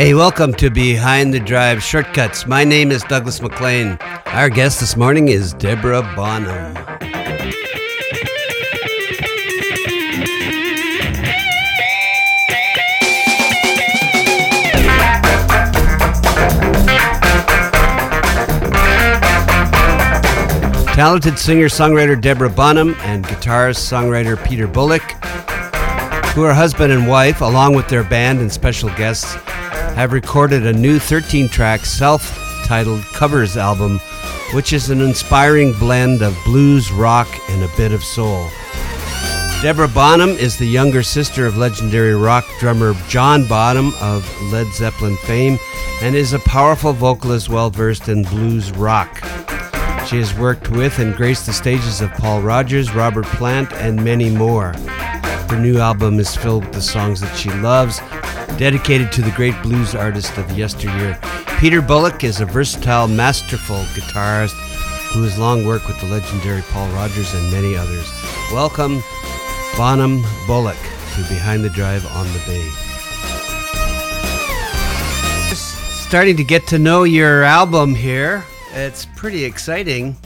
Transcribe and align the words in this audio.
Hey, 0.00 0.14
welcome 0.14 0.54
to 0.54 0.70
Behind 0.70 1.34
the 1.34 1.40
Drive 1.40 1.82
Shortcuts. 1.82 2.46
My 2.46 2.64
name 2.64 2.90
is 2.90 3.02
Douglas 3.02 3.42
MacLean. 3.42 3.98
Our 4.24 4.48
guest 4.48 4.80
this 4.80 4.96
morning 4.96 5.28
is 5.28 5.52
Deborah 5.52 6.00
Bonham. 6.16 6.74
Talented 20.94 21.38
singer 21.38 21.66
songwriter 21.66 22.18
Deborah 22.18 22.48
Bonham 22.48 22.94
and 23.00 23.26
guitarist 23.26 23.86
songwriter 23.86 24.42
Peter 24.48 24.66
Bullock, 24.66 25.02
who 26.32 26.42
are 26.44 26.54
husband 26.54 26.90
and 26.90 27.06
wife, 27.06 27.42
along 27.42 27.74
with 27.74 27.88
their 27.88 28.02
band 28.02 28.40
and 28.40 28.50
special 28.50 28.88
guests, 28.96 29.36
have 29.94 30.12
recorded 30.12 30.66
a 30.66 30.72
new 30.72 30.98
13 30.98 31.48
track 31.48 31.80
self 31.80 32.36
titled 32.64 33.02
covers 33.12 33.56
album, 33.56 33.98
which 34.54 34.72
is 34.72 34.90
an 34.90 35.00
inspiring 35.00 35.72
blend 35.74 36.22
of 36.22 36.36
blues, 36.44 36.90
rock, 36.92 37.28
and 37.50 37.62
a 37.62 37.76
bit 37.76 37.92
of 37.92 38.02
soul. 38.02 38.48
Deborah 39.62 39.88
Bonham 39.88 40.30
is 40.30 40.56
the 40.56 40.66
younger 40.66 41.02
sister 41.02 41.44
of 41.44 41.58
legendary 41.58 42.14
rock 42.14 42.46
drummer 42.58 42.94
John 43.08 43.46
Bonham 43.46 43.92
of 44.00 44.26
Led 44.50 44.72
Zeppelin 44.72 45.16
fame 45.18 45.58
and 46.00 46.16
is 46.16 46.32
a 46.32 46.38
powerful 46.38 46.94
vocalist 46.94 47.50
well 47.50 47.68
versed 47.68 48.08
in 48.08 48.22
blues 48.22 48.72
rock. 48.72 49.16
She 50.06 50.16
has 50.16 50.34
worked 50.34 50.70
with 50.70 50.98
and 50.98 51.14
graced 51.14 51.44
the 51.44 51.52
stages 51.52 52.00
of 52.00 52.10
Paul 52.12 52.40
Rodgers, 52.40 52.94
Robert 52.94 53.26
Plant, 53.26 53.70
and 53.74 54.02
many 54.02 54.30
more. 54.30 54.72
Her 55.50 55.58
new 55.60 55.78
album 55.78 56.18
is 56.18 56.34
filled 56.34 56.64
with 56.64 56.74
the 56.74 56.80
songs 56.80 57.20
that 57.20 57.36
she 57.36 57.50
loves, 57.50 58.00
dedicated 58.60 59.10
to 59.10 59.22
the 59.22 59.30
great 59.30 59.54
blues 59.62 59.94
artist 59.94 60.36
of 60.36 60.52
yesteryear. 60.52 61.18
Peter 61.58 61.80
Bullock 61.80 62.24
is 62.24 62.42
a 62.42 62.44
versatile, 62.44 63.08
masterful 63.08 63.78
guitarist 63.94 64.52
who 65.14 65.22
has 65.22 65.38
long 65.38 65.64
worked 65.64 65.86
with 65.88 65.98
the 65.98 66.06
legendary 66.06 66.60
Paul 66.68 66.86
Rodgers 66.90 67.32
and 67.32 67.50
many 67.50 67.74
others. 67.74 68.12
Welcome, 68.52 69.02
Bonham 69.78 70.22
Bullock, 70.46 70.76
to 71.14 71.22
Behind 71.22 71.64
the 71.64 71.70
Drive 71.70 72.04
on 72.08 72.26
the 72.26 72.38
Bay. 72.46 72.68
Just 75.48 76.06
Starting 76.06 76.36
to 76.36 76.44
get 76.44 76.66
to 76.66 76.78
know 76.78 77.04
your 77.04 77.44
album 77.44 77.94
here. 77.94 78.44
It's 78.74 79.06
pretty 79.16 79.42
exciting. 79.42 80.18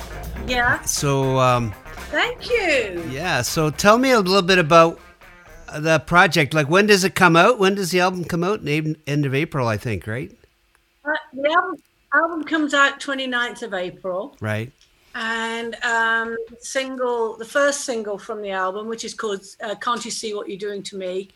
Yeah. 0.48 0.82
So, 0.82 1.38
um, 1.38 1.72
Thank 2.10 2.50
you. 2.50 3.04
yeah. 3.10 3.42
So, 3.42 3.70
tell 3.70 3.96
me 3.96 4.10
a 4.10 4.18
little 4.18 4.42
bit 4.42 4.58
about 4.58 4.98
the 5.80 5.98
project. 6.00 6.54
Like, 6.54 6.68
when 6.68 6.86
does 6.86 7.04
it 7.04 7.14
come 7.14 7.36
out? 7.36 7.58
When 7.58 7.74
does 7.74 7.90
the 7.90 8.00
album 8.00 8.24
come 8.24 8.44
out? 8.44 8.66
End 8.66 8.96
end 9.06 9.26
of 9.26 9.34
April, 9.34 9.66
I 9.68 9.76
think, 9.76 10.06
right? 10.06 10.30
Uh, 11.04 11.12
the 11.32 11.50
album, 11.50 11.76
album 12.14 12.44
comes 12.44 12.74
out 12.74 13.00
29th 13.00 13.62
of 13.62 13.74
April, 13.74 14.36
Right. 14.40 14.72
and 15.14 15.74
um, 15.84 16.36
single, 16.60 17.36
the 17.36 17.44
first 17.44 17.82
single 17.84 18.18
from 18.18 18.40
the 18.42 18.50
album, 18.50 18.88
which 18.88 19.04
is 19.04 19.14
called 19.14 19.42
uh, 19.62 19.74
"Can't 19.76 20.04
You 20.04 20.10
See 20.10 20.34
What 20.34 20.48
You're 20.48 20.58
Doing 20.58 20.82
to 20.84 20.96
Me," 20.96 21.28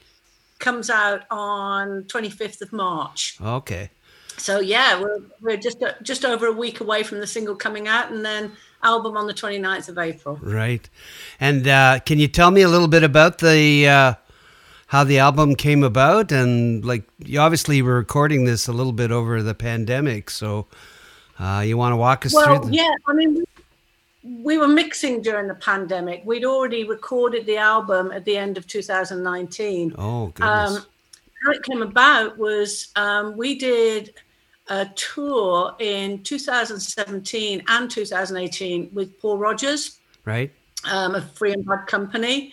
comes 0.59 0.91
out 0.91 1.23
on 1.31 2.05
25th 2.05 2.63
of 2.63 2.73
March. 2.73 3.37
Okay. 3.43 3.91
So 4.39 4.61
yeah, 4.61 5.01
we're 5.01 5.21
we're 5.41 5.57
just 5.57 5.83
uh, 5.83 5.93
just 6.03 6.25
over 6.25 6.47
a 6.47 6.53
week 6.53 6.81
away 6.81 7.03
from 7.03 7.19
the 7.21 7.27
single 7.27 7.57
coming 7.57 7.89
out, 7.89 8.11
and 8.11 8.25
then 8.25 8.53
album 8.85 9.17
on 9.17 9.27
the 9.27 9.35
29th 9.35 9.89
of 9.89 9.99
April. 9.99 10.39
Right. 10.41 10.89
And 11.41 11.67
uh, 11.67 11.99
can 12.07 12.21
you 12.21 12.29
tell 12.29 12.53
me 12.53 12.63
a 12.63 12.69
little 12.69 12.87
bit 12.87 13.03
about 13.03 13.39
the 13.39 13.89
uh, 13.89 14.15
how 14.89 15.05
the 15.05 15.19
album 15.19 15.55
came 15.55 15.85
about? 15.85 16.33
And 16.33 16.85
like, 16.85 17.05
you 17.19 17.39
obviously 17.41 17.81
were 17.81 17.97
recording 17.97 18.45
this 18.45 18.67
a 18.69 18.73
little 18.73 18.93
bit 18.93 19.13
over 19.13 19.43
the 19.43 19.55
pandemic, 19.55 20.31
so 20.31 20.67
uh, 21.39 21.63
you 21.65 21.77
want 21.77 21.93
to 21.93 21.97
walk 21.97 22.27
us 22.27 22.35
Well, 22.35 22.59
through? 22.59 22.71
The- 22.71 22.77
yeah, 22.77 22.91
I 23.07 23.13
mean, 23.13 23.35
we, 23.35 23.45
we 24.43 24.59
were 24.59 24.69
mixing 24.69 25.23
during 25.23 25.47
the 25.47 25.55
pandemic. 25.55 26.23
We'd 26.25 26.45
already 26.45 26.85
recorded 26.85 27.47
the 27.47 27.59
album 27.59 28.11
at 28.13 28.25
the 28.25 28.37
end 28.37 28.59
of 28.59 28.67
2019. 28.67 29.95
Oh 29.97 30.27
goodness. 30.29 30.77
Um, 30.77 30.87
how 31.45 31.53
it 31.53 31.63
came 31.63 31.83
about 31.83 32.37
was 32.37 32.89
um, 32.97 33.37
we 33.37 33.57
did 33.57 34.15
a 34.69 34.87
tour 34.97 35.75
in 35.79 36.23
2017 36.23 37.63
and 37.69 37.91
2018 37.91 38.91
with 38.93 39.19
Paul 39.21 39.39
Rodgers 39.39 40.01
right. 40.25 40.53
um, 40.91 41.15
of 41.15 41.31
Free 41.33 41.53
and 41.53 41.65
Bad 41.65 41.87
Company. 41.87 42.53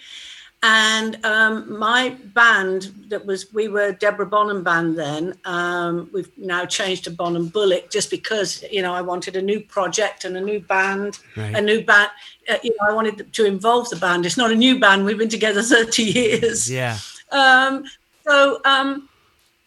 And 0.64 1.24
um, 1.24 1.78
my 1.78 2.10
band 2.34 2.92
that 3.10 3.24
was, 3.26 3.54
we 3.54 3.68
were 3.68 3.92
Deborah 3.92 4.26
Bonham 4.26 4.64
band 4.64 4.98
then. 4.98 5.36
Um, 5.46 6.10
we've 6.12 6.32
now 6.38 6.66
changed 6.66 7.04
to 7.04 7.12
Bonham 7.12 7.50
Bullock 7.50 7.92
just 7.92 8.10
because, 8.10 8.64
you 8.72 8.82
know, 8.82 8.92
I 8.94 9.02
wanted 9.02 9.36
a 9.36 9.42
new 9.42 9.60
project 9.60 10.26
and 10.26 10.36
a 10.36 10.42
new 10.42 10.60
band, 10.60 11.20
Right. 11.38 11.56
a 11.56 11.62
new 11.62 11.84
band. 11.84 12.10
Uh, 12.50 12.58
you 12.64 12.72
know, 12.72 12.88
I 12.90 12.94
wanted 12.94 13.32
to 13.32 13.46
involve 13.46 13.90
the 13.90 13.96
band. 13.98 14.26
It's 14.26 14.38
not 14.38 14.52
a 14.52 14.56
new 14.56 14.80
band. 14.80 15.06
We've 15.06 15.18
been 15.20 15.30
together 15.30 15.62
30 15.64 16.02
years. 16.04 16.72
Yeah. 16.72 16.98
Um, 17.32 17.84
so 18.28 18.60
um, 18.66 19.08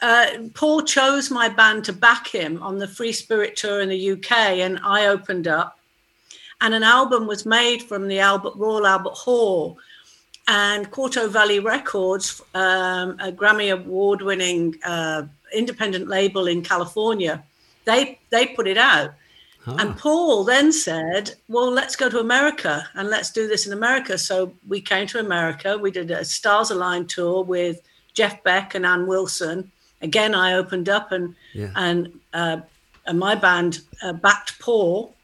uh, 0.03 0.27
Paul 0.55 0.83
chose 0.83 1.31
my 1.31 1.49
band 1.49 1.85
to 1.85 1.93
back 1.93 2.27
him 2.27 2.61
on 2.61 2.79
the 2.79 2.89
Free 2.89 3.13
Spirit 3.13 3.57
tour 3.57 3.81
in 3.83 3.89
the 3.89 4.11
UK, 4.13 4.33
and 4.33 4.81
I 4.83 5.07
opened 5.07 5.47
up. 5.47 5.79
And 6.61 6.75
an 6.75 6.83
album 6.83 7.29
was 7.29 7.47
made 7.47 7.85
from 7.85 8.09
the 8.09 8.19
Albert 8.19 8.55
Royal 8.57 8.85
Albert 8.85 9.15
Hall, 9.15 9.79
and 10.49 10.91
Quarto 10.91 11.29
Valley 11.29 11.61
Records, 11.61 12.41
um, 12.55 13.11
a 13.21 13.31
Grammy 13.31 13.73
Award-winning 13.73 14.77
uh, 14.85 15.23
independent 15.55 16.09
label 16.09 16.47
in 16.49 16.63
California, 16.63 17.45
they 17.85 18.19
they 18.31 18.47
put 18.49 18.67
it 18.67 18.79
out. 18.79 19.13
And 19.67 19.99
Paul 19.99 20.45
then 20.45 20.73
said, 20.73 21.35
Well, 21.49 21.71
let's 21.71 21.95
go 21.95 22.09
to 22.09 22.21
America 22.21 22.89
and 22.95 23.11
let's 23.11 23.31
do 23.31 23.47
this 23.47 23.67
in 23.67 23.75
America. 23.75 24.17
So 24.17 24.55
we 24.67 24.81
came 24.81 25.07
to 25.09 25.19
America. 25.21 25.77
We 25.77 25.91
did 25.91 26.11
a 26.11 26.25
Stars 26.25 26.71
Align 26.71 27.05
tour 27.07 27.45
with 27.45 27.83
Jeff 28.15 28.43
Beck 28.45 28.75
and 28.75 28.87
Ann 28.87 29.07
Wilson. 29.07 29.71
Again, 30.01 30.35
I 30.35 30.55
opened 30.55 30.89
up 30.89 31.13
and 31.13 31.35
Yeah. 31.53 31.73
and, 31.77 32.19
uh, 32.33 32.59
and 33.05 33.19
my 33.19 33.35
band 33.35 33.81
uh, 34.03 34.15
backed 34.15 34.59
Paul. 34.59 35.15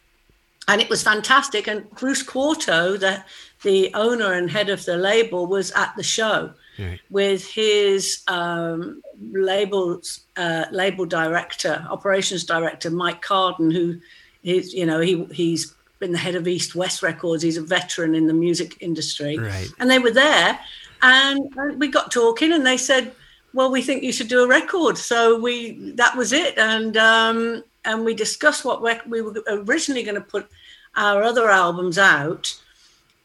And 0.68 0.78
it 0.82 0.90
was 0.90 1.02
fantastic. 1.02 1.66
And 1.66 1.88
Bruce 1.92 2.22
Quarto, 2.22 2.98
the, 2.98 3.24
the 3.64 3.90
owner 3.94 4.32
and 4.34 4.48
head 4.50 4.68
of 4.68 4.84
the 4.84 4.96
label, 4.96 5.46
was 5.46 5.72
at 5.72 5.92
the 5.96 6.02
show 6.04 6.52
Right. 6.78 7.00
with 7.10 7.46
his 7.46 8.22
um, 8.26 9.00
labels 9.32 10.20
uh, 10.36 10.64
label 10.72 11.06
director, 11.06 11.86
operations 11.90 12.44
director 12.44 12.90
Mike 12.90 13.22
Carden, 13.22 13.70
who 13.70 14.00
is 14.42 14.72
you 14.74 14.84
know 14.86 15.00
he 15.00 15.24
he's 15.32 15.72
been 16.00 16.12
the 16.12 16.18
head 16.18 16.34
of 16.34 16.48
East 16.48 16.74
West 16.74 17.02
Records. 17.02 17.42
He's 17.42 17.56
a 17.56 17.62
veteran 17.62 18.14
in 18.14 18.26
the 18.26 18.32
music 18.34 18.76
industry, 18.80 19.38
Right. 19.38 19.68
and 19.78 19.88
they 19.90 19.98
were 20.00 20.10
there, 20.10 20.58
and, 21.02 21.38
we 21.78 21.88
got 21.88 22.10
talking, 22.10 22.52
and 22.52 22.66
they 22.66 22.76
said, 22.76 23.12
"Well, 23.52 23.70
we 23.70 23.80
think 23.80 24.02
you 24.02 24.12
should 24.12 24.28
do 24.28 24.42
a 24.42 24.48
record." 24.48 24.98
So 24.98 25.38
we 25.38 25.92
that 25.94 26.16
was 26.16 26.32
it, 26.32 26.58
and 26.58 26.96
um, 26.96 27.62
and 27.84 28.04
we 28.04 28.14
discussed 28.14 28.64
what 28.64 28.82
we 29.08 29.22
were 29.22 29.34
originally 29.48 30.02
going 30.02 30.16
to 30.16 30.20
put 30.20 30.48
our 30.96 31.22
other 31.22 31.48
albums 31.50 31.98
out 31.98 32.54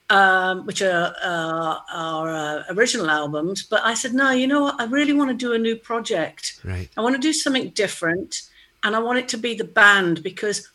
um, 0.09 0.65
which 0.65 0.81
are 0.81 1.13
uh, 1.23 1.75
our 1.93 2.29
uh, 2.29 2.63
original 2.69 3.09
albums. 3.09 3.63
But 3.63 3.83
I 3.85 3.93
said, 3.93 4.13
no, 4.13 4.31
you 4.31 4.47
know 4.47 4.61
what? 4.61 4.79
I 4.79 4.85
really 4.85 5.13
want 5.13 5.29
to 5.29 5.35
do 5.35 5.53
a 5.53 5.57
new 5.57 5.75
project. 5.75 6.59
Right. 6.63 6.89
I 6.97 7.01
want 7.01 7.15
to 7.15 7.21
do 7.21 7.33
something 7.33 7.69
different, 7.69 8.41
and 8.83 8.95
I 8.95 8.99
want 8.99 9.19
it 9.19 9.27
to 9.29 9.37
be 9.37 9.55
the 9.55 9.63
band 9.63 10.23
because, 10.23 10.67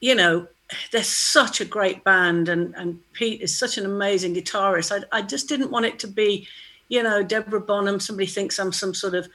you 0.00 0.14
know, 0.14 0.46
they're 0.92 1.02
such 1.02 1.60
a 1.60 1.64
great 1.64 2.04
band, 2.04 2.48
and 2.48 2.74
and 2.76 2.98
Pete 3.12 3.40
is 3.40 3.56
such 3.56 3.78
an 3.78 3.84
amazing 3.86 4.34
guitarist. 4.34 4.92
I 4.92 5.18
I 5.18 5.22
just 5.22 5.48
didn't 5.48 5.70
want 5.70 5.86
it 5.86 5.98
to 6.00 6.08
be, 6.08 6.46
you 6.88 7.02
know, 7.02 7.22
Deborah 7.22 7.60
Bonham. 7.60 8.00
Somebody 8.00 8.26
thinks 8.26 8.58
I'm 8.58 8.72
some 8.72 8.94
sort 8.94 9.14
of 9.14 9.28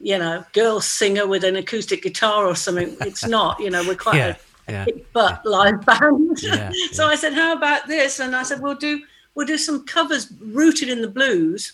you 0.00 0.18
know, 0.18 0.44
girl 0.52 0.80
singer 0.80 1.26
with 1.26 1.44
an 1.44 1.56
acoustic 1.56 2.02
guitar 2.02 2.46
or 2.46 2.56
something. 2.56 2.96
It's 3.02 3.24
not, 3.26 3.60
you 3.60 3.70
know, 3.70 3.86
we're 3.86 3.94
quite 3.94 4.16
Yeah. 4.16 4.30
a 4.30 4.36
Yeah. 4.68 4.86
butt 5.12 5.44
live 5.44 5.84
band. 5.84 6.42
Yeah, 6.42 6.72
so 6.92 7.06
I 7.06 7.16
said, 7.16 7.34
"How 7.34 7.52
about 7.56 7.86
this?" 7.86 8.20
And 8.20 8.34
I 8.34 8.42
said, 8.42 8.60
"We'll 8.60 8.74
do 8.76 9.02
we'll 9.34 9.46
do 9.46 9.58
some 9.58 9.84
covers 9.84 10.32
rooted 10.40 10.88
in 10.88 11.02
the 11.02 11.08
blues, 11.08 11.72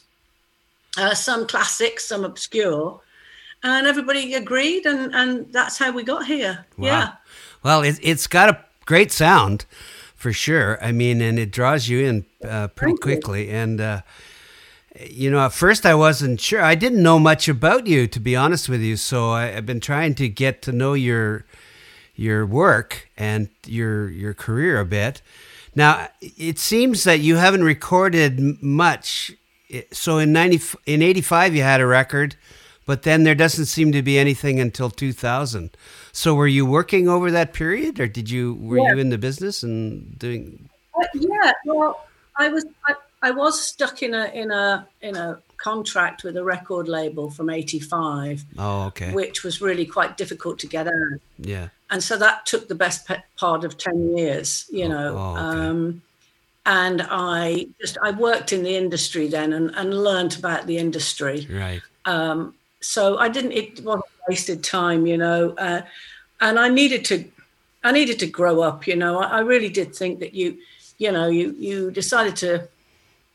uh, 0.98 1.14
some 1.14 1.46
classics, 1.46 2.04
some 2.06 2.24
obscure." 2.24 3.00
And 3.62 3.86
everybody 3.86 4.34
agreed, 4.34 4.86
and 4.86 5.14
and 5.14 5.52
that's 5.52 5.78
how 5.78 5.92
we 5.92 6.02
got 6.02 6.26
here. 6.26 6.64
Wow. 6.76 6.86
Yeah, 6.86 7.12
Well, 7.62 7.82
it, 7.82 7.98
it's 8.02 8.26
got 8.26 8.48
a 8.48 8.64
great 8.86 9.12
sound 9.12 9.66
for 10.16 10.32
sure. 10.32 10.82
I 10.82 10.92
mean, 10.92 11.20
and 11.22 11.38
it 11.38 11.50
draws 11.50 11.88
you 11.88 12.00
in 12.04 12.24
uh, 12.42 12.68
pretty 12.68 12.92
Thank 12.92 12.98
you. 12.98 13.02
quickly. 13.02 13.50
And, 13.50 13.80
uh, 13.80 14.00
you 14.98 15.30
know, 15.30 15.40
at 15.40 15.52
first 15.52 15.86
I 15.86 15.94
wasn't 15.94 16.40
sure. 16.40 16.60
I 16.62 16.74
didn't 16.74 17.02
know 17.02 17.18
much 17.18 17.48
about 17.48 17.86
you, 17.86 18.06
to 18.08 18.20
be 18.20 18.36
honest 18.36 18.68
with 18.68 18.80
you. 18.82 18.96
So 18.96 19.30
I, 19.30 19.56
I've 19.56 19.64
been 19.66 19.80
trying 19.80 20.14
to 20.16 20.28
get 20.28 20.60
to 20.62 20.72
know 20.72 20.92
your 20.94 21.44
your 22.20 22.44
work 22.44 23.08
and 23.16 23.48
your 23.66 24.10
your 24.10 24.34
career 24.34 24.78
a 24.78 24.84
bit. 24.84 25.22
Now, 25.74 26.08
it 26.20 26.58
seems 26.58 27.04
that 27.04 27.20
you 27.20 27.36
haven't 27.36 27.64
recorded 27.64 28.62
much. 28.62 29.32
So 29.92 30.18
in 30.18 30.32
90 30.32 30.60
in 30.84 31.00
85 31.00 31.54
you 31.54 31.62
had 31.62 31.80
a 31.80 31.86
record, 31.86 32.36
but 32.86 33.04
then 33.04 33.22
there 33.24 33.34
doesn't 33.36 33.66
seem 33.66 33.92
to 33.92 34.02
be 34.02 34.18
anything 34.18 34.60
until 34.60 34.90
2000. 34.90 35.70
So 36.12 36.34
were 36.34 36.48
you 36.48 36.66
working 36.66 37.08
over 37.08 37.30
that 37.30 37.52
period, 37.54 37.98
or 38.00 38.06
did 38.08 38.28
you 38.28 38.54
were 38.60 38.78
Yeah. 38.78 38.92
you 38.94 38.98
in 38.98 39.08
the 39.10 39.18
business 39.18 39.62
and 39.62 40.18
doing? 40.18 40.68
Uh, 41.00 41.06
yeah, 41.14 41.52
well, 41.64 42.04
I 42.36 42.48
was 42.48 42.66
I, 42.86 42.94
I 43.22 43.30
was 43.30 43.58
stuck 43.62 44.02
in 44.02 44.12
a 44.12 44.24
in 44.34 44.50
a 44.50 44.86
in 45.00 45.16
a 45.16 45.40
contract 45.56 46.24
with 46.24 46.36
a 46.36 46.42
record 46.44 46.88
label 46.88 47.30
from 47.30 47.48
'85, 47.48 48.44
Oh, 48.58 48.86
okay. 48.88 49.12
which 49.12 49.44
was 49.44 49.60
really 49.62 49.86
quite 49.86 50.16
difficult 50.16 50.58
to 50.58 50.66
get 50.66 50.86
out, 50.86 51.20
Yeah. 51.38 51.68
And 51.90 52.02
so 52.02 52.16
that 52.18 52.46
took 52.46 52.68
the 52.68 52.74
best 52.74 53.08
part 53.36 53.64
of 53.64 53.76
ten 53.76 54.16
years, 54.16 54.66
you 54.70 54.84
Oh, 54.84 54.88
know. 54.88 55.16
oh, 55.16 55.30
okay. 55.32 55.66
um, 55.66 56.02
and 56.66 57.06
I 57.10 57.66
just 57.80 57.96
I 58.02 58.10
worked 58.12 58.52
in 58.52 58.62
the 58.62 58.76
industry 58.76 59.28
then 59.28 59.52
and, 59.52 59.70
and 59.74 59.94
learned 60.04 60.36
about 60.38 60.66
the 60.66 60.76
industry. 60.78 61.46
Right. 61.50 61.80
Um, 62.04 62.54
so 62.80 63.18
I 63.18 63.28
didn't. 63.28 63.52
It 63.52 63.80
wasn't 63.80 64.04
wasted 64.28 64.62
time, 64.62 65.06
you 65.06 65.16
know. 65.16 65.50
Uh, 65.58 65.82
and 66.40 66.58
I 66.58 66.68
needed 66.68 67.04
to, 67.06 67.24
I 67.84 67.92
needed 67.92 68.18
to 68.20 68.26
grow 68.26 68.60
up. 68.60 68.86
You 68.86 68.96
know, 68.96 69.18
I, 69.20 69.38
I 69.38 69.40
really 69.40 69.68
did 69.68 69.94
think 69.94 70.20
that 70.20 70.32
you, 70.34 70.58
you 70.98 71.10
know, 71.12 71.28
you 71.28 71.54
you 71.58 71.90
decided 71.90 72.36
to 72.36 72.68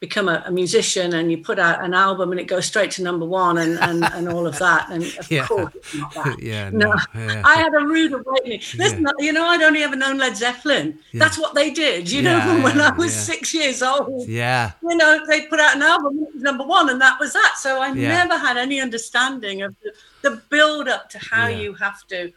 become 0.02 0.28
a, 0.28 0.44
a 0.46 0.52
musician 0.52 1.14
and 1.14 1.32
you 1.32 1.38
put 1.38 1.58
out 1.58 1.84
an 1.84 1.94
album 1.94 2.32
and 2.32 2.40
it 2.40 2.46
goes 2.48 2.66
straight 2.66 2.92
to 2.92 3.02
number 3.02 3.26
one 3.26 3.58
and 3.58 3.80
and, 3.80 4.04
and 4.14 4.28
all 4.30 4.46
of 4.46 4.58
that. 4.60 4.90
And 4.90 5.04
of 5.04 5.32
Yeah. 5.32 5.48
course, 5.48 5.74
it's 5.76 5.96
not 5.96 6.14
that. 6.16 6.40
yeah. 6.52 6.70
No, 6.70 6.94
No. 6.94 6.96
yeah. 7.16 7.42
I 7.46 7.56
had 7.56 7.74
a 7.74 7.80
rude 7.86 8.12
awakening. 8.14 8.62
Listen, 8.78 9.04
Yeah. 9.04 9.12
you 9.26 9.32
know, 9.32 9.46
I'd 9.46 9.62
only 9.62 9.84
ever 9.84 9.96
known 9.96 10.18
Led 10.18 10.36
Zeppelin. 10.36 11.00
That's 11.14 11.38
what 11.40 11.56
they 11.56 11.72
did. 11.72 12.12
You 12.12 12.24
know, 12.24 12.40
when 12.64 12.80
I 12.82 12.92
was 12.96 13.14
six 13.16 13.54
years 13.54 13.82
old 13.82 14.28
yeah. 14.28 14.72
you 14.84 14.96
know, 14.98 15.26
they 15.28 15.44
put 15.48 15.60
out 15.60 15.76
an 15.76 15.82
album, 15.82 16.28
number 16.36 16.66
one, 16.66 16.90
and 16.90 17.00
that 17.02 17.18
was 17.20 17.34
that. 17.34 17.56
So 17.58 17.82
I 17.82 17.92
never 17.92 18.38
had 18.38 18.58
any 18.58 18.82
understanding 18.82 19.62
of 19.62 19.76
the, 19.82 19.92
the 20.30 20.42
build 20.50 20.88
up 20.88 21.10
to 21.12 21.20
how 21.20 21.48
you 21.48 21.74
have 21.76 22.06
to, 22.08 22.32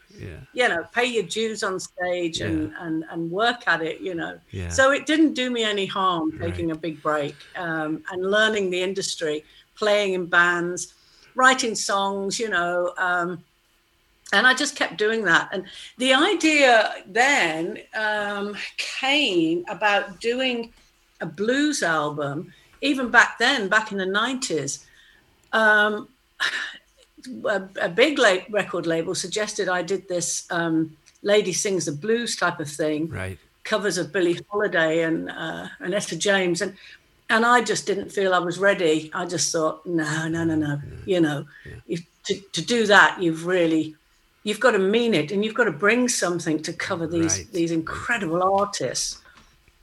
you 0.53 0.67
know, 0.69 0.85
pay 0.93 1.05
your 1.05 1.23
dues 1.23 1.63
on 1.63 1.79
stage 1.79 2.39
and, 2.41 2.71
and, 2.79 3.03
and 3.11 3.29
work 3.29 3.67
at 3.67 3.81
it, 3.81 3.99
you 3.99 4.15
know. 4.15 4.39
So 4.69 4.91
it 4.91 5.05
didn't 5.05 5.33
do 5.33 5.49
me 5.49 5.63
any 5.63 5.85
harm 5.85 6.37
taking 6.39 6.71
a 6.71 6.75
big 6.75 7.01
break 7.01 7.35
um, 7.59 8.03
and 8.11 8.31
learning 8.31 8.69
the 8.71 8.81
industry, 8.81 9.43
playing 9.75 10.13
in 10.13 10.25
bands, 10.25 10.93
writing 11.35 11.75
songs, 11.75 12.39
you 12.39 12.49
know. 12.49 12.93
Um, 12.97 13.43
and 14.33 14.45
I 14.47 14.53
just 14.53 14.75
kept 14.75 14.97
doing 14.97 15.23
that. 15.25 15.49
And 15.51 15.65
the 15.97 16.13
idea 16.13 16.93
then 17.07 17.79
um, 17.95 18.55
came 18.77 19.65
about 19.69 20.19
doing 20.19 20.71
a 21.21 21.25
blues 21.25 21.81
album, 21.83 22.53
even 22.81 23.09
back 23.09 23.37
then, 23.39 23.67
back 23.67 23.91
in 23.91 23.97
the 23.97 24.05
90s. 24.05 24.85
Um, 25.51 26.07
a, 27.45 27.61
a 27.81 27.89
big 27.89 28.17
la- 28.17 28.45
record 28.49 28.85
label 28.85 29.13
suggested 29.15 29.67
I 29.67 29.81
did 29.81 30.07
this 30.07 30.47
um, 30.51 30.95
Lady 31.21 31.51
Sings 31.53 31.85
the 31.85 31.91
Blues 31.91 32.35
type 32.35 32.59
of 32.59 32.69
thing 32.69 33.09
Right. 33.09 33.37
covers 33.63 33.97
of 33.97 34.13
Billie 34.13 34.39
Holiday 34.49 35.03
and 35.03 35.29
uh, 35.29 35.67
and 35.79 35.93
Etta 35.93 36.15
James, 36.15 36.61
and 36.61 36.77
and 37.29 37.45
I 37.45 37.61
just 37.61 37.85
didn't 37.85 38.11
feel 38.11 38.33
I 38.33 38.39
was 38.39 38.57
ready. 38.59 39.11
I 39.13 39.25
just 39.25 39.51
thought, 39.51 39.85
no, 39.85 40.27
no, 40.27 40.43
no, 40.43 40.55
no. 40.55 40.81
You 41.05 41.21
know, 41.21 41.45
you, 41.85 41.97
to 42.25 42.39
to 42.53 42.61
do 42.65 42.85
that, 42.87 43.21
you've 43.21 43.45
really 43.45 43.95
you've 44.43 44.59
got 44.59 44.71
to 44.71 44.79
mean 44.79 45.13
it, 45.13 45.31
and 45.31 45.43
you've 45.43 45.53
got 45.53 45.65
to 45.65 45.71
bring 45.71 46.07
something 46.07 46.61
to 46.63 46.73
cover 46.73 47.07
these 47.07 47.37
Right. 47.37 47.47
these 47.53 47.71
incredible 47.71 48.41
artists 48.43 49.21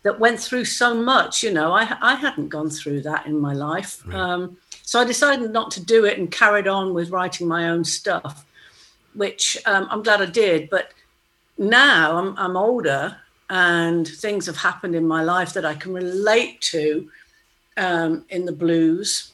that 0.02 0.20
went 0.20 0.40
through 0.40 0.64
so 0.64 0.94
much. 0.94 1.43
You 1.43 1.52
know, 1.52 1.72
I 1.72 1.96
I 2.00 2.14
hadn't 2.14 2.48
gone 2.48 2.70
through 2.70 3.02
that 3.02 3.26
in 3.26 3.38
my 3.40 3.54
life. 3.54 4.02
Um, 4.12 4.56
so 4.82 5.00
I 5.00 5.04
decided 5.04 5.50
not 5.50 5.70
to 5.72 5.84
do 5.84 6.04
it 6.04 6.19
and 6.19 6.31
carried 6.31 6.69
on 6.69 6.94
with 6.94 7.10
writing 7.10 7.49
my 7.49 7.70
own 7.70 7.82
stuff, 7.84 8.46
which 9.14 9.58
um, 9.66 9.88
I'm 9.90 10.02
glad 10.02 10.22
I 10.22 10.26
did. 10.26 10.70
But 10.70 10.92
now 11.58 12.16
I'm, 12.19 12.38
I'm 12.38 12.56
older 12.56 13.16
and 13.50 14.06
things 14.06 14.46
have 14.46 14.56
happened 14.56 14.94
in 14.94 15.06
my 15.06 15.22
life 15.25 15.52
that 15.54 15.64
I 15.64 15.75
can 15.75 15.92
relate 15.92 16.60
to 16.72 17.08
um, 17.76 18.25
in 18.28 18.44
the 18.44 18.52
blues. 18.52 19.32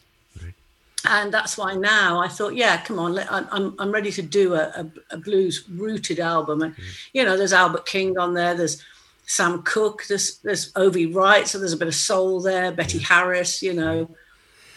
And 1.05 1.35
that's 1.35 1.59
why 1.59 1.75
now 1.75 2.21
I 2.21 2.29
thought, 2.29 2.55
yeah, 2.55 2.81
come 2.83 3.01
on, 3.01 3.15
let, 3.15 3.31
I'm, 3.33 3.75
I'm- 3.79 3.91
ready 3.91 4.13
to 4.13 4.23
do 4.23 4.55
a, 4.55 4.59
a, 4.69 4.91
a 5.11 5.17
blues 5.17 5.69
rooted 5.69 6.21
album. 6.21 6.63
And, 6.63 6.77
you 7.13 7.25
know, 7.25 7.37
there's 7.37 7.53
Albert 7.53 7.87
King 7.87 8.17
on 8.19 8.35
there, 8.35 8.55
there's 8.55 8.81
Sam 9.27 9.63
Cooke, 9.63 10.05
there's, 10.09 10.37
there's 10.39 10.71
O.V. 10.77 11.07
Wright, 11.07 11.49
so 11.49 11.59
there's 11.59 11.73
a 11.73 11.77
bit 11.77 11.89
of 11.89 11.95
soul 11.97 12.41
there, 12.41 12.71
Betty 12.71 12.99
Harris, 13.01 13.63
you 13.63 13.73
know. 13.75 14.11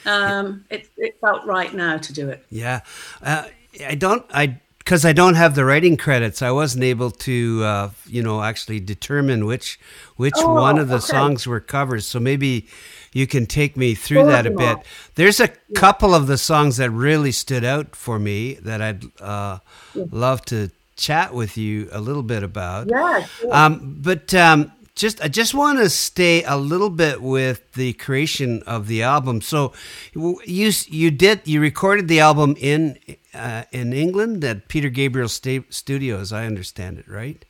Um, 0.08 0.66
it, 0.72 0.90
it 0.98 1.18
felt 1.22 1.46
right 1.46 1.74
now 1.74 1.98
to 1.98 2.14
do 2.14 2.30
it. 2.30 2.44
Yeah, 2.50 2.82
uh, 3.22 3.46
I 3.86 3.96
don't. 3.96 4.26
I 4.32 4.60
because 4.78 5.04
I 5.04 5.14
don't 5.14 5.34
have 5.34 5.56
the 5.56 5.66
writing 5.66 5.98
credits. 5.98 6.44
I 6.44 6.52
wasn't 6.52 6.84
able 6.84 7.10
to, 7.10 7.64
uh, 7.64 7.90
you 8.06 8.22
know, 8.22 8.44
actually 8.44 8.80
determine 8.80 9.48
which 9.48 9.80
which 10.16 10.36
Oh, 10.38 10.54
one 10.54 10.78
of 10.78 10.90
the 10.90 10.98
okay. 10.98 11.06
songs 11.08 11.48
were 11.48 11.60
covers. 11.60 12.06
So 12.06 12.20
maybe 12.20 12.68
you 13.16 13.26
can 13.28 13.46
take 13.46 13.78
me 13.78 13.96
through 13.96 14.26
that 14.26 14.46
a 14.46 14.50
Sure. 14.50 14.58
bit. 14.58 14.78
There's 15.16 15.40
a 15.40 15.48
couple 15.74 16.14
of 16.14 16.28
the 16.28 16.38
songs 16.38 16.76
that 16.78 16.92
really 16.92 17.32
stood 17.32 17.64
out 17.64 17.96
for 17.96 18.20
me 18.20 18.56
that 18.56 18.82
I'd 18.82 19.04
uh, 19.22 19.60
love 19.96 20.44
to 20.46 20.70
chat 20.98 21.34
with 21.34 21.58
you 21.58 21.88
a 21.94 22.02
little 22.02 22.24
bit 22.24 22.44
about. 22.44 22.88
Yeah, 22.90 23.24
sure. 23.26 23.56
Um, 23.56 23.98
but 24.02 24.34
um, 24.34 24.72
just 24.96 25.22
I 25.24 25.30
just 25.30 25.54
want 25.54 25.80
to 25.80 25.90
stay 25.90 26.44
a 26.44 26.58
little 26.58 26.90
bit 26.90 27.22
with 27.22 27.72
the 27.74 27.94
creation 27.94 28.62
of 28.68 28.88
the 28.88 29.02
album. 29.04 29.40
So 29.42 29.72
you 30.14 30.72
you 30.88 31.10
did 31.12 31.42
you 31.46 31.62
recorded 31.62 32.08
the 32.10 32.20
album 32.20 32.56
in 32.60 32.98
uh, 33.34 33.64
in 33.72 33.94
England 33.94 34.44
at 34.44 34.68
Peter 34.68 34.90
Gabriel 34.90 35.30
sta- 35.30 35.66
Studios. 35.70 36.34
I 36.34 36.46
understand 36.46 37.00
it, 37.00 37.08
right? 37.08 37.44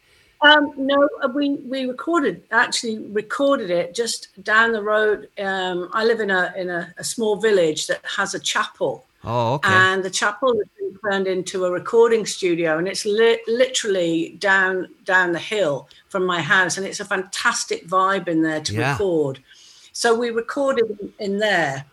Um, 0.46 0.74
no, 0.78 1.10
uh, 1.24 1.30
we 1.34 1.56
we 1.74 1.86
recorded 1.86 2.44
actually 2.52 2.98
recorded 3.08 3.70
it 3.72 3.96
just 3.96 4.28
down 4.44 4.74
the 4.74 4.84
road. 4.84 5.30
Um, 5.40 5.90
I 5.94 6.04
live 6.06 6.20
in 6.20 6.30
a 6.30 6.54
in 6.56 6.70
a, 6.70 6.94
a 6.98 7.04
small 7.04 7.36
village 7.38 7.88
that 7.88 8.02
has 8.18 8.34
a 8.36 8.40
chapel, 8.40 9.06
Oh, 9.24 9.56
okay. 9.56 9.70
and 9.70 10.04
the 10.04 10.10
chapel 10.10 10.54
has 10.54 10.68
been 10.78 11.00
turned 11.04 11.28
into 11.28 11.66
a 11.66 11.72
recording 11.72 12.26
studio, 12.26 12.78
and 12.78 12.88
it's 12.88 13.06
li- 13.06 13.42
literally 13.48 14.36
down 14.40 14.88
down 15.04 15.32
the 15.32 15.40
hill 15.40 15.88
from 16.10 16.26
my 16.26 16.42
house, 16.42 16.78
and 16.78 16.86
it's 16.86 17.00
a 17.00 17.06
fantastic 17.06 17.88
vibe 17.88 18.28
in 18.28 18.44
there 18.44 18.62
to 18.62 18.74
Yeah. 18.74 18.92
record. 18.92 19.40
So 19.94 20.14
we 20.14 20.30
recorded 20.30 21.14
in 21.20 21.40
there, 21.40 21.86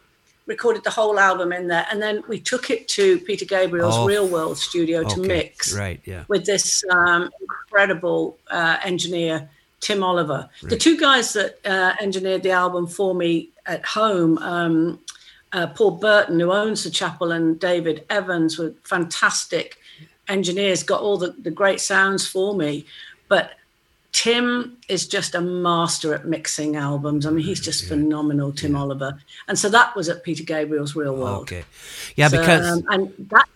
recorded 0.47 0.83
the 0.85 0.91
whole 0.91 1.19
album 1.19 1.53
in 1.53 1.69
there, 1.69 1.87
and 1.91 2.03
then 2.03 2.23
we 2.29 2.41
took 2.41 2.71
it 2.71 2.89
to 2.89 3.19
Peter 3.21 3.44
Gabriel's 3.44 3.94
Oh, 3.97 4.06
Real 4.06 4.27
World 4.29 4.59
studio 4.59 5.05
to 5.05 5.21
mix 5.21 5.73
Right. 5.75 6.00
Yeah. 6.05 6.25
with 6.29 6.44
this 6.47 6.83
um, 6.91 7.31
incredible 7.40 8.38
uh, 8.50 8.78
engineer, 8.85 9.49
Tim 9.81 10.02
Oliver. 10.02 10.49
The 10.62 10.76
two 10.76 10.97
guys 10.99 11.33
that 11.35 11.59
uh, 11.64 11.95
engineered 12.00 12.43
the 12.43 12.50
album 12.50 12.87
for 12.87 13.14
me 13.14 13.50
at 13.66 13.85
home, 13.85 14.38
um, 14.38 15.00
uh, 15.52 15.66
Paul 15.69 15.93
Burton, 15.93 16.40
who 16.40 16.52
owns 16.52 16.85
the 16.85 16.90
chapel, 16.90 17.31
and 17.33 17.59
David 17.61 18.05
Evans 18.11 18.59
were 18.59 18.75
fantastic 18.85 19.78
engineers, 20.28 20.83
got 20.83 21.00
all 21.02 21.19
the, 21.19 21.33
the 21.43 21.50
great 21.50 21.81
sounds 21.81 22.26
for 22.26 22.55
me. 22.55 22.85
But 23.28 23.52
Tim 24.12 24.76
is 24.88 25.07
just 25.09 25.35
a 25.35 25.40
master 25.40 26.14
at 26.14 26.26
mixing 26.26 26.76
albums. 26.76 27.25
I 27.25 27.31
mean, 27.31 27.45
he's 27.45 27.61
just 27.61 27.88
phenomenal, 27.88 28.52
Tim 28.52 28.76
Oliver. 28.76 29.19
And 29.49 29.59
so 29.59 29.71
that 29.71 29.97
was 29.97 30.09
at 30.11 30.23
Peter 30.23 30.45
Gabriel's 30.45 30.95
Real 30.95 31.16
World. 31.16 31.42
Okay. 31.42 31.64
Yeah, 32.16 32.28
So, 32.28 32.38
because 32.38 32.71
um, 32.78 32.85
and 32.90 33.12
that 33.31 33.49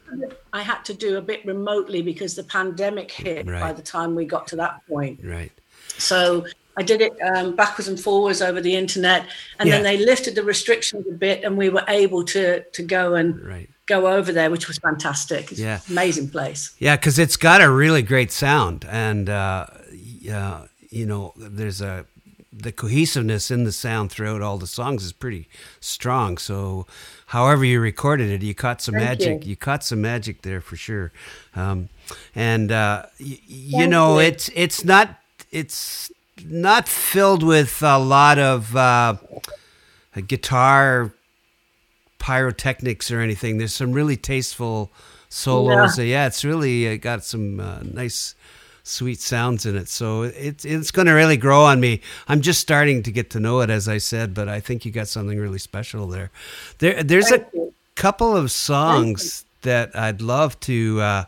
I 0.55 0.63
had 0.63 0.83
to 0.87 0.95
do 0.95 1.19
a 1.19 1.21
bit 1.21 1.45
remotely 1.45 2.01
because 2.01 2.35
the 2.35 2.43
pandemic 2.45 3.11
hit 3.11 3.45
by 3.47 3.73
the 3.75 3.83
time 3.83 4.15
we 4.15 4.25
got 4.25 4.47
to 4.49 4.57
that 4.57 4.87
point. 4.89 5.21
right. 5.23 5.53
So 5.99 6.47
I 6.79 6.83
did 6.83 7.01
it 7.01 7.17
um, 7.23 7.55
backwards 7.57 7.89
and 7.89 7.99
forwards 7.99 8.41
over 8.43 8.61
the 8.61 8.75
internet, 8.75 9.27
and 9.59 9.71
then 9.71 9.83
they 9.83 9.97
lifted 9.99 10.35
the 10.35 10.43
restrictions 10.43 11.07
a 11.07 11.13
bit, 11.13 11.43
and 11.45 11.57
we 11.57 11.69
were 11.69 11.85
able 11.89 12.25
to 12.25 12.63
to 12.63 12.83
go 12.83 13.15
and 13.15 13.41
Right. 13.41 13.71
go 13.87 14.07
over 14.07 14.31
there, 14.33 14.51
which 14.51 14.69
was 14.69 14.79
fantastic. 14.79 15.53
It's 15.53 15.61
Yeah. 15.61 15.81
amazing 15.91 16.29
place. 16.31 16.73
Yeah, 16.79 16.97
because 16.97 17.19
it's 17.19 17.37
got 17.39 17.61
a 17.63 17.71
really 17.71 18.03
great 18.03 18.31
sound, 18.31 18.85
and 18.91 19.29
uh, 19.31 19.67
yeah, 20.27 20.67
you 20.91 21.07
know, 21.07 21.33
there's 21.37 21.81
a 21.81 22.05
the 22.53 22.73
cohesiveness 22.73 23.51
in 23.51 23.65
the 23.65 23.73
sound 23.73 24.11
throughout 24.11 24.41
all 24.41 24.57
the 24.59 24.67
songs 24.67 25.05
is 25.05 25.13
pretty 25.13 25.47
strong. 25.81 26.39
So, 26.39 26.87
however 27.27 27.65
you 27.65 27.81
recorded 27.81 28.31
it, 28.31 28.43
you 28.43 28.55
caught 28.55 28.81
some 28.81 28.95
Thank 28.95 29.05
magic. 29.21 29.45
you. 29.45 29.51
You. 29.51 29.57
caught 29.57 29.85
some 29.85 30.01
magic 30.01 30.43
there 30.43 30.61
for 30.63 30.77
sure. 30.77 31.13
Um, 31.55 31.89
and 32.35 32.73
uh, 32.73 33.07
y- 33.21 33.39
you 33.47 33.87
know, 33.87 34.19
you. 34.19 34.27
it's 34.27 34.49
it's 34.55 34.85
not 34.85 35.09
it's 35.51 36.11
not 36.45 36.89
filled 36.89 37.43
with 37.43 37.83
a 37.83 37.99
lot 37.99 38.39
of 38.39 38.75
uh, 38.75 39.17
guitar 40.27 41.13
pyrotechnics 42.19 43.11
or 43.11 43.21
anything. 43.21 43.59
There's 43.59 43.75
some 43.75 43.93
really 43.93 44.17
tasteful 44.17 44.91
solos. 45.29 45.99
Yeah, 45.99 46.27
it's 46.27 46.45
really 46.45 46.89
uh, 46.89 46.97
got 46.97 47.25
some 47.25 47.61
uh, 47.61 47.81
nice, 47.83 48.35
sweet 48.87 49.21
sounds 49.21 49.67
in 49.67 49.77
it. 49.77 49.89
So 49.89 50.23
it's 50.23 50.65
it's 50.65 50.91
going 50.91 51.07
to 51.07 51.13
really 51.13 51.37
grow 51.37 51.63
on 51.63 51.81
me. 51.81 52.01
I'm 52.29 52.41
just 52.41 52.61
starting 52.61 53.03
to 53.05 53.13
get 53.13 53.31
to 53.31 53.41
know 53.41 53.61
it, 53.61 53.71
as 53.71 53.89
I 53.89 53.99
said, 53.99 54.35
but 54.35 54.49
I 54.49 54.61
think 54.61 54.85
you 54.85 54.93
got 54.93 55.09
something 55.09 55.39
really 55.39 55.59
special 55.59 56.07
there. 56.07 56.31
There, 56.79 57.03
there's 57.03 57.29
Thank 57.29 57.49
a 57.53 57.57
you. 57.57 57.75
couple 57.95 58.37
of 58.37 58.51
songs 58.51 59.45
that 59.63 59.97
I'd 59.97 60.21
love 60.21 60.59
to 60.61 61.01
uh, 61.01 61.25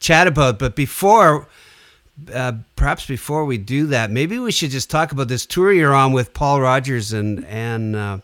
chat 0.00 0.26
about. 0.26 0.58
But 0.58 0.74
before, 0.74 1.48
uh, 2.32 2.52
perhaps 2.76 3.06
before 3.06 3.44
we 3.44 3.58
do 3.58 3.86
that, 3.86 4.10
maybe 4.10 4.38
we 4.38 4.52
should 4.52 4.70
just 4.70 4.90
talk 4.90 5.12
about 5.12 5.28
this 5.28 5.46
tour 5.46 5.72
you're 5.72 5.94
on 5.94 6.12
with 6.12 6.34
Paul 6.34 6.60
Rodgers 6.60 7.12
and 7.12 7.44
Ann. 7.46 7.94
Uh, 7.94 8.20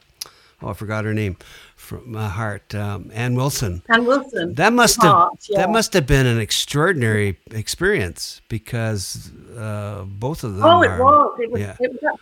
oh, 0.63 0.69
I 0.69 0.73
forgot 0.75 1.05
her 1.05 1.15
name 1.15 1.37
from 1.85 2.11
my 2.11 2.29
heart. 2.29 2.75
Um, 2.75 3.11
Ann 3.15 3.35
Wilson. 3.35 3.83
Ann 3.89 4.07
Wilson. 4.07 4.55
That 4.55 4.73
must 4.73 5.01
have 5.03 5.13
Heart, 5.13 5.47
yeah. 5.49 5.59
that 5.59 5.71
must 5.71 5.93
have 5.93 6.07
been 6.07 6.27
an 6.27 6.41
extraordinary 6.41 7.39
experience 7.51 8.41
because 8.49 9.31
uh, 9.57 10.05
both 10.07 10.43
of 10.43 10.57
them. 10.57 10.65
Oh, 10.65 10.83
it 10.83 10.99
was. 10.99 11.39
It 11.41 11.51
was. 11.51 11.61
Yeah. 11.61 11.77
It 11.79 11.93
was, 11.93 12.17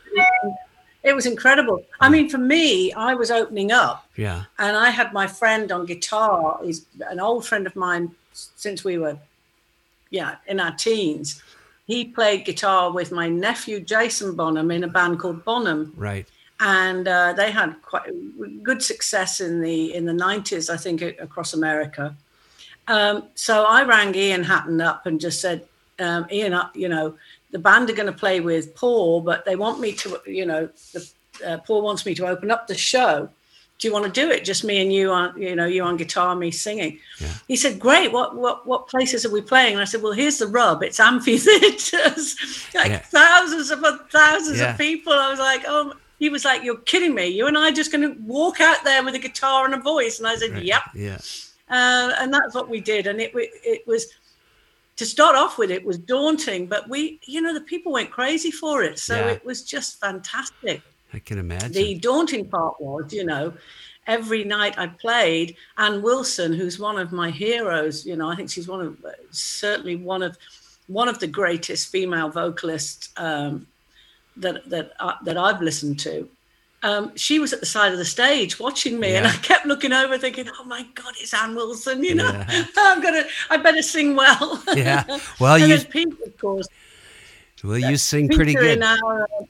it 1.03 1.15
was 1.15 1.27
incredible. 1.27 1.85
I 2.01 2.09
mean, 2.09 2.29
for 2.29 2.39
me, 2.39 2.93
I 2.93 3.15
was 3.15 3.31
opening 3.31 3.73
up. 3.73 4.07
Yeah. 4.17 4.45
And 4.59 4.77
I 4.77 4.91
had 4.91 5.13
my 5.13 5.27
friend 5.27 5.73
on 5.73 5.87
guitar. 5.87 6.61
He's 6.63 6.87
an 7.09 7.19
old 7.19 7.47
friend 7.47 7.67
of 7.67 7.75
mine 7.75 8.13
since 8.33 8.85
we 8.85 8.99
were, 8.99 9.19
yeah, 10.11 10.37
in 10.47 10.61
our 10.61 10.73
teens. 10.73 11.43
He 11.87 12.05
played 12.05 12.45
guitar 12.45 12.93
with 12.93 13.11
my 13.11 13.29
nephew 13.29 13.81
Jason 13.81 14.37
Bonham 14.37 14.71
in 14.71 14.85
a 14.85 14.89
band 14.89 15.19
called 15.19 15.45
Bonham. 15.45 15.93
Right 15.97 16.27
and 16.63 17.09
uh, 17.09 17.33
they 17.33 17.51
had 17.51 17.75
quite 17.83 18.09
good 18.63 18.83
success 18.83 19.41
in 19.41 19.61
the 19.61 19.93
in 19.95 20.05
the 20.07 20.13
90s 20.13 20.71
i 20.71 20.77
think 20.77 21.03
across 21.03 21.53
america. 21.55 22.17
Um, 22.89 23.25
so 23.35 23.65
i 23.65 23.83
rang 23.83 24.15
ian 24.15 24.45
hatton 24.45 24.81
up 24.81 25.07
and 25.07 25.21
just 25.21 25.41
said 25.41 25.67
um, 25.99 26.27
ian 26.33 26.53
uh, 26.53 26.71
you 26.75 26.89
know 26.89 27.17
the 27.51 27.59
band 27.59 27.91
are 27.91 27.95
going 27.95 28.13
to 28.13 28.19
play 28.19 28.41
with 28.41 28.75
paul 28.75 29.21
but 29.21 29.45
they 29.45 29.57
want 29.57 29.81
me 29.81 29.93
to 29.93 30.19
you 30.27 30.47
know 30.47 30.69
the, 30.93 31.11
uh, 31.45 31.59
paul 31.59 31.83
wants 31.83 32.07
me 32.07 32.15
to 32.15 32.27
open 32.27 32.51
up 32.51 32.67
the 32.67 32.75
show. 32.75 33.29
Do 33.79 33.89
you 33.89 33.95
want 33.95 34.05
to 34.05 34.13
do 34.13 34.31
it? 34.31 34.45
Just 34.45 34.63
me 34.63 34.81
and 34.81 34.93
you 34.93 35.11
on 35.11 35.41
you 35.41 35.57
know 35.57 35.67
you 35.67 35.83
on 35.83 35.97
guitar 35.97 36.37
me 36.37 36.53
singing. 36.53 37.01
Yeah. 37.19 37.35
he 37.49 37.57
said 37.57 37.81
great 37.81 38.13
what 38.13 38.37
what 38.37 38.65
what 38.65 38.87
places 38.87 39.25
are 39.27 39.33
we 39.33 39.41
playing? 39.41 39.73
And 39.73 39.83
i 39.83 39.85
said 39.85 40.03
well 40.03 40.13
here's 40.13 40.39
the 40.39 40.47
rub 40.47 40.85
it's 40.85 41.01
amphitheaters. 41.01 42.37
Like 42.75 42.91
yeah. 42.91 42.99
thousands 42.99 43.71
of 43.71 43.81
thousands 44.11 44.61
yeah. 44.61 44.71
of 44.71 44.79
people. 44.79 45.13
I 45.13 45.31
was 45.31 45.41
like 45.41 45.65
oh 45.67 45.95
he 46.23 46.29
was 46.29 46.45
like, 46.45 46.63
"You're 46.63 46.79
kidding 46.79 47.17
me! 47.17 47.27
You 47.27 47.49
and 47.49 47.59
I 47.59 47.71
are 47.71 47.73
just 47.73 47.91
going 47.91 48.09
to 48.09 48.17
walk 48.23 48.61
out 48.61 48.85
there 48.85 49.03
with 49.05 49.17
a 49.17 49.19
guitar 49.19 49.65
and 49.65 49.75
a 49.75 49.79
voice?" 49.79 50.21
And 50.21 50.29
I 50.29 50.37
said, 50.37 50.53
right. 50.53 50.65
"Yep." 50.65 50.83
Yeah. 50.95 51.19
Uh, 51.69 52.13
and 52.21 52.33
that's 52.33 52.55
what 52.55 52.69
we 52.69 52.81
did, 52.81 53.09
and 53.09 53.21
it 53.21 53.33
it 53.35 53.85
was 53.89 54.07
to 54.95 55.05
start 55.05 55.35
off 55.35 55.59
with. 55.59 55.73
It 55.73 55.85
was 55.85 55.99
daunting, 55.99 56.69
but 56.69 56.89
we, 56.89 57.19
you 57.25 57.41
know, 57.41 57.53
the 57.53 57.63
people 57.63 57.91
went 57.91 58.13
crazy 58.13 58.53
for 58.53 58.85
it, 58.85 59.01
so 59.01 59.17
yeah. 59.17 59.33
it 59.33 59.45
was 59.45 59.65
just 59.65 59.99
fantastic. 59.99 60.81
I 61.13 61.19
can 61.19 61.39
imagine. 61.39 61.73
The 61.73 61.99
daunting 61.99 62.49
part 62.49 62.81
was, 62.81 63.13
you 63.13 63.25
know, 63.25 63.53
every 64.07 64.45
night 64.45 64.79
I 64.79 64.87
played, 64.87 65.57
Ann 65.77 66.03
Wilson, 66.03 66.53
who's 66.53 66.79
one 66.79 67.01
of 67.01 67.11
my 67.11 67.31
heroes, 67.31 68.07
you 68.07 68.15
know, 68.15 68.31
I 68.31 68.37
think 68.37 68.49
she's 68.49 68.69
one 68.69 68.81
of 68.81 69.05
certainly 69.33 69.97
one 69.97 70.23
of 70.23 70.39
one 70.87 71.09
of 71.09 71.19
the 71.19 71.27
greatest 71.27 71.89
female 71.89 72.29
vocalists 72.29 73.09
um, 73.17 73.67
that 74.37 74.69
that 74.69 74.93
uh, 75.01 75.15
that 75.25 75.37
I've 75.37 75.61
listened 75.61 75.99
to, 76.01 76.29
um, 76.83 77.17
she 77.17 77.39
was 77.39 77.53
at 77.53 77.61
the 77.61 77.67
side 77.67 77.93
of 77.93 77.99
the 77.99 78.05
stage 78.05 78.59
watching 78.59 78.99
me, 78.99 79.13
yeah. 79.13 79.19
and 79.19 79.27
I 79.27 79.37
kept 79.37 79.67
looking 79.67 79.93
over, 79.93 80.19
thinking, 80.19 80.49
"Oh 80.59 80.65
my 80.65 80.83
God, 80.95 81.15
it's 81.21 81.33
Ann 81.33 81.55
Wilson!" 81.55 82.03
You 82.03 82.17
know, 82.17 82.31
yeah. 82.31 82.67
I'm 82.77 83.01
gonna, 83.01 83.25
I 83.51 83.57
better 83.57 83.83
sing 83.83 84.17
well. 84.17 84.63
Yeah, 84.75 85.05
well, 85.41 85.59
you, 85.59 85.79
Pete, 85.79 86.09
of 86.27 86.39
course. 86.39 86.67
Well, 87.63 87.79
you 87.79 87.97
sing 87.97 88.29
Peter 88.29 88.37
pretty 88.37 88.55
good. 88.55 88.83
Our, 88.83 89.23
uh, 89.23 89.45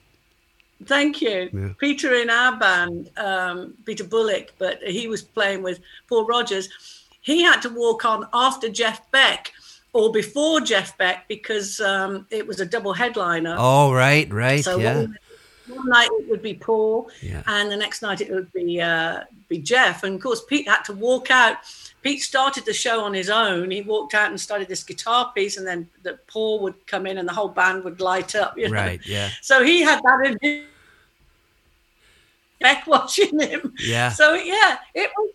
thank 0.84 1.22
you, 1.22 1.48
yeah. 1.52 1.68
Peter 1.78 2.14
in 2.14 2.28
our 2.28 2.58
band, 2.58 3.10
um, 3.16 3.74
Peter 3.86 4.04
Bullock, 4.04 4.52
but 4.58 4.82
he 4.82 5.08
was 5.08 5.22
playing 5.22 5.62
with 5.62 5.80
Paul 6.08 6.26
Rodgers. 6.26 6.68
He 7.22 7.42
had 7.42 7.62
to 7.62 7.70
walk 7.70 8.04
on 8.04 8.26
after 8.34 8.68
Jeff 8.68 9.10
Beck 9.10 9.52
or 9.92 10.12
before 10.12 10.60
Jeff 10.60 10.96
Beck 10.98 11.28
because 11.28 11.80
um, 11.80 12.26
it 12.30 12.46
was 12.46 12.60
a 12.60 12.66
double 12.66 12.92
headliner. 12.92 13.56
Oh, 13.58 13.92
right, 13.92 14.30
right, 14.32 14.64
so 14.64 14.78
yeah. 14.78 14.96
One, 14.96 15.18
one 15.68 15.88
night 15.88 16.08
it 16.12 16.28
would 16.28 16.42
be 16.42 16.54
Paul, 16.54 17.10
yeah. 17.20 17.42
and 17.46 17.70
the 17.70 17.76
next 17.76 18.02
night 18.02 18.20
it 18.20 18.30
would 18.30 18.52
be 18.52 18.80
uh, 18.80 19.20
be 19.48 19.58
Jeff. 19.58 20.02
And 20.02 20.16
of 20.16 20.20
course, 20.20 20.42
Pete 20.44 20.68
had 20.68 20.82
to 20.84 20.92
walk 20.92 21.30
out. 21.30 21.58
Pete 22.02 22.22
started 22.22 22.64
the 22.64 22.72
show 22.72 23.04
on 23.04 23.14
his 23.14 23.30
own. 23.30 23.70
He 23.70 23.82
walked 23.82 24.14
out 24.14 24.30
and 24.30 24.40
started 24.40 24.68
this 24.68 24.82
guitar 24.82 25.32
piece, 25.34 25.56
and 25.56 25.66
then 25.66 25.88
the 26.02 26.18
Paul 26.26 26.60
would 26.60 26.86
come 26.86 27.06
in, 27.06 27.18
and 27.18 27.28
the 27.28 27.32
whole 27.32 27.48
band 27.48 27.84
would 27.84 28.00
light 28.00 28.34
up. 28.34 28.58
You 28.58 28.68
know? 28.68 28.74
Right, 28.74 29.00
yeah. 29.06 29.30
So 29.40 29.64
he 29.64 29.82
had 29.82 30.02
that 30.02 30.26
in 30.26 30.38
his 30.40 30.64
Beck 32.60 32.86
watching 32.86 33.38
him. 33.38 33.74
Yeah. 33.82 34.10
So 34.10 34.34
yeah, 34.34 34.78
it 34.94 35.10
was 35.16 35.30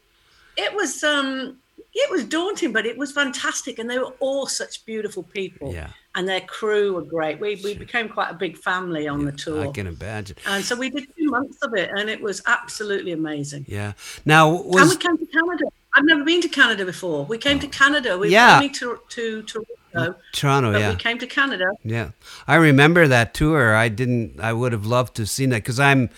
it 0.57 0.73
was 0.73 1.03
um 1.03 1.57
it 1.99 2.11
was 2.11 2.23
daunting, 2.25 2.71
but 2.71 2.85
it 2.85 2.97
was 2.97 3.11
fantastic, 3.11 3.79
and 3.79 3.89
they 3.89 3.97
were 3.97 4.13
all 4.19 4.45
such 4.45 4.85
beautiful 4.85 5.23
people. 5.23 5.73
Yeah. 5.73 5.89
And 6.15 6.27
their 6.27 6.41
crew 6.41 6.93
were 6.93 7.03
great. 7.03 7.39
We 7.39 7.59
we 7.63 7.73
became 7.75 8.09
quite 8.09 8.29
a 8.29 8.33
big 8.33 8.57
family 8.57 9.07
on 9.07 9.19
yeah, 9.21 9.31
the 9.31 9.37
tour. 9.37 9.67
I 9.67 9.71
can 9.71 9.87
imagine. 9.87 10.37
And 10.47 10.63
so 10.63 10.75
we 10.75 10.89
did 10.89 11.07
two 11.17 11.29
months 11.29 11.57
of 11.61 11.73
it, 11.75 11.89
and 11.95 12.09
it 12.09 12.21
was 12.21 12.41
absolutely 12.45 13.11
amazing. 13.11 13.65
Yeah. 13.67 13.93
Now 14.25 14.49
was... 14.49 14.81
and 14.81 14.89
we 14.89 14.97
came 14.97 15.17
to 15.17 15.25
Canada. 15.25 15.65
I've 15.95 16.05
never 16.05 16.23
been 16.23 16.41
to 16.41 16.49
Canada 16.49 16.85
before. 16.85 17.25
We 17.25 17.37
came 17.37 17.59
to 17.59 17.67
oh. 17.67 17.71
Canada. 17.71 18.17
We 18.17 18.29
yeah. 18.29 18.59
to 18.59 18.99
to 19.09 19.43
Toronto. 19.43 19.73
Mm, 19.95 20.15
Toronto, 20.33 20.77
yeah. 20.77 20.89
We 20.91 20.95
came 20.97 21.17
to 21.17 21.27
Canada. 21.27 21.65
Yeah, 21.83 22.11
I 22.47 22.55
remember 22.55 23.07
that 23.07 23.33
tour. 23.33 23.75
I 23.75 23.89
didn't. 23.89 24.39
I 24.39 24.53
would 24.53 24.71
have 24.71 24.85
loved 24.85 25.15
to 25.15 25.23
have 25.23 25.29
seen 25.29 25.49
that 25.49 25.63
because 25.63 25.79
I'm 25.79 26.09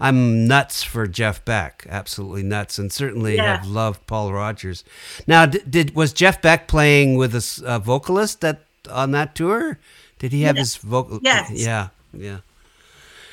I'm 0.00 0.46
nuts 0.46 0.82
for 0.82 1.06
Jeff 1.06 1.44
Beck, 1.44 1.86
absolutely 1.88 2.42
nuts, 2.42 2.78
and 2.78 2.92
certainly 2.92 3.36
yeah. 3.36 3.56
have 3.58 3.66
loved 3.66 4.06
Paul 4.06 4.32
Rodgers. 4.32 4.84
Now, 5.26 5.46
did, 5.46 5.70
did 5.70 5.94
was 5.94 6.12
Jeff 6.12 6.42
Beck 6.42 6.66
playing 6.66 7.16
with 7.16 7.34
a, 7.34 7.62
a, 7.64 7.78
vocalist 7.78 8.40
that 8.40 8.62
on 8.90 9.12
that 9.12 9.34
tour? 9.34 9.78
Did 10.18 10.32
he 10.32 10.42
have 10.42 10.56
his 10.56 10.76
vocal? 10.76 11.20
Yes. 11.22 11.50
Yeah. 11.52 11.88
Yeah. 12.12 12.38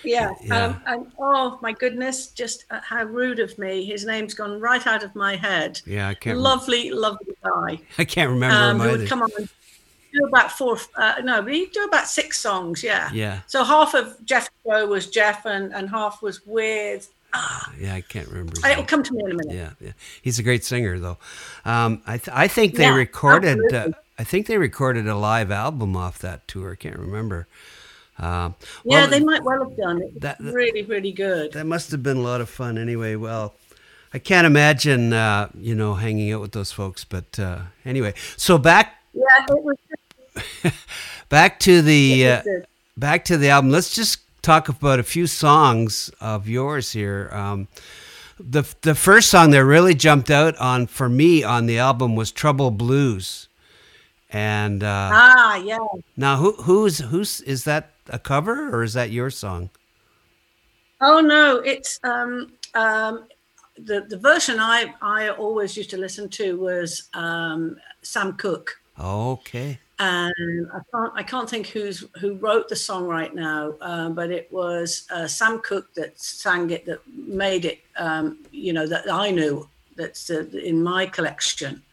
Yeah. 0.03 0.34
yeah. 0.44 0.65
Um, 0.65 0.82
and 0.86 1.12
oh 1.20 1.60
my 1.62 1.74
goodness, 1.74 2.27
just 2.27 2.65
uh, 2.72 2.80
how 2.82 3.03
rude 3.03 3.39
of 3.39 3.58
me. 3.58 3.86
His 3.86 4.06
name's 4.06 4.34
gone 4.34 4.60
right 4.60 4.86
out 4.86 5.03
of 5.03 5.15
my 5.15 5.36
head. 5.36 5.82
Yeah, 5.86 6.10
I 6.10 6.13
can't. 6.15 6.38
Lovely, 6.38 6.91
lovely 6.91 7.36
guy. 7.44 7.80
I 7.98 8.06
can't 8.06 8.30
remember 8.30 8.56
um, 8.56 8.82
him. 8.82 8.88
Who 8.88 8.98
would 8.98 9.10
come 9.10 9.22
on 9.22 9.30
do 10.13 10.25
about 10.25 10.51
four, 10.51 10.77
uh, 10.96 11.15
no, 11.24 11.41
we 11.41 11.68
do 11.68 11.84
about 11.86 12.08
six 12.08 12.39
songs, 12.39 12.84
yeah. 12.84 13.10
Yeah. 13.13 13.41
So 13.48 13.63
half 13.63 13.94
of 13.94 14.24
Jeff's 14.25 14.50
show 14.65 14.86
was 14.88 15.08
Jeff, 15.08 15.46
and, 15.46 15.74
and 15.74 15.89
half 15.89 16.22
was 16.22 16.46
with. 16.46 17.12
Ah, 17.34 17.72
yeah, 17.80 17.96
I 17.96 18.01
can't 18.01 18.27
remember. 18.27 18.53
It'll 18.68 18.84
come 18.84 19.03
to 19.03 19.13
me 19.13 19.24
in 19.24 19.32
a 19.32 19.36
minute. 19.36 19.56
Yeah, 19.56 19.70
yeah. 19.80 19.94
He's 20.22 20.38
a 20.38 20.44
great 20.44 20.65
singer, 20.65 21.00
though. 21.00 21.18
Um, 21.63 22.01
I 22.06 22.18
th- 22.18 22.36
I 22.36 22.48
think 22.48 22.75
they 22.75 22.84
yeah, 22.84 22.96
recorded. 22.96 23.74
Uh, 23.74 23.89
I 24.20 24.24
think 24.24 24.48
they 24.48 24.58
recorded 24.58 25.08
a 25.08 25.15
live 25.15 25.50
album 25.50 25.96
off 25.96 26.20
that 26.20 26.48
tour. 26.48 26.74
I 26.74 26.75
can't 26.75 27.00
remember. 27.00 27.48
Uh, 28.20 28.51
well, 28.84 29.01
yeah, 29.01 29.08
they 29.08 29.20
might 29.20 29.44
well 29.44 29.63
have 29.63 29.75
done 29.77 30.01
it. 30.01 30.22
That, 30.22 30.39
really, 30.39 30.84
really 30.84 31.12
good. 31.12 31.53
That 31.53 31.65
must 31.65 31.89
have 31.91 32.03
been 32.03 32.18
a 32.18 32.22
lot 32.22 32.41
of 32.41 32.50
fun. 32.50 32.77
Anyway, 32.77 33.15
well, 33.15 33.56
I 34.13 34.20
can't 34.20 34.46
imagine, 34.46 35.13
uh, 35.13 35.50
you 35.58 35.74
know, 35.74 35.96
hanging 35.96 36.32
out 36.34 36.41
with 36.41 36.51
those 36.51 36.72
folks. 36.72 37.03
But 37.03 37.39
uh, 37.39 37.62
anyway, 37.86 38.13
so 38.38 38.58
back. 38.58 39.01
Yeah, 39.13 39.24
it 39.50 39.63
was 39.63 39.77
back 41.29 41.60
to 41.62 41.81
the 41.81 42.27
uh, 42.27 42.41
back 42.98 43.25
to 43.25 43.38
the 43.38 43.50
album. 43.50 43.71
Let's 43.71 43.93
just 43.93 44.19
talk 44.41 44.69
about 44.69 45.00
a 45.00 45.03
few 45.03 45.27
songs 45.27 46.12
of 46.19 46.48
yours 46.48 46.91
here. 46.91 47.29
Um, 47.31 47.67
the 48.39 48.63
the 48.81 48.95
first 48.95 49.29
song 49.29 49.51
that 49.51 49.63
really 49.63 49.93
jumped 49.93 50.29
out 50.29 50.55
on 50.57 50.88
for 50.88 51.10
me 51.10 51.43
on 51.43 51.65
the 51.65 51.79
album 51.79 52.15
was 52.15 52.31
Trouble 52.31 52.71
Blues, 52.71 53.48
and 54.29 54.83
uh, 54.83 55.10
ah 55.13 55.55
yeah. 55.57 55.77
Now 56.17 56.38
who 56.38 56.53
who's 56.53 57.00
who's 57.00 57.41
is 57.41 57.63
that 57.65 57.91
a 58.07 58.19
cover 58.19 58.75
or 58.75 58.83
is 58.83 58.93
that 58.93 59.12
your 59.12 59.29
song? 59.29 59.69
Oh 61.01 61.19
no, 61.19 61.57
it's 61.57 62.00
um, 62.03 62.53
um, 62.74 63.27
the 63.77 64.05
the 64.10 64.17
version 64.17 64.60
I 64.60 64.93
I 65.01 65.29
always 65.29 65.77
used 65.77 65.89
to 65.91 65.98
listen 65.98 66.29
to 66.29 66.57
was 66.57 67.10
um, 67.13 67.77
Sam 68.01 68.33
Cooke. 68.33 68.79
Okay 69.00 69.79
and 70.01 70.67
I 70.74 70.79
can't 70.91 71.13
I 71.15 71.24
can't 71.24 71.50
think 71.50 71.67
who's 71.67 72.03
who 72.20 72.34
wrote 72.34 72.67
the 72.67 72.75
song 72.75 73.05
right 73.05 73.34
now, 73.36 73.75
um, 73.81 74.15
but 74.15 74.31
it 74.31 74.51
was 74.51 75.05
uh, 75.12 75.27
Sam 75.27 75.60
Cooke 75.60 75.93
that 75.93 76.20
sang 76.20 76.72
it 76.72 76.86
that 76.88 77.01
made 77.08 77.65
it. 77.65 77.81
Um, 77.98 78.39
you 78.51 78.74
know 78.74 78.88
that 78.88 79.12
I 79.12 79.29
knew 79.29 79.70
that's 79.96 80.31
uh, 80.31 80.46
in 80.53 80.81
my 80.81 81.05
collection. 81.05 81.84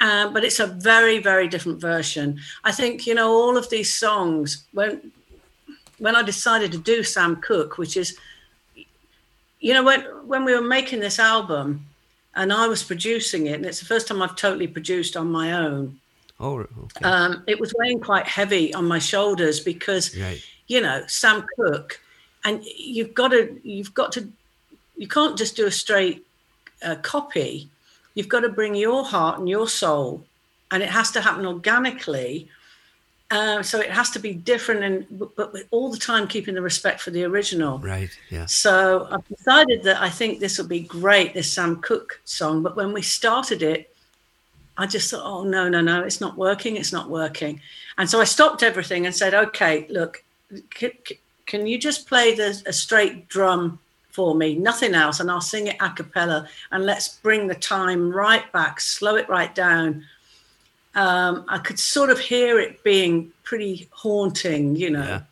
Um, 0.00 0.32
but 0.32 0.44
it's 0.44 0.58
a 0.58 0.66
very 0.66 1.20
very 1.20 1.46
different 1.46 1.80
version. 1.80 2.40
I 2.64 2.72
think 2.72 3.06
you 3.06 3.14
know 3.14 3.30
all 3.30 3.56
of 3.56 3.70
these 3.70 3.94
songs 3.94 4.64
when 4.72 5.12
when 5.98 6.16
I 6.16 6.22
decided 6.22 6.72
to 6.72 6.78
do 6.78 7.04
Sam 7.04 7.36
Cooke, 7.36 7.78
which 7.78 7.96
is 7.96 8.18
you 9.60 9.74
know 9.74 9.84
when 9.84 10.00
when 10.26 10.44
we 10.44 10.54
were 10.54 10.68
making 10.76 10.98
this 10.98 11.20
album 11.20 11.86
and 12.34 12.52
I 12.52 12.66
was 12.66 12.82
producing 12.82 13.46
it, 13.46 13.54
and 13.54 13.66
it's 13.66 13.78
the 13.78 13.86
first 13.86 14.08
time 14.08 14.22
I've 14.22 14.34
totally 14.34 14.66
produced 14.66 15.16
on 15.16 15.30
my 15.30 15.52
own 15.52 16.00
Oh, 16.40 16.60
okay. 16.60 17.04
Um, 17.04 17.42
it 17.46 17.58
was 17.58 17.74
weighing 17.76 18.00
quite 18.00 18.26
heavy 18.26 18.72
on 18.72 18.86
my 18.86 18.98
shoulders 18.98 19.58
because, 19.60 20.16
right. 20.16 20.40
you 20.68 20.80
know, 20.80 21.02
Sam 21.08 21.44
Cooke, 21.56 22.00
and 22.44 22.62
you've 22.64 23.12
got 23.12 23.28
to, 23.28 23.58
you've 23.64 23.92
got 23.92 24.12
to, 24.12 24.28
you 24.96 25.08
can't 25.08 25.36
just 25.36 25.56
do 25.56 25.66
a 25.66 25.70
straight 25.70 26.24
uh, 26.82 26.96
copy. 26.96 27.68
you've 28.18 28.28
got 28.28 28.40
to 28.40 28.48
bring 28.48 28.74
your 28.74 29.04
heart 29.04 29.38
and 29.38 29.48
your 29.48 29.68
soul, 29.68 30.24
and 30.72 30.82
it 30.82 30.88
has 30.88 31.12
to 31.12 31.20
happen 31.20 31.46
organically. 31.46 32.48
Uh, 33.30 33.62
so 33.62 33.78
it 33.78 33.90
has 33.90 34.10
to 34.10 34.18
be 34.18 34.32
different, 34.32 34.82
and 34.82 35.30
but 35.36 35.54
all 35.70 35.90
the 35.90 35.98
time 35.98 36.26
keeping 36.26 36.54
the 36.54 36.62
respect 36.62 37.00
for 37.00 37.10
the 37.10 37.22
original. 37.24 37.78
Right. 37.78 38.10
Yeah. 38.30 38.46
So 38.46 39.06
I've 39.10 39.26
decided 39.28 39.82
that 39.84 40.00
I 40.00 40.08
think 40.08 40.40
this 40.40 40.58
will 40.58 40.66
be 40.66 40.80
great, 40.80 41.34
this 41.34 41.52
Sam 41.52 41.80
Cooke 41.80 42.20
song. 42.24 42.62
But 42.62 42.74
when 42.74 42.92
we 42.92 43.02
started 43.02 43.62
it, 43.62 43.94
I 44.78 44.86
just 44.86 45.10
thought, 45.10 45.24
oh 45.24 45.42
no, 45.42 45.68
no, 45.68 45.80
no, 45.80 46.04
it's 46.04 46.20
not 46.20 46.36
working, 46.36 46.76
it's 46.76 46.92
not 46.92 47.10
working. 47.10 47.60
And 47.98 48.08
so 48.08 48.20
I 48.20 48.24
stopped 48.24 48.62
everything 48.62 49.06
and 49.06 49.14
said, 49.14 49.34
okay, 49.34 49.86
look, 49.90 50.22
can, 50.70 50.92
can 51.46 51.66
you 51.66 51.78
just 51.78 52.08
play 52.08 52.34
the 52.34 52.62
a 52.64 52.72
straight 52.72 53.28
drum 53.28 53.80
for 54.18 54.34
me, 54.34 54.54
nothing 54.54 54.94
else, 54.94 55.20
and 55.20 55.30
I'll 55.30 55.40
sing 55.40 55.66
it 55.66 55.76
a 55.80 55.90
cappella, 55.90 56.48
and 56.72 56.84
let's 56.84 57.18
bring 57.18 57.46
the 57.46 57.54
time 57.54 58.10
right 58.10 58.50
back, 58.52 58.80
slow 58.80 59.16
it 59.16 59.28
right 59.28 59.54
down. 59.54 60.04
Um, 60.94 61.44
I 61.48 61.58
could 61.58 61.78
sort 61.78 62.10
of 62.10 62.18
hear 62.18 62.58
it 62.58 62.82
being 62.82 63.30
pretty 63.44 63.88
haunting, 63.92 64.74
you 64.74 64.90
know. 64.90 65.04
Yeah. 65.04 65.22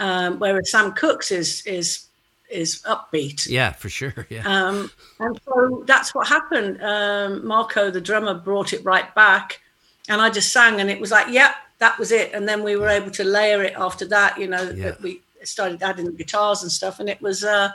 Um, 0.00 0.40
whereas 0.40 0.70
Sam 0.70 0.92
Cooke's 0.92 1.30
is 1.30 1.64
is 1.66 2.06
is 2.50 2.82
upbeat. 2.82 3.48
Yeah, 3.48 3.72
for 3.72 3.88
sure. 3.88 4.26
Yeah. 4.30 4.42
Um, 4.46 4.90
and 5.20 5.40
so 5.44 5.82
that's 5.86 6.14
what 6.14 6.28
happened. 6.28 6.82
Um, 6.82 7.46
Marco, 7.46 7.90
the 7.90 8.00
drummer, 8.00 8.34
brought 8.34 8.72
it 8.72 8.84
right 8.84 9.12
back, 9.14 9.60
and 10.08 10.20
I 10.20 10.30
just 10.30 10.52
sang, 10.52 10.80
and 10.80 10.90
it 10.90 11.00
was 11.00 11.10
like, 11.10 11.28
yep, 11.32 11.54
that 11.78 11.98
was 11.98 12.12
it. 12.12 12.32
And 12.32 12.46
then 12.48 12.62
we 12.62 12.76
were 12.76 12.88
able 12.88 13.10
to 13.12 13.24
layer 13.24 13.62
it 13.62 13.74
after 13.76 14.06
that. 14.08 14.38
You 14.38 14.46
know, 14.48 14.62
Yeah. 14.70 14.94
we 15.02 15.20
started 15.42 15.82
adding 15.82 16.06
the 16.06 16.12
guitars 16.12 16.62
and 16.62 16.70
stuff, 16.72 17.00
and 17.00 17.08
it 17.08 17.20
was, 17.20 17.44
uh, 17.44 17.70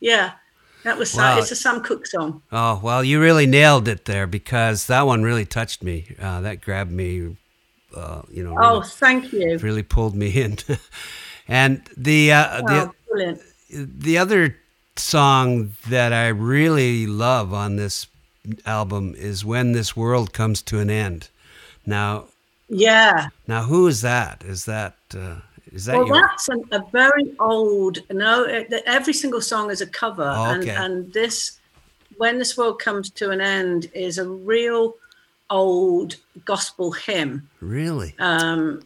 yeah, 0.00 0.32
that 0.84 0.98
was. 0.98 1.14
Wow. 1.14 1.38
It's 1.38 1.50
a 1.50 1.56
Sam 1.56 1.82
Cooke 1.82 2.06
song. 2.06 2.42
Oh 2.52 2.80
well, 2.82 3.02
you 3.04 3.20
really 3.20 3.46
nailed 3.46 3.86
it 3.88 4.04
there 4.06 4.26
because 4.26 4.86
that 4.86 5.02
one 5.06 5.22
really 5.22 5.44
touched 5.46 5.82
me. 5.82 6.14
Uh, 6.20 6.40
that 6.42 6.60
grabbed 6.60 6.90
me. 6.92 7.36
Uh, 7.94 8.22
you 8.30 8.42
know. 8.44 8.54
Oh, 8.60 8.74
Really, 8.80 8.88
thank 8.88 9.32
you. 9.32 9.58
really 9.58 9.82
pulled 9.82 10.14
me 10.14 10.28
in. 10.30 10.58
and 11.48 11.82
the 11.96 12.32
uh, 12.32 12.60
the 12.62 12.88
Oh, 12.88 12.94
brilliant. 13.10 13.40
The 13.70 14.18
other 14.18 14.56
song 14.96 15.72
that 15.88 16.12
I 16.12 16.28
really 16.28 17.06
love 17.06 17.52
on 17.52 17.76
this 17.76 18.06
album 18.64 19.14
is 19.16 19.44
"When 19.44 19.72
This 19.72 19.96
World 19.96 20.32
Comes 20.32 20.62
to 20.62 20.78
an 20.78 20.90
End." 20.90 21.28
Now, 21.84 22.26
Yeah. 22.68 23.28
now, 23.46 23.62
who 23.64 23.86
is 23.86 24.00
that? 24.02 24.42
Is 24.44 24.64
that 24.64 24.96
uh, 25.14 25.36
is 25.72 25.84
that 25.86 25.96
Well, 25.96 26.06
your? 26.06 26.16
that's 26.16 26.48
an, 26.48 26.64
a 26.72 26.82
very 26.92 27.34
old. 27.38 27.98
No, 28.10 28.44
it, 28.44 28.72
every 28.86 29.12
single 29.12 29.40
song 29.40 29.70
is 29.70 29.80
a 29.80 29.86
cover, 29.86 30.32
Oh, 30.36 30.44
and 30.50 30.68
and 30.68 31.12
this, 31.12 31.58
when 32.16 32.38
this 32.38 32.56
world 32.56 32.78
comes 32.80 33.10
to 33.10 33.30
an 33.30 33.40
end, 33.40 33.90
is 33.94 34.18
a 34.18 34.28
real 34.28 34.94
old 35.50 36.16
gospel 36.44 36.90
hymn. 36.92 37.48
Really? 37.60 38.14
Um, 38.18 38.82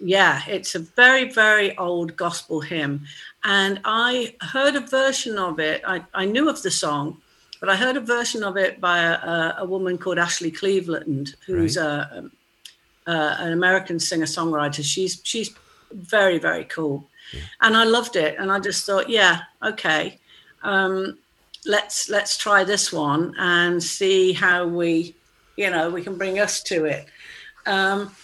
yeah, 0.00 0.42
it's 0.48 0.74
a 0.74 0.80
very 0.80 1.30
very 1.32 1.76
old 1.78 2.16
gospel 2.16 2.60
hymn, 2.60 3.06
and 3.42 3.80
I 3.84 4.34
heard 4.40 4.74
a 4.76 4.80
version 4.80 5.38
of 5.38 5.58
it. 5.60 5.82
I, 5.86 6.04
I 6.14 6.24
knew 6.24 6.48
of 6.48 6.62
the 6.62 6.70
song, 6.70 7.18
but 7.60 7.68
I 7.68 7.76
heard 7.76 7.96
a 7.96 8.00
version 8.00 8.42
of 8.42 8.56
it 8.56 8.80
by 8.80 8.98
a, 8.98 9.12
a, 9.12 9.54
a 9.58 9.64
woman 9.64 9.98
called 9.98 10.18
Ashley 10.18 10.50
Cleveland, 10.50 11.34
who's 11.46 11.76
a, 11.76 12.10
um, 12.12 12.32
uh, 13.06 13.36
an 13.38 13.52
American 13.52 13.98
singer 14.00 14.26
songwriter. 14.26 14.84
She's 14.84 15.20
she's 15.24 15.54
very 15.92 16.38
very 16.38 16.64
cool, 16.64 17.08
and 17.60 17.76
I 17.76 17.84
loved 17.84 18.16
it. 18.16 18.36
And 18.38 18.50
I 18.50 18.58
just 18.60 18.84
thought, 18.84 19.08
yeah, 19.08 19.42
okay, 19.62 20.18
um, 20.62 21.18
let's 21.66 22.08
let's 22.08 22.36
try 22.36 22.64
this 22.64 22.92
one 22.92 23.34
and 23.38 23.82
see 23.82 24.32
how 24.32 24.66
we, 24.66 25.14
you 25.56 25.70
know, 25.70 25.90
we 25.90 26.02
can 26.02 26.18
bring 26.18 26.38
us 26.38 26.62
to 26.64 26.84
it. 26.84 27.06
Um, 27.66 28.14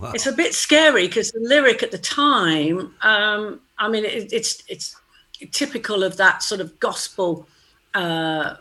Wow. 0.00 0.12
it's 0.14 0.26
a 0.26 0.32
bit 0.32 0.54
scary 0.54 1.06
because 1.06 1.32
the 1.32 1.40
lyric 1.40 1.82
at 1.82 1.90
the 1.90 1.98
time, 1.98 2.94
um, 3.02 3.60
I 3.78 3.88
mean, 3.88 4.04
it, 4.04 4.32
it's 4.32 4.62
it's 4.68 4.96
typical 5.52 6.02
of 6.02 6.16
that 6.16 6.42
sort 6.42 6.60
of 6.60 6.78
gospel 6.80 7.46
uh, 7.94 8.54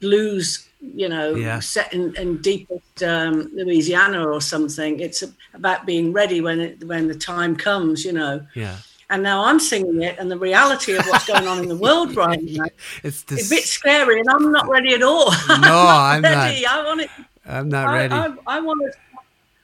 blues, 0.00 0.68
you 0.80 1.08
know, 1.08 1.34
Yeah. 1.34 1.60
set 1.60 1.92
in, 1.92 2.14
in 2.16 2.38
deepest 2.38 3.02
um, 3.02 3.50
Louisiana 3.54 4.26
or 4.26 4.40
something. 4.40 5.00
It's 5.00 5.22
about 5.54 5.86
being 5.86 6.12
ready 6.12 6.40
when 6.40 6.60
it, 6.60 6.84
when 6.84 7.08
the 7.08 7.14
time 7.14 7.56
comes, 7.56 8.04
you 8.04 8.12
know. 8.12 8.46
Yeah. 8.54 8.76
And 9.10 9.22
now 9.22 9.44
I'm 9.44 9.60
singing 9.60 10.00
it, 10.02 10.16
and 10.18 10.30
the 10.30 10.38
reality 10.38 10.94
of 10.96 11.04
what's 11.06 11.26
going 11.26 11.46
on 11.46 11.58
in 11.58 11.68
the 11.68 11.76
world 11.76 12.16
right 12.26 12.42
now 12.42 12.64
It's 13.02 13.24
is 13.30 13.50
a 13.52 13.54
bit 13.54 13.64
scary, 13.64 14.20
and 14.20 14.28
I'm 14.30 14.50
not 14.50 14.68
ready 14.70 14.94
at 14.94 15.02
all. 15.02 15.30
No, 15.48 15.86
I'm 15.88 16.22
not. 16.22 16.32
ready. 16.46 16.64
I 16.66 16.82
want 16.84 17.00
it. 17.02 17.10
I'm 17.44 17.68
not 17.68 17.88
I, 17.88 17.94
ready. 17.94 18.14
I, 18.14 18.34
I 18.46 18.60
want 18.60 18.80
to. 18.80 18.98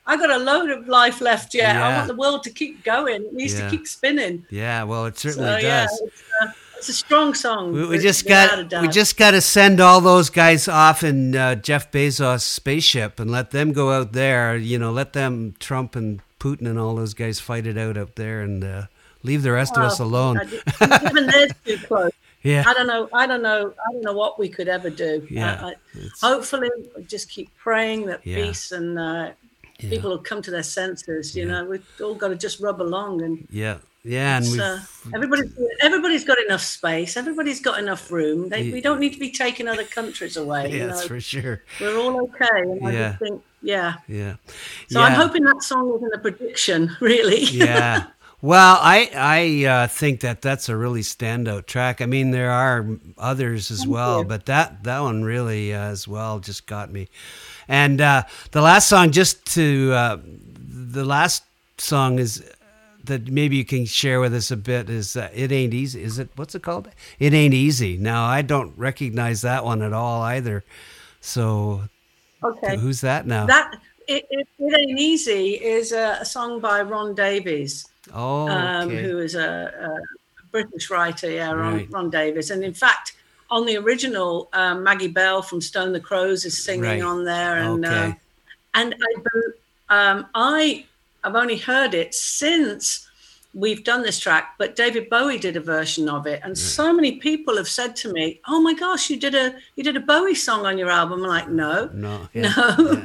I 0.09 0.17
got 0.17 0.31
a 0.31 0.39
load 0.39 0.71
of 0.71 0.89
life 0.89 1.21
left 1.21 1.55
yet. 1.55 1.77
I 1.77 1.97
want 1.99 2.09
the 2.09 2.17
world 2.17 2.43
to 2.45 2.51
keep 2.51 2.83
going. 2.83 3.23
It 3.27 3.33
needs 3.35 3.55
Yeah. 3.55 3.65
to 3.65 3.71
keep 3.71 3.87
spinning. 3.87 4.47
yeah. 4.51 4.83
Well, 4.85 5.05
it 5.07 5.19
So 5.19 5.29
certainly 5.31 5.63
yeah, 5.63 5.85
does. 5.87 6.01
it's, 6.07 6.23
uh, 6.43 6.47
it's 6.79 6.89
a 6.89 6.93
strong 6.95 7.35
song. 7.35 7.73
We, 7.73 7.87
we 7.87 7.99
just 7.99 8.27
got 8.27 8.73
we 8.83 8.89
just 8.89 9.17
got 9.19 9.33
to 9.33 9.41
send 9.41 9.81
all 9.81 10.01
those 10.01 10.31
guys 10.31 10.67
off 10.67 11.05
in 11.05 11.37
uh, 11.37 11.57
Jeff 11.57 11.91
Bezos' 11.93 12.41
spaceship 12.43 13.21
and 13.21 13.31
let 13.31 13.51
them 13.51 13.73
go 13.73 13.93
out 13.93 14.13
there. 14.13 14.57
You 14.57 14.79
know, 14.79 14.93
let 14.93 15.13
them 15.13 15.55
Trump 15.61 15.95
and 15.97 16.21
Putin 16.41 16.67
and 16.71 16.79
all 16.79 16.95
those 16.97 17.15
guys 17.15 17.41
fight 17.41 17.67
it 17.67 17.77
out 17.77 17.97
up 17.99 18.15
there 18.15 18.41
and 18.43 18.63
uh, 18.65 18.83
leave 19.25 19.43
the 19.43 19.53
rest 19.53 19.77
of 19.77 19.83
us 19.83 20.01
Oh, 20.01 20.05
alone. 20.05 20.41
Even 21.11 21.27
they're 21.33 21.49
too 21.67 21.79
close. 21.87 22.13
Yeah, 22.45 22.63
I 22.65 22.73
don't 22.75 22.87
know. 22.87 23.09
I 23.13 23.27
don't 23.27 23.43
know. 23.43 23.75
I 23.89 23.93
don't 23.93 24.03
know 24.05 24.13
what 24.13 24.39
we 24.39 24.49
could 24.49 24.69
ever 24.69 24.89
do. 24.89 25.27
Yeah, 25.29 25.55
Uh, 25.55 25.67
I- 25.71 25.75
hopefully, 26.23 26.71
just 27.09 27.29
keep 27.29 27.51
praying 27.59 28.07
that 28.07 28.25
Yeah. 28.25 28.37
peace 28.37 28.71
and 28.71 28.97
uh, 28.99 29.31
Yeah. 29.81 29.91
people 29.91 30.11
will 30.11 30.19
come 30.19 30.43
to 30.43 30.51
their 30.51 30.63
senses. 30.65 31.37
You 31.37 31.47
Yeah. 31.47 31.53
know, 31.53 31.65
we've 31.67 31.85
all 32.03 32.15
got 32.15 32.29
to 32.29 32.37
just 32.37 32.59
rub 32.61 32.83
along 32.83 33.23
and 33.23 33.47
yeah, 33.51 33.79
yeah. 34.03 34.39
And 34.39 34.61
uh, 34.61 34.79
everybody's 35.15 35.53
everybody's 35.81 36.25
got 36.25 36.39
enough 36.45 36.63
space. 36.63 37.17
Everybody's 37.17 37.61
got 37.61 37.79
enough 37.79 38.11
room. 38.11 38.49
They, 38.49 38.63
Yeah. 38.63 38.73
we 38.73 38.81
don't 38.81 38.99
need 38.99 39.13
to 39.13 39.21
be 39.21 39.31
taking 39.31 39.69
other 39.69 39.85
countries 39.85 40.37
away. 40.37 40.69
you 40.73 40.79
yeah, 40.79 40.87
that's 40.89 41.07
for 41.07 41.21
sure. 41.21 41.63
We're 41.81 41.97
all 41.97 42.21
okay. 42.25 42.63
And 42.63 42.87
I 42.89 42.93
Yeah. 42.93 43.17
think, 43.19 43.43
yeah. 43.63 43.95
Yeah. 44.09 44.35
So 44.91 45.01
I'm 45.01 45.13
hoping 45.15 45.45
that 45.45 45.63
song 45.63 45.95
isn't 45.97 46.13
a 46.13 46.19
prediction, 46.19 46.97
really. 47.01 47.45
yeah. 47.45 48.07
Well, 48.41 48.79
I 48.81 49.11
I 49.15 49.65
uh, 49.67 49.87
think 49.89 50.21
that 50.21 50.43
that's 50.43 50.69
a 50.69 50.77
really 50.77 51.03
standout 51.03 51.67
track. 51.67 52.01
I 52.01 52.07
mean, 52.07 52.31
there 52.31 52.51
are 52.53 52.87
others 53.17 53.71
as 53.73 53.79
Thank 53.81 53.91
well, 53.91 54.19
you. 54.21 54.25
but 54.27 54.47
that 54.47 54.85
that 54.85 55.01
one 55.01 55.25
really 55.25 55.75
uh, 55.75 55.81
as 55.91 56.07
well 56.09 56.39
just 56.39 56.67
got 56.67 56.93
me. 56.93 57.09
And 57.69 58.01
uh, 58.01 58.23
the 58.53 58.63
last 58.63 58.89
song, 58.89 59.11
just 59.13 59.45
to 59.55 59.93
uh, 59.93 60.19
the 60.25 61.05
last 61.05 61.45
song 61.77 62.19
is 62.19 62.43
that 63.05 63.29
maybe 63.29 63.57
you 63.57 63.65
can 63.65 63.85
share 63.85 64.21
with 64.21 64.35
us 64.35 64.51
a 64.51 64.57
bit 64.57 64.89
is 64.89 65.17
uh, 65.17 65.29
it 65.35 65.51
ain't 65.51 65.75
easy. 65.75 66.03
Is 66.03 66.19
it 66.19 66.31
what's 66.37 66.55
it 66.55 66.63
called? 66.63 66.89
It 67.19 67.35
ain't 67.35 67.55
easy. 67.55 67.97
Now 67.97 68.25
I 68.25 68.43
don't 68.43 68.77
recognize 68.79 69.43
that 69.43 69.65
one 69.65 69.83
at 69.83 69.93
all 69.93 70.23
either. 70.23 70.65
So 71.21 71.83
okay. 72.43 72.77
who's 72.77 73.01
that 73.03 73.27
now? 73.27 73.47
That 73.47 73.75
it, 74.07 74.27
it, 74.31 74.49
it 74.59 74.79
ain't 74.79 74.99
easy 74.99 75.55
is 75.55 75.93
a, 75.93 76.19
a 76.21 76.25
song 76.25 76.61
by 76.61 76.81
Ron 76.83 77.15
Davies, 77.15 77.87
oh, 78.15 78.49
um, 78.49 78.89
who 78.89 79.19
is 79.19 79.35
a, 79.35 79.73
a 80.41 80.47
British 80.51 80.91
writer. 80.91 81.31
Yeah, 81.31 81.53
Ron, 81.53 81.75
Right. 81.75 81.91
Ron 81.91 82.11
Davies. 82.11 82.51
And 82.51 82.65
in 82.65 82.75
fact, 82.75 83.15
on 83.51 83.67
the 83.67 83.77
original, 83.77 84.49
um, 84.53 84.83
Maggie 84.83 85.09
Bell 85.09 85.43
from 85.43 85.61
Stone 85.61 85.93
the 85.93 86.01
Crows 86.01 86.45
is 86.45 86.63
singing 86.65 86.83
Right. 86.83 87.03
on 87.03 87.25
there, 87.25 87.57
and 87.59 87.85
Okay. 87.85 88.05
um, 88.05 88.17
and 88.75 88.95
I, 89.89 90.11
um, 90.11 90.27
I 90.35 90.85
have 91.25 91.35
only 91.35 91.57
heard 91.57 91.95
it 91.95 92.15
since 92.15 93.09
we've 93.55 93.83
done 93.83 94.03
this 94.03 94.19
track, 94.19 94.55
but 94.59 94.77
David 94.77 95.09
Bowie 95.09 95.39
did 95.39 95.57
a 95.57 95.61
version 95.61 96.09
of 96.09 96.27
it, 96.27 96.41
and 96.45 96.57
so 96.57 96.93
many 96.93 97.13
people 97.13 97.57
have 97.57 97.69
said 97.69 97.97
to 97.97 98.13
me, 98.13 98.41
"Oh 98.47 98.61
my 98.61 98.75
gosh, 98.75 99.09
you 99.11 99.17
did 99.19 99.35
a 99.35 99.55
you 99.77 99.83
did 99.83 99.97
a 99.97 100.01
Bowie 100.01 100.35
song 100.35 100.67
on 100.67 100.77
your 100.79 100.91
album." 100.91 101.23
I'm 101.25 101.29
like, 101.29 101.49
"No, 101.49 101.91
no, 101.95 102.29
yeah, 102.35 102.53
no." 102.79 103.03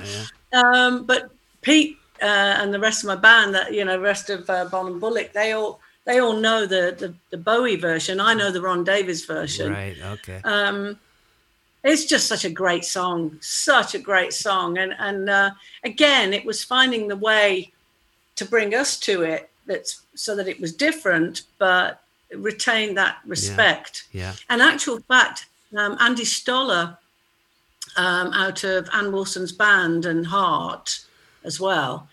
yeah. 0.53 0.61
um, 0.61 1.05
but 1.05 1.31
Pete 1.61 1.97
uh, 2.21 2.25
and 2.59 2.73
the 2.73 2.79
rest 2.79 3.03
of 3.03 3.07
my 3.07 3.15
band, 3.15 3.55
that 3.55 3.73
you 3.73 3.85
know, 3.85 3.97
rest 3.99 4.29
of 4.29 4.49
uh, 4.49 4.65
Bonham 4.65 4.99
Bullock, 4.99 5.31
they 5.33 5.53
all 5.53 5.79
they 6.05 6.19
all 6.19 6.37
know 6.37 6.65
the, 6.65 6.95
the 6.97 7.13
the 7.29 7.37
Bowie 7.37 7.75
version. 7.75 8.19
I 8.19 8.33
know 8.33 8.51
the 8.51 8.61
Ron 8.61 8.83
Davies 8.83 9.25
version. 9.25 9.71
Right. 9.71 9.97
Okay. 10.03 10.41
Um, 10.43 10.99
it's 11.83 12.05
just 12.05 12.27
such 12.27 12.45
a 12.45 12.49
great 12.49 12.85
song, 12.85 13.37
such 13.41 13.93
a 13.95 13.99
great 13.99 14.33
song, 14.33 14.77
and 14.77 14.93
and 14.99 15.29
uh, 15.29 15.51
again, 15.83 16.33
it 16.33 16.45
was 16.45 16.63
finding 16.63 17.07
the 17.07 17.15
way 17.15 17.71
to 18.35 18.45
bring 18.45 18.73
us 18.73 18.97
to 18.99 19.23
it. 19.23 19.49
That's 19.65 20.01
so 20.15 20.35
that 20.35 20.47
it 20.47 20.59
was 20.59 20.73
different, 20.73 21.43
but 21.57 22.01
retained 22.35 22.97
that 22.97 23.17
respect. 23.25 24.07
Yeah. 24.11 24.33
And 24.49 24.61
actual 24.61 24.99
fact, 25.01 25.45
um, 25.77 25.97
Andy 25.99 26.25
Stoller, 26.25 26.97
um, 27.95 28.33
out 28.33 28.63
of 28.63 28.89
Ann 28.93 29.11
Wilson's 29.11 29.51
band 29.51 30.05
and 30.05 30.25
Heart 30.27 30.99
as 31.43 31.59
well, 31.59 32.07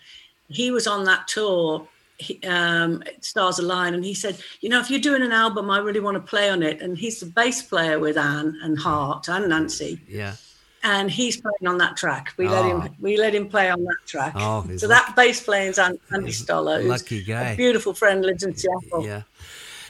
he 0.49 0.71
was 0.71 0.87
on 0.87 1.05
that 1.05 1.27
tour, 1.27 1.87
he, 2.21 2.39
um, 2.47 3.03
Stars 3.21 3.59
Align, 3.59 3.93
and 3.93 4.03
he 4.05 4.13
said, 4.13 4.37
you 4.61 4.69
know, 4.69 4.79
if 4.79 4.89
you're 4.89 4.99
doing 5.09 5.21
an 5.21 5.31
album, 5.31 5.69
I 5.69 5.79
really 5.79 5.99
want 5.99 6.15
to 6.15 6.21
play 6.21 6.49
on 6.49 6.61
it. 6.63 6.81
And 6.81 6.97
he's 6.97 7.19
the 7.19 7.25
bass 7.25 7.61
player 7.61 7.99
with 7.99 8.17
Ann 8.17 8.57
and 8.63 8.77
Heart 8.79 9.27
and 9.29 9.49
Nancy. 9.49 9.99
Yeah. 10.07 10.35
and 10.83 11.11
he's 11.11 11.37
playing 11.39 11.67
on 11.67 11.77
that 11.77 11.95
track. 11.95 12.33
We 12.37 12.47
let 12.47 12.65
Oh. 12.65 12.79
him 12.79 12.95
we 12.99 13.15
let 13.15 13.35
him 13.35 13.47
play 13.49 13.69
on 13.69 13.83
that 13.83 13.97
track. 14.07 14.33
Oh, 14.35 14.63
so 14.63 14.87
lucky. 14.87 14.87
that 14.87 15.13
bass 15.15 15.39
playing's 15.43 15.77
is 15.77 15.91
Andy 16.11 16.31
Stoller, 16.31 16.81
lucky 16.83 17.21
guy. 17.23 17.49
a 17.51 17.55
beautiful 17.55 17.93
friend, 17.93 18.25
lives 18.25 18.41
in 18.43 18.55
Seattle. 18.55 19.05
Yeah. 19.05 19.21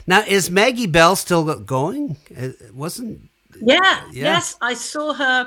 Now 0.06 0.20
is 0.26 0.50
Maggie 0.50 0.86
Bell 0.98 1.16
still 1.16 1.44
going? 1.60 2.16
It 2.28 2.74
wasn't 2.74 3.30
Yeah, 3.58 3.78
Yeah. 4.12 4.34
yes, 4.34 4.56
I 4.60 4.74
saw 4.74 5.14
her 5.14 5.46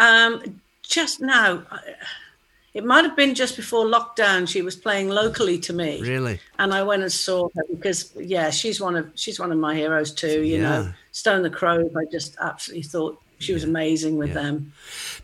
um, 0.00 0.60
just 0.82 1.20
now. 1.20 1.62
It 2.74 2.84
might 2.84 3.04
have 3.04 3.14
been 3.16 3.34
just 3.36 3.54
before 3.56 3.86
lockdown. 3.86 4.48
She 4.48 4.60
was 4.60 4.74
playing 4.74 5.08
locally 5.08 5.58
to 5.60 5.72
me, 5.72 6.00
really. 6.02 6.40
and 6.58 6.74
I 6.74 6.82
went 6.82 7.02
and 7.02 7.12
saw 7.12 7.48
her 7.54 7.62
because, 7.70 8.10
yeah, 8.16 8.50
she's 8.50 8.80
one 8.80 8.96
of 8.96 9.06
she's 9.14 9.38
one 9.38 9.52
of 9.52 9.58
my 9.58 9.76
heroes 9.76 10.12
too. 10.12 10.42
You 10.42 10.56
Yeah. 10.56 10.62
know, 10.62 10.92
Stone 11.12 11.42
the 11.44 11.50
Crows. 11.50 11.90
I 11.96 12.04
just 12.10 12.36
absolutely 12.40 12.82
thought 12.82 13.20
she 13.38 13.52
was 13.52 13.62
amazing 13.62 14.16
with 14.16 14.30
Yeah. 14.30 14.34
them. 14.42 14.72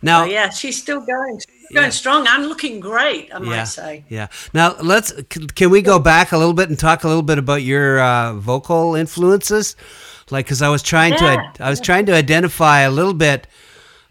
Now 0.01 0.25
So, 0.25 0.31
yeah, 0.31 0.51
she's 0.51 0.81
still 0.81 1.01
going, 1.01 1.39
she's 1.41 1.75
going 1.75 1.87
Yeah. 1.87 1.91
strong 1.91 2.27
and 2.29 2.49
looking 2.49 2.79
great. 2.79 3.31
I 3.35 3.39
might 3.41 3.57
yeah, 3.57 3.65
say. 3.65 4.05
yeah. 4.09 4.29
Now 4.55 4.77
let's 4.81 5.13
can 5.29 5.71
we 5.71 5.83
go 5.83 5.99
back 5.99 6.31
a 6.31 6.39
little 6.39 6.55
bit 6.55 6.69
and 6.69 6.79
talk 6.79 7.03
a 7.03 7.09
little 7.09 7.23
bit 7.23 7.39
about 7.39 7.63
your 7.63 7.99
uh, 8.01 8.35
vocal 8.35 8.95
influences? 8.95 9.75
Like, 10.31 10.47
because 10.47 10.63
I 10.63 10.69
was 10.69 10.83
trying 10.85 11.15
Yeah. 11.15 11.51
to 11.55 11.65
I 11.65 11.71
was 11.71 11.81
trying 11.81 12.07
to 12.07 12.15
identify 12.15 12.83
a 12.83 12.91
little 12.93 13.15
bit. 13.15 13.49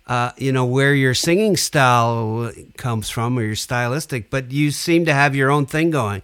Uh, 0.10 0.32
you 0.38 0.52
know 0.52 0.66
where 0.66 0.96
your 0.96 1.14
singing 1.14 1.56
style 1.56 2.52
comes 2.78 3.12
from, 3.12 3.38
or 3.38 3.44
your 3.44 3.56
stylistic, 3.56 4.32
but 4.32 4.52
you 4.52 4.72
seem 4.72 5.06
to 5.06 5.14
have 5.14 5.36
your 5.36 5.52
own 5.52 5.68
thing 5.68 5.92
going, 5.92 6.24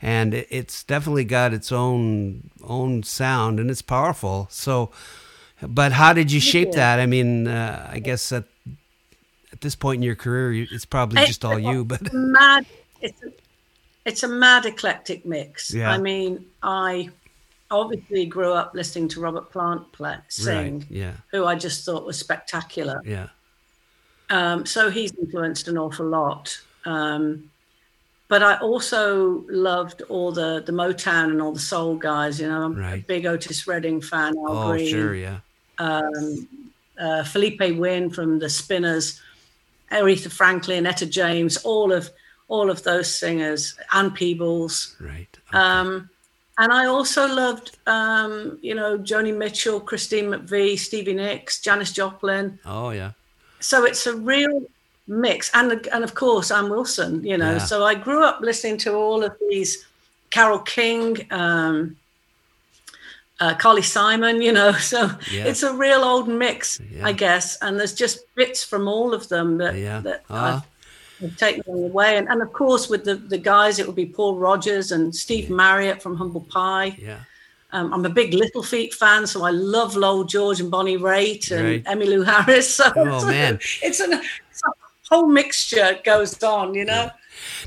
and 0.00 0.32
it's 0.32 0.82
definitely 0.82 1.24
got 1.24 1.52
its 1.52 1.70
own 1.70 2.48
own 2.64 3.02
sound, 3.02 3.60
and 3.60 3.70
it's 3.70 3.82
powerful. 3.82 4.48
So, 4.50 4.90
but 5.60 5.92
how 5.92 6.14
did 6.14 6.32
you 6.32 6.40
shape 6.40 6.72
that? 6.72 6.98
I 6.98 7.04
mean, 7.04 7.46
uh, 7.46 7.90
I 7.92 7.98
guess 7.98 8.32
at 8.32 8.44
at 9.52 9.60
this 9.60 9.76
point 9.76 9.98
in 9.98 10.02
your 10.02 10.16
career, 10.16 10.66
it's 10.70 10.86
probably 10.86 11.20
It's 11.20 11.28
just 11.28 11.44
all 11.44 11.58
you. 11.58 11.84
But 11.84 12.10
mad. 12.14 12.64
It's 13.02 13.22
a, 13.22 13.32
it's 14.06 14.22
a 14.22 14.28
mad 14.28 14.64
eclectic 14.64 15.26
mix. 15.26 15.74
Yeah. 15.74 15.90
I 15.90 15.98
mean, 15.98 16.46
I 16.62 17.10
obviously 17.70 18.26
grew 18.26 18.52
up 18.52 18.72
listening 18.74 19.08
to 19.08 19.20
Robert 19.20 19.50
Plant 19.50 19.90
play, 19.92 20.16
sing, 20.28 20.80
right, 20.80 20.90
yeah, 20.90 21.12
who 21.30 21.44
I 21.44 21.54
just 21.54 21.84
thought 21.84 22.06
was 22.06 22.18
spectacular. 22.18 23.00
yeah, 23.04 23.28
Um, 24.30 24.66
so 24.66 24.90
he's 24.90 25.12
influenced 25.14 25.68
an 25.68 25.78
awful 25.78 26.06
lot. 26.06 26.58
Um, 26.84 27.50
but 28.28 28.42
I 28.42 28.56
also 28.58 29.44
loved 29.48 30.02
all 30.08 30.32
the 30.32 30.62
the 30.64 30.72
Motown 30.72 31.30
and 31.30 31.40
all 31.40 31.52
the 31.52 31.60
soul 31.60 31.96
guys. 31.96 32.40
You 32.40 32.48
know, 32.48 32.62
I'm 32.62 32.82
a 32.82 32.96
big 32.98 33.26
Otis 33.26 33.66
Redding 33.66 34.00
fan. 34.00 34.34
Al 34.36 34.58
oh 34.58 34.72
Green, 34.72 34.88
sure, 34.88 35.14
yeah, 35.14 35.38
uh, 36.98 37.22
Philippé 37.22 37.76
Wynne 37.76 38.10
from 38.10 38.38
the 38.38 38.48
Spinners, 38.48 39.20
Aretha 39.90 40.30
Franklin, 40.30 40.86
Etta 40.86 41.06
James, 41.06 41.56
all 41.58 41.92
of 41.92 42.10
all 42.48 42.70
of 42.70 42.82
those 42.84 43.12
singers, 43.12 43.76
Ann 43.92 44.10
Peebles. 44.12 44.96
right, 45.00 45.28
okay. 45.48 45.58
Um, 45.58 46.08
and 46.58 46.72
I 46.72 46.86
also 46.86 47.26
loved, 47.26 47.76
um, 47.86 48.58
you 48.62 48.74
know, 48.74 48.98
Joni 48.98 49.36
Mitchell, 49.36 49.80
Christine 49.80 50.26
McVie, 50.26 50.78
Stevie 50.78 51.14
Nicks, 51.14 51.60
Janis 51.60 51.92
Joplin. 51.92 52.58
oh 52.64 52.90
yeah, 52.90 53.12
So 53.60 53.84
it's 53.84 54.06
a 54.06 54.14
real 54.16 54.62
mix, 55.06 55.50
and 55.54 55.86
and 55.94 56.02
of 56.04 56.14
course 56.14 56.50
Ann 56.50 56.68
Wilson. 56.70 57.24
You 57.24 57.36
know, 57.38 57.52
Yeah. 57.52 57.58
so 57.70 57.84
I 57.84 57.94
grew 57.94 58.22
up 58.24 58.40
listening 58.40 58.78
to 58.78 58.94
all 58.94 59.22
of 59.24 59.32
these, 59.50 59.84
Carole 60.30 60.58
King. 60.60 61.26
Um, 61.30 61.96
uh, 63.38 63.54
Carly 63.54 63.82
Simon, 63.82 64.40
you 64.40 64.50
know, 64.50 64.72
so 64.92 65.10
Yeah. 65.30 65.44
it's 65.44 65.62
a 65.62 65.72
real 65.74 66.02
old 66.02 66.26
mix, 66.26 66.80
Yeah. 66.90 67.06
I 67.06 67.12
guess. 67.12 67.58
And 67.60 67.78
there's 67.78 67.92
just 67.92 68.20
bits 68.34 68.64
from 68.64 68.88
all 68.88 69.12
of 69.12 69.28
them 69.28 69.58
that, 69.58 69.74
Yeah. 69.76 70.00
that 70.00 70.24
Ah. 70.30 70.64
I've 71.22 71.36
taken 71.36 71.62
away. 71.72 72.16
And, 72.18 72.28
and 72.28 72.42
of 72.42 72.52
course, 72.52 72.88
with 72.88 73.04
the, 73.04 73.14
the 73.16 73.38
guys, 73.38 73.78
it 73.78 73.86
would 73.86 73.96
be 73.96 74.06
Paul 74.06 74.38
Rodgers 74.38 74.92
and 74.92 75.14
Steve 75.14 75.48
Marriott 75.50 76.02
from 76.02 76.16
Humble 76.16 76.42
Pie. 76.42 76.96
yeah, 77.00 77.20
Um, 77.72 77.92
I'm 77.94 78.04
a 78.04 78.10
big 78.10 78.34
Little 78.34 78.62
Feat 78.62 78.92
fan, 78.94 79.26
so 79.26 79.42
I 79.44 79.50
love 79.50 79.96
Lowell 79.96 80.24
George 80.24 80.60
and 80.60 80.70
Bonnie 80.70 80.98
Raitt 80.98 81.50
and 81.50 81.64
Right. 81.66 81.84
Emmylou 81.84 82.24
Harris. 82.24 82.74
So 82.76 82.92
Oh, 82.96 83.16
it's, 83.16 83.24
man. 83.26 83.54
it's, 83.82 84.00
an, 84.00 84.12
it's 84.50 84.62
a 84.64 84.70
whole 85.08 85.26
mixture 85.26 85.98
goes 86.04 86.42
on, 86.42 86.74
you 86.74 86.84
know. 86.84 87.10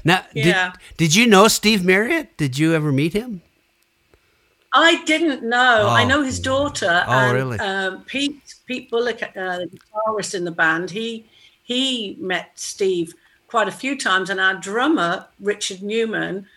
Now, 0.03 0.25
Yeah. 0.33 0.71
did 0.97 0.97
did 0.97 1.15
you 1.15 1.25
know 1.27 1.47
Steve 1.47 1.83
Marriott? 1.85 2.37
Did 2.37 2.57
you 2.57 2.73
ever 2.73 2.91
meet 2.91 3.13
him? 3.13 3.41
I 4.73 5.03
didn't 5.05 5.41
know. 5.43 5.87
I 5.87 6.03
Oh. 6.03 6.07
know 6.07 6.21
his 6.23 6.39
daughter. 6.39 7.03
Oh, 7.07 7.11
and, 7.11 7.33
really? 7.33 7.59
Um, 7.59 8.03
Pete 8.05 8.55
Pete 8.67 8.89
Bullock, 8.91 9.21
uh, 9.23 9.57
the 9.59 9.69
guitarist 10.07 10.35
in 10.35 10.43
the 10.43 10.51
band. 10.51 10.91
He 10.91 11.25
he 11.63 12.17
met 12.19 12.51
Steve 12.55 13.13
quite 13.49 13.67
a 13.67 13.71
few 13.71 13.97
times, 13.97 14.29
and 14.29 14.39
our 14.39 14.53
drummer 14.55 15.25
Richard 15.39 15.81
Newman. 15.81 16.47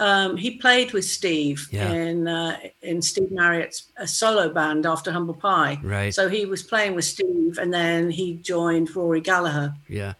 Um, 0.00 0.36
he 0.38 0.56
played 0.56 0.92
with 0.92 1.04
Steve 1.04 1.68
Yeah. 1.70 1.92
in 1.92 2.26
uh, 2.26 2.58
in 2.80 3.02
Steve 3.02 3.30
Marriott's 3.30 3.84
uh, 4.00 4.06
solo 4.06 4.48
band 4.48 4.86
after 4.86 5.12
Humble 5.12 5.34
Pie. 5.34 5.78
Right. 5.82 6.14
So 6.14 6.28
he 6.28 6.46
was 6.46 6.62
playing 6.62 6.94
with 6.94 7.04
Steve, 7.04 7.58
and 7.58 7.72
then 7.72 8.10
he 8.10 8.34
joined 8.42 8.94
Rory 8.96 9.20
Gallagher. 9.20 9.74
Yeah, 9.88 10.14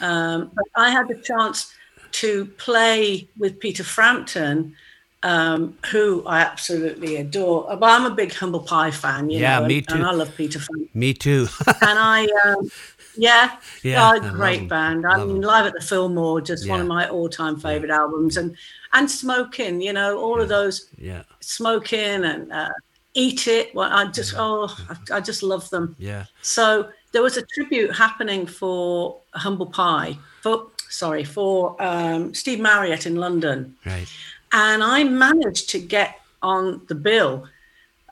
Um, 0.00 0.50
but 0.54 0.64
I 0.76 0.90
had 0.90 1.08
the 1.08 1.20
chance 1.30 1.72
to 2.12 2.44
play 2.58 3.28
with 3.38 3.58
Peter 3.58 3.84
Frampton, 3.84 4.74
um, 5.22 5.76
who 5.90 6.22
I 6.26 6.40
absolutely 6.42 7.16
adore. 7.16 7.74
But 7.80 7.86
I'm 7.94 8.06
a 8.06 8.14
big 8.14 8.32
Humble 8.34 8.60
Pie 8.60 8.90
fan, 8.90 9.30
you 9.30 9.40
Yeah, 9.40 9.60
know, 9.60 9.66
me 9.66 9.78
and, 9.78 9.88
too. 9.88 9.94
and 9.96 10.04
I 10.06 10.12
love 10.12 10.36
Peter 10.36 10.58
Frampton. 10.60 10.90
me 10.94 11.14
too. 11.14 11.48
and 11.66 11.98
I, 11.98 12.26
um, 12.44 12.70
yeah, 13.16 13.56
Yeah, 13.82 14.12
oh, 14.14 14.30
great 14.32 14.68
band. 14.68 15.06
I 15.06 15.16
Love 15.16 15.28
mean, 15.28 15.36
him. 15.36 15.42
Live 15.42 15.66
at 15.66 15.74
the 15.74 15.80
Fillmore, 15.80 16.40
just 16.40 16.68
one 16.68 16.80
of 16.80 16.86
my 16.86 17.08
all-time 17.08 17.58
favorite 17.58 17.90
albums, 17.90 18.36
and 18.36 18.56
and 18.92 19.10
Smoking, 19.10 19.80
you 19.80 19.92
know, 19.92 20.18
all 20.18 20.40
of 20.40 20.48
those 20.48 20.88
yeah, 20.98 21.22
Smoking 21.40 22.24
and 22.24 22.52
uh, 22.52 22.70
Eat 23.14 23.46
It. 23.46 23.74
Well, 23.74 23.90
I 23.92 24.06
just 24.06 24.34
oh, 24.36 24.74
I, 24.88 25.16
I 25.16 25.20
just 25.20 25.42
love 25.42 25.68
them. 25.70 25.96
yeah, 25.98 26.26
So 26.42 26.90
there 27.12 27.22
was 27.22 27.36
a 27.36 27.42
tribute 27.54 27.94
happening 27.94 28.46
for 28.46 29.18
Humble 29.34 29.66
Pie, 29.66 30.16
for 30.40 30.68
sorry, 30.88 31.24
for 31.24 31.76
um, 31.82 32.34
Steve 32.34 32.60
Marriott 32.60 33.06
in 33.06 33.16
London, 33.16 33.76
right. 33.84 34.08
and 34.52 34.82
I 34.82 35.04
managed 35.04 35.70
to 35.70 35.78
get 35.78 36.20
on 36.42 36.82
the 36.88 36.94
bill 36.94 37.48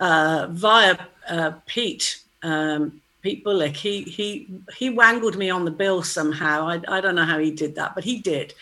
uh, 0.00 0.48
via 0.50 0.96
uh, 1.28 1.52
Pete. 1.66 2.20
Um, 2.42 3.00
Pete 3.24 3.42
Bullock, 3.42 3.74
he 3.74 4.02
he 4.02 4.46
he 4.76 4.90
wangled 4.90 5.36
me 5.38 5.48
on 5.48 5.64
the 5.64 5.70
bill 5.70 6.02
somehow. 6.02 6.68
I, 6.68 6.80
I 6.86 7.00
don't 7.00 7.14
know 7.14 7.24
how 7.24 7.38
he 7.38 7.50
did 7.50 7.74
that, 7.76 7.94
but 7.94 8.04
he 8.04 8.18
did, 8.20 8.52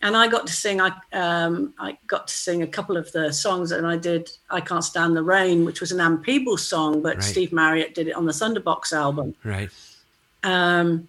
and 0.00 0.16
I 0.16 0.28
got 0.28 0.46
to 0.46 0.52
sing. 0.52 0.80
I 0.80 0.92
um, 1.12 1.74
I 1.76 1.98
got 2.06 2.28
to 2.28 2.34
sing 2.34 2.62
a 2.62 2.66
couple 2.68 2.96
of 2.96 3.10
the 3.10 3.32
songs, 3.32 3.72
and 3.72 3.84
I 3.84 3.96
did. 3.96 4.30
I 4.48 4.60
can't 4.60 4.84
stand 4.84 5.16
the 5.16 5.24
rain, 5.24 5.64
which 5.64 5.80
was 5.80 5.90
an 5.90 6.00
Ann 6.00 6.18
Peebles 6.18 6.64
song, 6.64 7.02
but 7.02 7.16
Right. 7.16 7.24
Steve 7.24 7.52
Marriott 7.52 7.96
did 7.96 8.06
it 8.06 8.14
on 8.14 8.24
the 8.24 8.32
Thunderbox 8.32 8.92
album 8.92 9.34
Right. 9.42 9.70
um, 10.44 11.08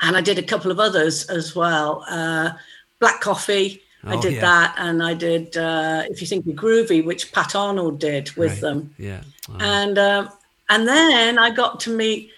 and 0.00 0.16
I 0.16 0.20
did 0.20 0.38
a 0.38 0.44
couple 0.44 0.70
of 0.70 0.78
others 0.78 1.24
as 1.28 1.56
well. 1.56 2.04
Uh, 2.08 2.52
Black 3.00 3.20
Coffee, 3.20 3.82
I 4.04 4.14
Oh, 4.14 4.22
did 4.22 4.34
yeah. 4.34 4.40
that, 4.42 4.74
and 4.78 5.02
I 5.02 5.14
did 5.14 5.56
uh, 5.56 6.04
If 6.08 6.20
You 6.20 6.28
Think 6.28 6.46
You're 6.46 6.54
Groovy, 6.54 7.04
which 7.04 7.32
Pat 7.32 7.56
Arnold 7.56 7.98
did 7.98 8.30
with 8.36 8.52
right. 8.52 8.60
them, 8.60 8.94
Yeah. 8.96 9.22
Oh, 9.50 9.56
and 9.58 9.98
um, 9.98 10.28
and 10.68 10.86
then 10.86 11.38
I 11.38 11.50
got 11.50 11.80
to 11.80 11.90
meet. 11.96 12.30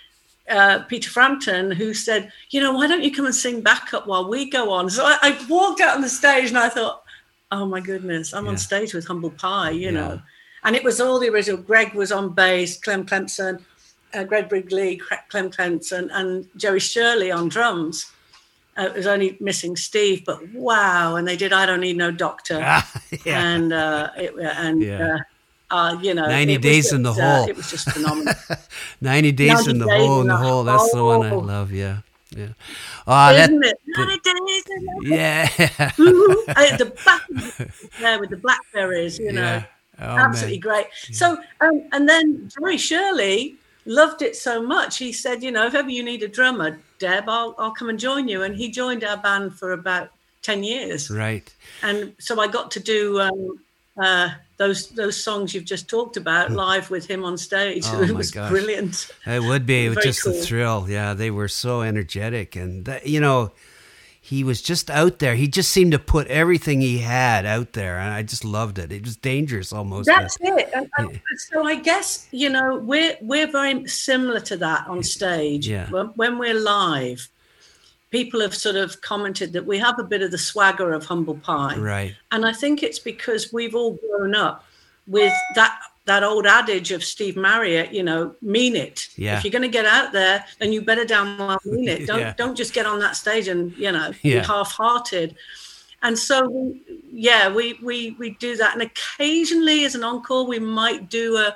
Uh, 0.48 0.80
Peter 0.88 1.08
Frampton, 1.10 1.70
who 1.70 1.94
said, 1.94 2.32
"You 2.50 2.60
know, 2.60 2.72
why 2.72 2.88
don't 2.88 3.04
you 3.04 3.12
come 3.14 3.26
and 3.26 3.34
sing 3.34 3.60
backup 3.60 4.08
while 4.08 4.28
we 4.28 4.50
go 4.50 4.72
on?" 4.72 4.90
So 4.90 5.04
I, 5.04 5.16
I 5.22 5.46
walked 5.48 5.80
out 5.80 5.94
on 5.94 6.02
the 6.02 6.08
stage, 6.08 6.48
and 6.48 6.58
I 6.58 6.68
thought, 6.68 7.04
"Oh 7.52 7.66
my 7.66 7.78
goodness, 7.78 8.34
I'm 8.34 8.46
Yeah. 8.46 8.50
on 8.52 8.56
stage 8.58 8.92
with 8.92 9.06
Humble 9.06 9.30
Pie," 9.30 9.70
you 9.70 9.86
Yeah. 9.86 9.90
know. 9.92 10.22
And 10.64 10.74
it 10.74 10.82
was 10.82 11.00
all 11.00 11.20
the 11.20 11.28
original. 11.28 11.62
Greg 11.62 11.94
was 11.94 12.10
on 12.10 12.30
bass, 12.34 12.78
Clem 12.80 13.06
Clempson, 13.06 13.64
uh, 14.12 14.24
Greg 14.24 14.50
Ridley, 14.50 15.00
Clem 15.28 15.50
Clempson, 15.52 16.10
and 16.10 16.46
Jerry 16.56 16.80
Shirley 16.80 17.30
on 17.30 17.48
drums. 17.48 18.06
Uh, 18.76 18.86
it 18.86 18.94
was 18.94 19.06
only 19.06 19.36
missing 19.40 19.76
Steve, 19.76 20.24
but 20.26 20.48
wow! 20.48 21.14
And 21.14 21.28
they 21.28 21.36
did 21.36 21.52
"I 21.52 21.64
Don't 21.64 21.80
Need 21.80 21.96
No 21.96 22.10
Doctor," 22.10 22.60
Ah, 22.60 22.90
yeah. 23.24 23.40
and 23.54 23.72
uh, 23.72 24.10
it, 24.16 24.34
and 24.36 24.82
Yeah. 24.82 25.16
Uh, 25.70 25.98
you 26.00 26.14
know, 26.14 26.26
90 26.26 26.52
it 26.52 26.56
was 26.56 26.62
Days 26.62 26.92
in 26.92 27.02
the 27.02 27.10
just, 27.10 27.20
uh, 27.20 27.36
Hole. 27.36 27.48
it 27.48 27.56
was 27.56 27.70
just 27.70 27.90
phenomenal. 27.90 28.34
90 29.00 29.32
days 29.32 29.48
90 29.66 29.70
in 29.70 29.78
the 29.78 29.86
Days 29.86 30.06
hole, 30.06 30.20
in 30.20 30.26
the 30.26 30.32
the 30.34 30.38
hole. 30.38 30.64
That's 30.64 30.92
the 30.92 31.04
one 31.04 31.26
I 31.26 31.30
love. 31.32 31.72
Yeah. 31.72 31.98
Yeah. 32.36 32.48
Oh, 33.06 33.34
that, 33.34 33.50
Isn't 33.50 33.64
it? 33.64 33.78
90 33.86 34.18
days 34.18 34.64
in 34.76 34.84
the 34.84 35.08
yeah. 35.16 35.48
Uh, 35.58 36.76
the 36.76 36.92
back 37.04 37.22
there 38.00 38.20
with 38.20 38.30
the 38.30 38.36
blackberries, 38.36 39.18
you 39.18 39.32
know, 39.32 39.40
yeah. 39.42 39.64
Oh, 40.00 40.16
absolutely 40.16 40.58
man. 40.58 40.60
great. 40.60 40.86
So, 41.12 41.38
um, 41.60 41.82
and 41.92 42.08
then 42.08 42.48
Jerry 42.48 42.78
Shirley 42.78 43.56
loved 43.84 44.22
it 44.22 44.36
so 44.36 44.62
much. 44.62 44.98
He 44.98 45.12
said, 45.12 45.42
you 45.42 45.50
know, 45.50 45.66
if 45.66 45.74
ever 45.74 45.90
you 45.90 46.02
need 46.02 46.22
a 46.22 46.28
drummer, 46.28 46.78
Deb, 46.98 47.28
I'll, 47.28 47.54
I'll 47.58 47.72
come 47.72 47.88
and 47.88 47.98
join 47.98 48.28
you. 48.28 48.42
And 48.42 48.56
he 48.56 48.70
joined 48.70 49.04
our 49.04 49.16
band 49.16 49.54
for 49.58 49.72
about 49.72 50.10
10 50.42 50.62
years. 50.64 51.10
Right. 51.10 51.52
And 51.82 52.14
so 52.18 52.40
I 52.40 52.46
got 52.46 52.70
to 52.72 52.80
do 52.80 53.20
um, 53.20 53.58
uh, 54.00 54.30
those 54.56 54.88
those 54.90 55.22
songs 55.22 55.54
you've 55.54 55.64
just 55.64 55.88
talked 55.88 56.16
about 56.16 56.50
live 56.50 56.90
with 56.90 57.06
him 57.06 57.24
on 57.24 57.38
stage. 57.38 57.84
Oh, 57.86 58.02
it 58.10 58.12
was 58.12 58.30
gosh. 58.30 58.50
brilliant. 58.50 59.10
It 59.26 59.42
would 59.42 59.66
be. 59.66 59.86
It 59.86 59.96
was 59.96 60.04
just 60.04 60.26
a 60.26 60.32
thrill. 60.32 60.86
Yeah, 60.88 61.14
they 61.14 61.30
were 61.30 61.48
so 61.48 61.82
energetic, 61.82 62.56
and 62.56 62.84
that, 62.84 63.06
you 63.06 63.20
know, 63.20 63.52
he 64.20 64.44
was 64.44 64.60
just 64.62 64.90
out 64.90 65.18
there. 65.18 65.34
He 65.34 65.48
just 65.48 65.70
seemed 65.70 65.92
to 65.92 65.98
put 65.98 66.26
everything 66.28 66.80
he 66.80 66.98
had 66.98 67.46
out 67.46 67.72
there, 67.72 67.98
and 67.98 68.12
I 68.12 68.22
just 68.22 68.44
loved 68.44 68.78
it. 68.78 68.92
It 68.92 69.02
was 69.02 69.16
dangerous 69.16 69.72
almost. 69.72 70.06
That's 70.06 70.36
it. 70.40 70.70
And- 70.74 70.88
and 70.98 71.20
so 71.50 71.64
I 71.64 71.76
guess 71.76 72.28
you 72.30 72.50
know 72.50 72.76
we're 72.76 73.16
we're 73.22 73.50
very 73.50 73.86
similar 73.88 74.40
to 74.40 74.56
that 74.58 74.86
on 74.86 75.02
stage. 75.02 75.66
Yeah. 75.66 75.88
When, 75.90 76.06
when 76.08 76.38
we're 76.38 76.60
live, 76.60 77.28
people 78.10 78.40
have 78.40 78.54
sort 78.54 78.76
of 78.76 79.00
commented 79.00 79.52
that 79.52 79.64
we 79.66 79.78
have 79.78 79.98
a 79.98 80.04
bit 80.04 80.22
of 80.22 80.30
the 80.30 80.38
swagger 80.38 80.92
of 80.92 81.04
humble 81.04 81.36
pie, 81.36 81.76
right. 81.76 82.14
and 82.32 82.44
I 82.44 82.52
think 82.52 82.82
it's 82.82 82.98
because 82.98 83.52
we've 83.52 83.74
all 83.74 83.98
grown 84.08 84.34
up 84.34 84.64
with 85.06 85.32
that 85.54 85.78
that 86.06 86.24
old 86.24 86.46
adage 86.46 86.90
of 86.92 87.04
Steve 87.04 87.36
Marriott. 87.36 87.92
You 87.92 88.02
know, 88.02 88.34
mean 88.42 88.74
it. 88.76 89.08
Yeah. 89.16 89.38
If 89.38 89.44
you're 89.44 89.52
going 89.52 89.62
to 89.62 89.68
get 89.68 89.86
out 89.86 90.12
there, 90.12 90.44
then 90.58 90.72
you 90.72 90.82
better 90.82 91.04
damn 91.04 91.38
well 91.38 91.60
mean 91.64 91.88
it. 91.88 92.06
Don't 92.06 92.20
Yeah. 92.20 92.34
don't 92.36 92.56
just 92.56 92.72
get 92.72 92.86
on 92.86 92.98
that 93.00 93.16
stage 93.16 93.48
and 93.48 93.76
you 93.76 93.92
know 93.92 94.12
Yeah. 94.22 94.40
be 94.40 94.46
half-hearted. 94.46 95.36
And 96.02 96.18
so, 96.18 96.74
yeah, 97.12 97.52
we, 97.52 97.78
we 97.82 98.16
we 98.18 98.30
do 98.40 98.56
that, 98.56 98.72
and 98.72 98.82
occasionally, 98.82 99.84
as 99.84 99.94
an 99.94 100.02
encore, 100.02 100.46
we 100.46 100.58
might 100.58 101.10
do 101.10 101.36
a 101.36 101.54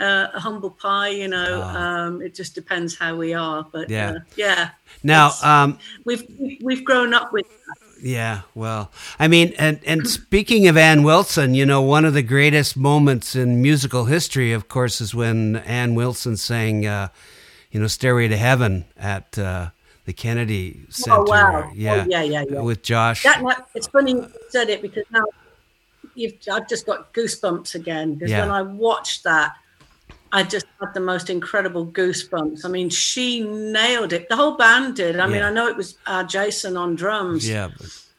a, 0.00 0.30
a 0.34 0.40
humble 0.40 0.70
pie. 0.70 1.08
You 1.10 1.28
know, 1.28 1.60
Ah. 1.64 2.04
um, 2.06 2.22
it 2.22 2.34
just 2.34 2.54
depends 2.54 2.96
how 2.96 3.16
we 3.16 3.34
are. 3.34 3.66
But 3.70 3.90
Yeah. 3.90 4.10
uh, 4.10 4.18
yeah, 4.36 4.70
Now, 5.02 5.32
um, 5.42 5.78
we've 6.04 6.24
we've 6.62 6.84
grown 6.84 7.14
up 7.14 7.32
with. 7.32 7.46
That. 7.48 7.74
Yeah, 8.00 8.42
well, 8.54 8.92
I 9.18 9.26
mean, 9.26 9.54
and 9.58 9.80
and 9.84 10.08
speaking 10.08 10.68
of 10.68 10.76
Ann 10.76 11.02
Wilson, 11.02 11.54
you 11.54 11.66
know, 11.66 11.82
one 11.82 12.04
of 12.04 12.14
the 12.14 12.22
greatest 12.22 12.76
moments 12.76 13.34
in 13.34 13.60
musical 13.60 14.04
history, 14.04 14.52
of 14.52 14.68
course, 14.68 15.00
is 15.00 15.14
when 15.16 15.56
Ann 15.56 15.96
Wilson 15.96 16.36
sang, 16.36 16.86
uh, 16.86 17.08
you 17.72 17.80
know, 17.80 17.88
"Stairway 17.88 18.28
to 18.28 18.36
Heaven" 18.36 18.84
at 18.96 19.36
uh, 19.36 19.70
the 20.04 20.12
Kennedy 20.12 20.86
Center. 20.90 21.18
Oh 21.18 21.24
wow! 21.28 21.72
Yeah, 21.74 22.04
oh, 22.06 22.08
yeah, 22.08 22.22
yeah, 22.22 22.44
yeah. 22.48 22.60
with 22.60 22.84
Josh. 22.84 23.24
That, 23.24 23.42
it's 23.74 23.88
funny 23.88 24.12
you 24.12 24.30
said 24.50 24.68
it 24.70 24.80
because 24.80 25.04
now 25.10 25.24
you've, 26.14 26.34
I've 26.52 26.68
just 26.68 26.86
got 26.86 27.12
goosebumps 27.12 27.74
again 27.74 28.14
because 28.14 28.30
Yeah. 28.30 28.42
when 28.42 28.50
I 28.52 28.62
watched 28.62 29.24
that, 29.24 29.54
I 30.32 30.42
just 30.42 30.66
had 30.80 30.92
the 30.94 31.00
most 31.00 31.30
incredible 31.30 31.86
goosebumps. 31.86 32.64
I 32.64 32.68
mean, 32.68 32.90
she 32.90 33.40
nailed 33.40 34.12
it. 34.12 34.28
The 34.28 34.36
whole 34.36 34.56
band 34.56 34.96
did. 34.96 35.18
I 35.18 35.26
mean, 35.26 35.42
I 35.42 35.50
know 35.50 35.68
it 35.68 35.76
was 35.76 35.96
uh, 36.06 36.22
Jason 36.24 36.76
on 36.76 36.94
drums, 36.96 37.48
yeah, 37.48 37.70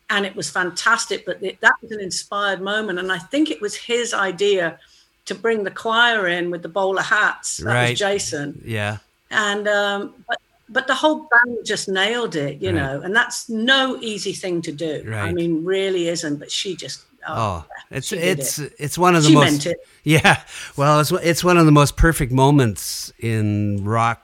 and 0.10 0.26
it 0.26 0.36
was 0.36 0.50
fantastic. 0.50 1.26
But 1.26 1.44
it, 1.44 1.62
that 1.62 1.76
was 1.82 1.92
an 1.92 2.00
inspired 2.00 2.62
moment, 2.62 2.98
and 3.00 3.12
I 3.12 3.20
think 3.20 3.52
it 3.52 3.62
was 3.62 3.76
his 3.76 4.14
idea 4.14 4.80
to 5.26 5.36
bring 5.36 5.64
the 5.64 5.72
choir 5.72 6.28
in 6.28 6.50
with 6.50 6.64
the 6.64 6.70
bowler 6.70 7.04
hats. 7.04 7.58
That 7.58 7.66
Right. 7.74 7.90
was 7.92 8.00
Jason 8.00 8.62
yeah, 8.66 8.98
and 9.30 9.68
um, 9.68 10.16
but 10.28 10.40
but 10.68 10.88
the 10.88 10.96
whole 10.96 11.28
band 11.32 11.60
just 11.66 11.88
nailed 11.90 12.36
it, 12.36 12.62
you 12.62 12.70
Right. 12.70 12.76
know, 12.76 13.02
and 13.02 13.16
that's 13.16 13.50
no 13.50 13.98
easy 14.02 14.34
thing 14.34 14.62
to 14.64 14.72
do. 14.72 15.12
I 15.14 15.32
mean, 15.32 15.64
really 15.64 16.08
isn't. 16.08 16.38
But 16.38 16.52
she 16.52 16.76
just 16.76 17.04
oh, 17.28 17.66
Oh, 17.66 17.66
it's 17.92 18.12
it's 18.12 18.60
it. 18.60 18.74
it's 18.80 18.98
one 18.98 19.16
of 19.16 19.24
the 19.24 19.30
She 19.30 19.36
most 19.36 19.68
yeah. 20.04 20.42
Well, 20.78 21.00
it's 21.00 21.12
it's 21.12 21.44
one 21.44 21.58
of 21.58 21.66
the 21.66 21.72
most 21.72 21.98
perfect 21.98 22.32
moments 22.32 23.12
in 23.20 23.84
rock 23.84 24.22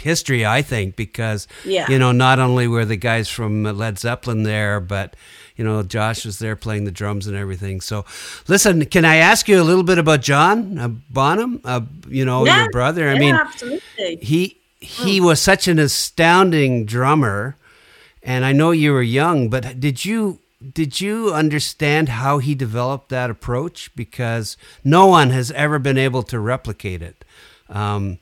history, 0.00 0.44
I 0.44 0.62
think, 0.62 0.94
because 0.96 1.48
Yeah. 1.64 1.86
you 1.90 1.98
know 1.98 2.12
not 2.12 2.38
only 2.38 2.68
were 2.68 2.84
the 2.84 2.96
guys 2.96 3.28
from 3.28 3.64
Led 3.64 3.98
Zeppelin 3.98 4.42
there, 4.42 4.78
but 4.80 5.16
you 5.56 5.64
know 5.64 5.82
Josh 5.82 6.24
was 6.26 6.38
there 6.38 6.54
playing 6.56 6.84
the 6.84 6.90
drums 6.90 7.26
and 7.26 7.36
everything. 7.36 7.80
So, 7.80 8.04
listen, 8.46 8.84
can 8.86 9.04
I 9.04 9.16
ask 9.16 9.48
you 9.48 9.60
a 9.60 9.64
little 9.64 9.82
bit 9.84 9.98
about 9.98 10.20
John 10.20 10.78
uh, 10.78 10.88
Bonham? 11.10 11.60
Uh, 11.64 11.80
you 12.08 12.24
know 12.24 12.44
Yeah. 12.44 12.62
your 12.62 12.70
brother. 12.70 13.08
I 13.08 13.14
yeah, 13.14 13.18
mean, 13.20 13.34
absolutely. 13.34 14.16
he 14.22 14.58
he 14.80 15.20
was 15.20 15.40
such 15.40 15.66
an 15.66 15.78
astounding 15.78 16.84
drummer 16.84 17.56
and 18.22 18.44
i 18.44 18.52
know 18.52 18.70
you 18.72 18.92
were 18.92 19.02
young 19.02 19.48
but 19.48 19.80
did 19.80 20.04
you 20.04 20.38
did 20.74 21.00
you 21.00 21.32
understand 21.32 22.08
how 22.08 22.38
he 22.38 22.54
developed 22.54 23.08
that 23.08 23.30
approach 23.30 23.94
because 23.96 24.56
no 24.84 25.06
one 25.06 25.30
has 25.30 25.50
ever 25.52 25.78
been 25.78 25.98
able 25.98 26.22
to 26.22 26.38
replicate 26.38 27.02
it 27.02 27.24
um, 27.68 28.18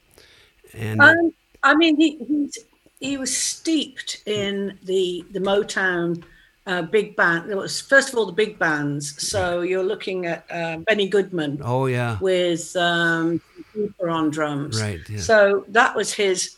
and 0.72 1.00
Um, 1.00 1.32
I 1.62 1.74
mean, 1.74 1.96
he 1.96 2.50
he 3.00 3.16
was 3.16 3.34
steeped 3.36 4.22
in 4.26 4.78
the 4.82 5.24
the 5.32 5.40
Motown 5.40 6.22
uh, 6.66 6.82
big 6.82 7.16
band. 7.16 7.50
It 7.50 7.56
was 7.56 7.80
first 7.80 8.12
of 8.12 8.18
all 8.18 8.26
the 8.26 8.32
big 8.32 8.58
bands. 8.58 9.20
So 9.26 9.62
you're 9.62 9.82
looking 9.82 10.26
at 10.26 10.44
uh, 10.50 10.78
Benny 10.78 11.08
Goodman 11.08 11.60
oh 11.64 11.86
yeah 11.86 12.18
with 12.20 12.74
um, 12.76 13.40
Krupa 13.74 14.10
on 14.10 14.30
drums. 14.30 14.80
Right, 14.80 15.00
yeah. 15.08 15.18
So 15.18 15.64
that 15.68 15.96
was 15.96 16.12
his 16.12 16.56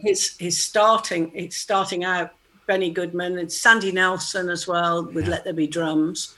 his 0.00 0.36
his 0.38 0.58
starting. 0.62 1.30
It's 1.34 1.56
starting 1.56 2.04
out. 2.04 2.32
Benny 2.68 2.90
Goodman 2.90 3.38
and 3.38 3.50
Sandy 3.50 3.90
Nelson 3.90 4.48
as 4.48 4.68
well 4.68 5.04
with 5.04 5.24
Yeah. 5.24 5.30
Let 5.32 5.44
There 5.44 5.52
Be 5.52 5.66
Drums. 5.66 6.36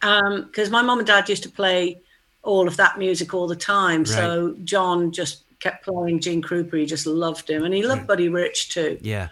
Because 0.00 0.70
my 0.70 0.80
mom 0.80 0.98
and 0.98 1.06
dad 1.06 1.28
used 1.28 1.42
to 1.42 1.50
play 1.50 2.00
all 2.42 2.66
of 2.66 2.78
that 2.78 2.98
music 2.98 3.34
all 3.34 3.46
the 3.46 3.56
time. 3.56 4.06
So 4.06 4.56
John 4.64 5.12
just 5.12 5.42
kept 5.60 5.84
playing 5.84 6.20
Gene 6.20 6.40
Krupa. 6.40 6.78
He 6.78 6.86
just 6.86 7.06
loved 7.06 7.50
him, 7.50 7.64
and 7.64 7.74
he 7.74 7.82
loved 7.82 8.06
Buddy 8.06 8.30
Rich 8.30 8.70
too 8.70 8.96
yeah 9.02 9.28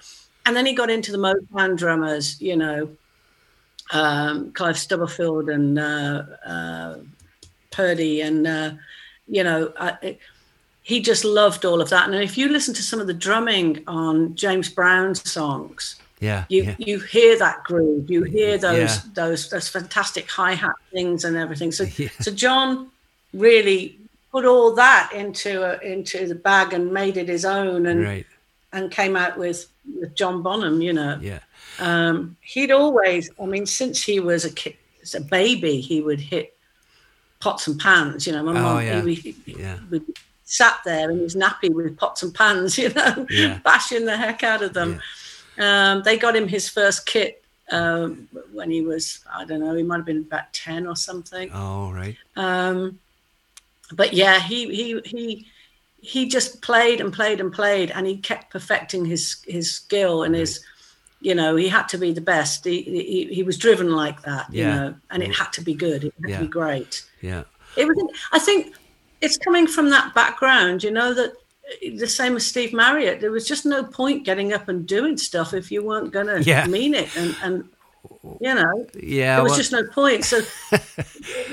and 0.47 0.57
then 0.57 0.65
he 0.65 0.73
got 0.73 0.91
into 0.91 1.13
the 1.13 1.19
Motown 1.19 1.77
drummers, 1.77 2.41
you 2.41 2.57
know, 2.57 2.89
um, 3.91 4.53
Clyde 4.53 4.77
Stubblefield 4.77 5.51
and 5.51 5.79
uh, 5.79 6.23
uh, 6.47 6.97
Purdie, 7.73 8.21
and 8.21 8.47
uh, 8.47 8.71
you 9.27 9.43
know, 9.43 9.73
I, 9.79 9.99
it, 10.03 10.21
he 10.83 11.01
just 11.01 11.25
loved 11.25 11.65
all 11.65 11.81
of 11.81 11.91
that. 11.91 12.09
And 12.09 12.15
if 12.15 12.39
you 12.39 12.49
listen 12.49 12.73
to 12.75 12.83
some 12.83 13.01
of 13.01 13.09
the 13.09 13.15
drumming 13.15 13.83
on 13.89 14.37
James 14.37 14.69
Brown's 14.69 15.29
songs, 15.29 15.97
yeah 16.21 16.45
you 16.49 16.63
yeah 16.65 16.75
you 16.79 16.99
hear 17.01 17.39
that 17.39 17.63
groove, 17.65 18.11
you 18.11 18.23
hear 18.25 18.57
those 18.59 18.79
Yeah. 18.97 19.01
those 19.15 19.51
those 19.51 19.69
fantastic 19.69 20.29
hi 20.31 20.55
hat 20.55 20.77
things 20.93 21.25
and 21.25 21.37
everything. 21.37 21.73
So 21.73 21.85
Yeah. 21.97 22.09
so 22.21 22.31
John 22.33 22.91
really 23.35 23.99
put 24.33 24.45
all 24.45 24.75
that 24.75 25.11
into 25.15 25.63
a, 25.63 25.79
into 25.81 26.27
the 26.27 26.35
bag 26.35 26.73
and 26.73 26.93
made 26.93 27.17
it 27.17 27.29
his 27.29 27.45
own, 27.45 27.87
and 27.87 28.03
right 28.03 28.27
and 28.73 28.91
came 28.91 29.17
out 29.17 29.39
with 29.39 29.67
with 30.01 30.15
John 30.15 30.43
Bonham, 30.43 30.81
you 30.83 30.93
know. 30.93 31.19
yeah 31.23 31.39
Um, 31.79 32.37
he'd 32.41 32.71
always, 32.73 33.31
I 33.41 33.47
mean, 33.47 33.67
since 33.67 34.03
he 34.03 34.19
was 34.19 34.45
a 34.45 34.51
kid, 34.51 34.75
as 35.03 35.15
a 35.15 35.21
baby, 35.21 35.81
he 35.81 36.01
would 36.01 36.21
hit 36.21 36.55
pots 37.41 37.67
and 37.69 37.79
pans. 37.79 38.27
You 38.27 38.33
know, 38.33 38.43
my 38.43 38.51
Oh, 38.59 38.63
mum, 38.63 38.85
yeah. 38.85 39.03
he, 39.05 39.15
he, 39.15 39.37
Yeah. 39.61 39.79
would 39.91 40.03
sat 40.45 40.79
there 40.85 41.11
in 41.11 41.19
his 41.19 41.37
nappy 41.37 41.71
with 41.73 41.97
pots 41.97 42.23
and 42.25 42.35
pans, 42.35 42.77
you 42.83 42.89
know, 42.95 43.27
bashing 43.63 44.05
the 44.07 44.17
heck 44.17 44.43
out 44.43 44.63
of 44.63 44.73
them. 44.73 45.01
Um, 45.59 46.03
they 46.03 46.17
got 46.19 46.37
him 46.37 46.49
his 46.49 46.69
first 46.69 47.07
kit 47.07 47.43
um, 47.71 48.29
when 48.53 48.71
he 48.71 48.83
was, 48.83 49.21
I 49.33 49.45
don't 49.45 49.61
know, 49.61 49.75
he 49.75 49.83
might 49.83 49.97
have 49.97 50.07
been 50.07 50.19
about 50.29 50.53
ten 50.53 50.87
or 50.87 50.97
something. 50.97 51.51
oh 51.53 51.93
right 51.93 52.17
Um, 52.37 52.99
but 53.93 54.13
yeah, 54.13 54.39
he 54.41 54.75
he 54.75 55.01
he 55.05 55.47
he 56.01 56.29
just 56.29 56.61
played 56.63 57.01
and 57.01 57.13
played 57.13 57.41
and 57.41 57.53
played, 57.53 57.91
and 57.93 58.07
he 58.07 58.17
kept 58.19 58.51
perfecting 58.53 59.05
his 59.05 59.37
his 59.47 59.73
skill 59.73 60.23
and 60.25 60.35
his. 60.35 60.61
You 61.23 61.35
know, 61.35 61.57
he 61.57 61.67
had 61.69 61.89
to 61.89 61.99
be 61.99 62.13
the 62.13 62.21
best. 62.21 62.65
He 62.65 62.83
he, 62.83 63.35
he 63.35 63.43
was 63.43 63.57
driven 63.59 63.91
like 63.93 64.23
that. 64.23 64.53
You 64.53 64.65
know, 64.67 64.95
and 65.11 65.23
it 65.23 65.35
had 65.35 65.53
to 65.55 65.63
be 65.63 65.75
good. 65.75 66.05
It 66.05 66.15
had 66.21 66.31
Yeah. 66.31 66.39
to 66.39 66.45
be 66.45 66.49
great. 66.51 67.05
yeah 67.23 67.45
It 67.77 67.87
was. 67.87 67.97
I 68.33 68.39
think 68.39 68.75
it's 69.21 69.39
coming 69.39 69.67
from 69.67 69.89
that 69.91 70.15
background. 70.15 70.85
You 70.85 70.91
know 70.91 71.15
that 71.15 71.33
the 71.97 72.07
same 72.07 72.37
as 72.37 72.47
Steve 72.47 72.73
Marriott. 72.73 73.21
There 73.21 73.31
was 73.33 73.47
just 73.47 73.67
no 73.67 73.85
point 73.85 74.25
getting 74.25 74.53
up 74.53 74.69
and 74.69 74.87
doing 74.87 75.17
stuff 75.17 75.53
if 75.55 75.71
you 75.73 75.83
weren't 75.85 76.13
going 76.13 76.27
to 76.29 76.43
Yeah. 76.43 76.67
mean 76.67 76.95
it. 76.95 77.15
And 77.17 77.37
and 77.43 77.69
you 78.41 78.55
know, 78.55 78.87
yeah 78.95 79.37
there 79.37 79.43
was 79.43 79.51
well- 79.53 79.59
just 79.59 79.73
no 79.73 79.85
point. 79.89 80.25
So 80.25 80.41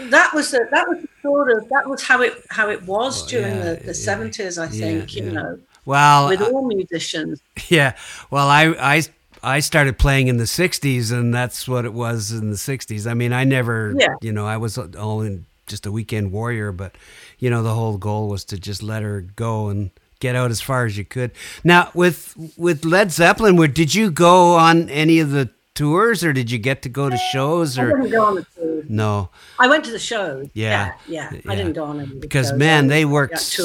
that 0.10 0.32
was 0.34 0.52
the, 0.52 0.68
that 0.72 0.88
was 0.88 1.02
the 1.02 1.08
sort 1.22 1.52
of 1.52 1.68
that 1.70 1.88
was 1.90 2.04
how 2.04 2.22
it 2.22 2.34
how 2.50 2.70
it 2.70 2.84
was 2.84 3.26
during 3.28 3.56
yeah, 3.56 3.74
the 3.74 3.94
seventies. 3.94 4.58
I 4.58 4.68
think 4.68 5.16
you 5.16 5.32
know 5.32 5.60
well 5.86 6.30
with 6.30 6.42
all 6.42 6.68
musicians. 6.68 7.42
Yeah. 7.70 7.96
Well, 8.30 8.48
I 8.50 8.76
I 8.80 9.04
I 9.42 9.60
started 9.60 9.98
playing 9.98 10.28
in 10.28 10.38
the 10.38 10.44
'60s, 10.46 11.12
and 11.12 11.34
that's 11.34 11.68
what 11.68 11.86
it 11.86 11.94
was 11.94 12.32
in 12.32 12.50
the 12.52 12.56
'60s. 12.58 13.10
I 13.10 13.14
mean, 13.14 13.34
I 13.34 13.44
never, 13.44 13.94
Yeah. 13.98 14.16
you 14.22 14.32
know, 14.32 14.46
I 14.46 14.58
was 14.58 14.78
only 14.78 15.44
just 15.68 15.86
a 15.86 15.92
weekend 15.92 16.32
warrior, 16.32 16.72
but 16.72 16.96
you 17.40 17.50
know, 17.50 17.62
the 17.64 17.74
whole 17.74 17.98
goal 17.98 18.30
was 18.30 18.44
to 18.46 18.58
just 18.60 18.82
let 18.84 19.02
her 19.04 19.22
go 19.22 19.68
and 19.70 19.92
get 20.24 20.36
out 20.38 20.50
as 20.50 20.62
far 20.62 20.86
as 20.86 20.98
you 20.98 21.04
could. 21.04 21.32
Now, 21.64 21.92
with 21.94 22.34
with 22.58 22.86
Led 22.86 23.12
Zeppelin, 23.12 23.58
where 23.58 23.68
did 23.68 23.94
you 23.94 24.10
go 24.10 24.56
on 24.56 24.90
any 24.90 25.20
of 25.20 25.32
the 25.32 25.50
tours, 25.76 26.24
or 26.24 26.32
did 26.32 26.50
you 26.50 26.58
get 26.58 26.82
to 26.84 26.90
go 26.90 27.10
to 27.10 27.18
shows, 27.18 27.78
I 27.78 27.84
or 27.84 27.98
didn't 27.98 28.12
go 28.12 28.26
on 28.26 28.36
the 28.36 28.46
tour. 28.56 28.84
no? 28.88 29.30
I 29.60 29.68
went 29.68 29.84
to 29.86 29.92
the 29.92 30.00
shows. 30.00 30.50
Yeah. 30.54 30.94
yeah. 31.08 31.32
Yeah. 31.34 31.52
I 31.52 31.56
didn't 31.56 31.74
go 31.74 31.84
on 31.84 32.00
any 32.00 32.16
Because 32.20 32.50
shows. 32.50 32.58
man, 32.58 32.88
they 32.88 33.06
worked 33.06 33.60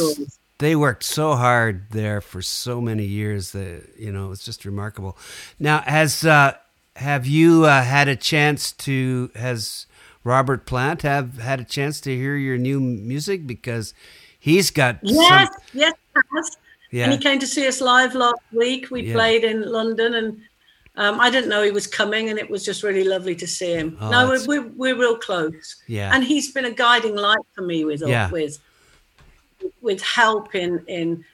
they 0.58 0.74
worked 0.74 1.04
so 1.04 1.36
hard 1.36 1.84
there 1.92 2.20
for 2.20 2.42
so 2.42 2.80
many 2.80 3.04
years 3.04 3.52
that 3.52 3.84
you 3.96 4.10
know 4.10 4.32
it's 4.32 4.44
just 4.44 4.64
remarkable. 4.64 5.16
Now, 5.60 5.82
has 5.82 6.24
uh, 6.24 6.56
have 6.96 7.26
you 7.26 7.64
uh, 7.66 7.84
had 7.84 8.08
a 8.08 8.16
chance 8.16 8.72
to 8.72 9.30
has 9.36 9.86
Robert 10.24 10.66
Plant 10.66 11.02
have 11.02 11.38
had 11.38 11.60
a 11.60 11.64
chance 11.64 12.00
to 12.02 12.14
hear 12.14 12.34
your 12.36 12.58
new 12.58 12.80
music 12.80 13.46
because 13.46 13.94
he's 14.38 14.70
got 14.70 14.98
yes, 15.02 15.48
some, 15.48 15.62
yes, 15.72 15.94
yeah, 16.90 17.04
And 17.04 17.12
he 17.12 17.18
came 17.18 17.38
to 17.38 17.46
see 17.46 17.66
us 17.66 17.80
live 17.80 18.14
last 18.14 18.40
week. 18.52 18.90
We 18.90 19.02
Yeah. 19.02 19.14
played 19.14 19.44
in 19.44 19.70
London, 19.70 20.14
and 20.14 20.40
um, 20.96 21.20
I 21.20 21.30
didn't 21.30 21.48
know 21.48 21.62
he 21.62 21.70
was 21.70 21.86
coming, 21.86 22.28
and 22.30 22.38
it 22.38 22.48
was 22.50 22.64
just 22.64 22.82
really 22.82 23.04
lovely 23.04 23.36
to 23.36 23.46
see 23.46 23.72
him. 23.72 23.96
Oh, 24.00 24.10
no, 24.10 24.28
we're, 24.28 24.46
we're 24.46 24.68
we're 24.76 24.96
real 24.98 25.16
close, 25.18 25.76
yeah, 25.86 26.10
and 26.14 26.24
he's 26.24 26.50
been 26.52 26.64
a 26.64 26.72
guiding 26.72 27.16
light 27.16 27.44
for 27.54 27.62
me 27.62 27.84
with 27.84 28.02
Yeah. 28.06 28.30
with 28.30 28.58
with 29.80 30.00
help 30.02 30.54
in 30.54 30.84
in 30.86 31.24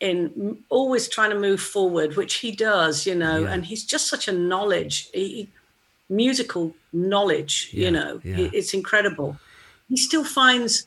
in 0.00 0.58
always 0.68 1.08
trying 1.08 1.30
to 1.30 1.38
move 1.38 1.60
forward, 1.60 2.16
which 2.16 2.34
he 2.34 2.50
does, 2.52 3.06
you 3.06 3.14
know. 3.14 3.38
Yeah. 3.40 3.52
And 3.52 3.64
he's 3.64 3.84
just 3.84 4.08
such 4.08 4.28
a 4.28 4.32
knowledge, 4.32 5.08
he, 5.14 5.48
musical 6.10 6.74
knowledge, 6.92 7.70
you 7.72 7.90
know. 7.90 8.20
It's 8.24 8.74
incredible. 8.74 9.38
He 9.88 9.96
still 9.96 10.24
finds 10.24 10.86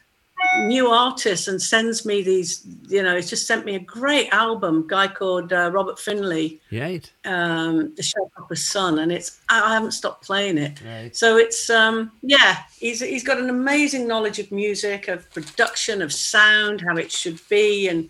new 0.66 0.88
artists 0.88 1.48
and 1.48 1.62
sends 1.62 2.06
me 2.06 2.22
these. 2.22 2.66
You 2.88 3.04
know, 3.04 3.16
he's 3.16 3.30
just 3.30 3.48
sent 3.48 3.66
me 3.66 3.76
a 3.76 3.80
great 3.80 4.30
album. 4.30 4.88
Guy 4.88 5.08
called 5.08 5.54
uh, 5.54 5.72
Robert 5.72 6.00
Finley, 6.00 6.60
right, 6.72 7.12
um, 7.26 7.94
the 7.96 8.04
Sharecropper's 8.04 8.66
Son, 8.66 9.00
and 9.00 9.12
it's 9.12 9.40
I 9.50 9.74
haven't 9.74 9.92
stopped 9.92 10.26
playing 10.26 10.58
it. 10.58 10.82
right. 10.86 11.16
So 11.16 11.38
it's 11.38 11.70
um 11.70 12.12
yeah, 12.22 12.64
he's 12.78 13.00
he's 13.00 13.24
got 13.24 13.40
an 13.40 13.50
amazing 13.50 14.08
knowledge 14.08 14.40
of 14.40 14.52
music, 14.52 15.08
of 15.08 15.32
production, 15.34 16.02
of 16.02 16.12
sound, 16.14 16.82
how 16.82 16.98
it 16.98 17.12
should 17.12 17.40
be, 17.50 17.88
and 17.88 18.10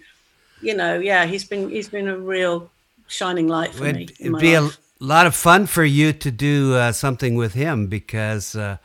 you 0.62 0.76
know, 0.76 1.00
yeah, 1.00 1.26
he's 1.26 1.46
been 1.46 1.70
he's 1.70 1.89
been 1.89 2.08
a 2.08 2.18
real 2.18 2.70
shining 3.08 3.48
light 3.48 3.74
for 3.74 3.84
me. 3.84 4.04
It'd, 4.04 4.32
my 4.32 4.39
it'd 4.39 4.42
be 4.42 4.54
a 4.54 4.70
lot 5.00 5.26
of 5.26 5.36
fun 5.36 5.65
for 5.65 5.84
you 5.84 6.13
to 6.13 6.32
do 6.32 6.76
uh, 6.76 6.92
something 6.92 7.36
with 7.36 7.54
him 7.54 7.88
because 7.88 8.56
uh, 8.56 8.78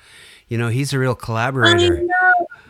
you 0.49 0.59
know 0.59 0.69
he's 0.69 0.93
a 0.93 0.99
real 0.99 1.15
collaborator. 1.15 2.07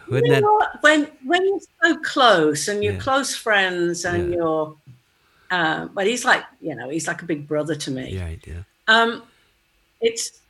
Wouldn't 0.09 0.33
you 0.35 0.41
know? 0.41 0.67
When 0.81 1.11
when 1.25 1.45
you're 1.47 1.61
so 1.83 1.97
close 2.01 2.69
and 2.69 2.83
you're 2.85 2.95
Yeah. 2.95 3.01
close 3.01 3.35
friends 3.35 4.05
and 4.05 4.31
Yeah. 4.31 4.37
you're, 4.37 4.77
uh, 5.51 5.87
but 5.87 6.07
he's 6.07 6.25
like 6.25 6.45
you 6.61 6.75
know 6.75 6.89
he's 6.91 7.07
like 7.07 7.23
a 7.23 7.27
big 7.27 7.47
brother 7.49 7.75
to 7.75 7.91
me. 7.91 8.11
Yeah, 8.11 8.35
yeah, 8.47 8.63
Um, 8.89 9.23
it's 10.01 10.41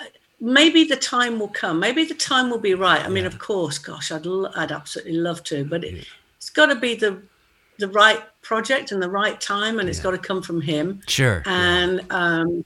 maybe 0.41 0.85
the 0.85 0.97
time 0.97 1.39
will 1.39 1.49
come. 1.49 1.79
Maybe 1.79 2.05
the 2.05 2.15
time 2.15 2.51
will 2.51 2.59
be 2.59 2.75
right. 2.75 3.03
I 3.05 3.09
mean, 3.09 3.25
Yeah. 3.25 3.29
of 3.29 3.39
course, 3.39 3.79
gosh, 3.79 4.11
I'd 4.13 4.27
l- 4.27 4.53
I'd 4.57 4.73
absolutely 4.73 5.15
love 5.15 5.43
to, 5.45 5.65
but 5.65 5.85
it, 5.85 6.07
it's 6.37 6.51
got 6.51 6.67
to 6.67 6.75
be 6.75 6.95
the 6.95 7.23
the 7.79 7.89
right 7.89 8.23
project 8.43 8.93
and 8.93 9.03
the 9.03 9.11
right 9.11 9.41
time, 9.41 9.81
and 9.81 9.89
it's 9.89 9.99
got 10.01 10.13
to 10.13 10.19
come 10.19 10.41
from 10.43 10.61
him. 10.61 11.01
sure. 11.09 11.43
And 11.47 12.03
um, 12.11 12.65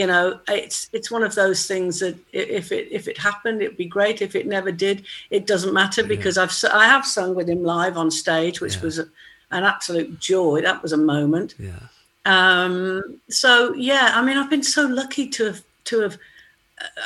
you 0.00 0.06
know, 0.06 0.24
it's 0.48 0.78
it's 0.92 1.10
one 1.10 1.24
of 1.28 1.34
those 1.34 1.66
things 1.66 2.00
that 2.00 2.16
if 2.32 2.70
it 2.70 2.88
if 2.98 3.08
it 3.08 3.16
happened, 3.18 3.62
it'd 3.62 3.78
be 3.86 3.86
great. 3.98 4.20
If 4.20 4.34
it 4.36 4.46
never 4.46 4.70
did, 4.70 5.06
it 5.30 5.46
doesn't 5.46 5.72
matter 5.82 6.02
because 6.04 6.36
I've 6.42 6.54
I 6.82 6.84
have 6.94 7.06
sung 7.06 7.34
with 7.34 7.48
him 7.48 7.62
live 7.62 7.96
on 7.96 8.10
stage, 8.10 8.60
which 8.60 8.76
Yeah. 8.76 8.82
was 8.82 8.98
a, 8.98 9.06
an 9.50 9.64
absolute 9.64 10.10
joy. 10.20 10.60
That 10.60 10.82
was 10.82 10.92
a 10.92 10.98
moment. 11.14 11.54
yeah, 11.58 11.80
Um, 12.26 13.20
so 13.30 13.72
yeah, 13.74 14.12
I 14.14 14.20
mean, 14.26 14.36
I've 14.36 14.50
been 14.50 14.70
so 14.78 14.82
lucky 14.86 15.28
to 15.36 15.42
have 15.46 15.62
to 15.90 16.00
have. 16.00 16.18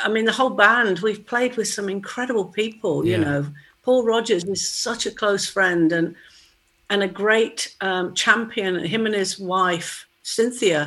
I 0.03 0.09
mean, 0.09 0.25
the 0.25 0.33
whole 0.39 0.49
band. 0.65 0.99
We've 0.99 1.25
played 1.33 1.55
with 1.55 1.69
some 1.69 1.87
incredible 1.87 2.45
people. 2.61 3.05
You 3.11 3.19
know, 3.19 3.45
Paul 3.83 4.03
Rodgers 4.03 4.43
is 4.43 4.67
such 4.67 5.05
a 5.05 5.11
close 5.21 5.45
friend 5.55 5.93
and 5.93 6.07
and 6.89 7.03
a 7.03 7.07
great 7.23 7.73
um, 7.79 8.13
champion. 8.15 8.83
Him 8.83 9.05
and 9.05 9.15
his 9.15 9.39
wife 9.39 9.91
Cynthia, 10.23 10.81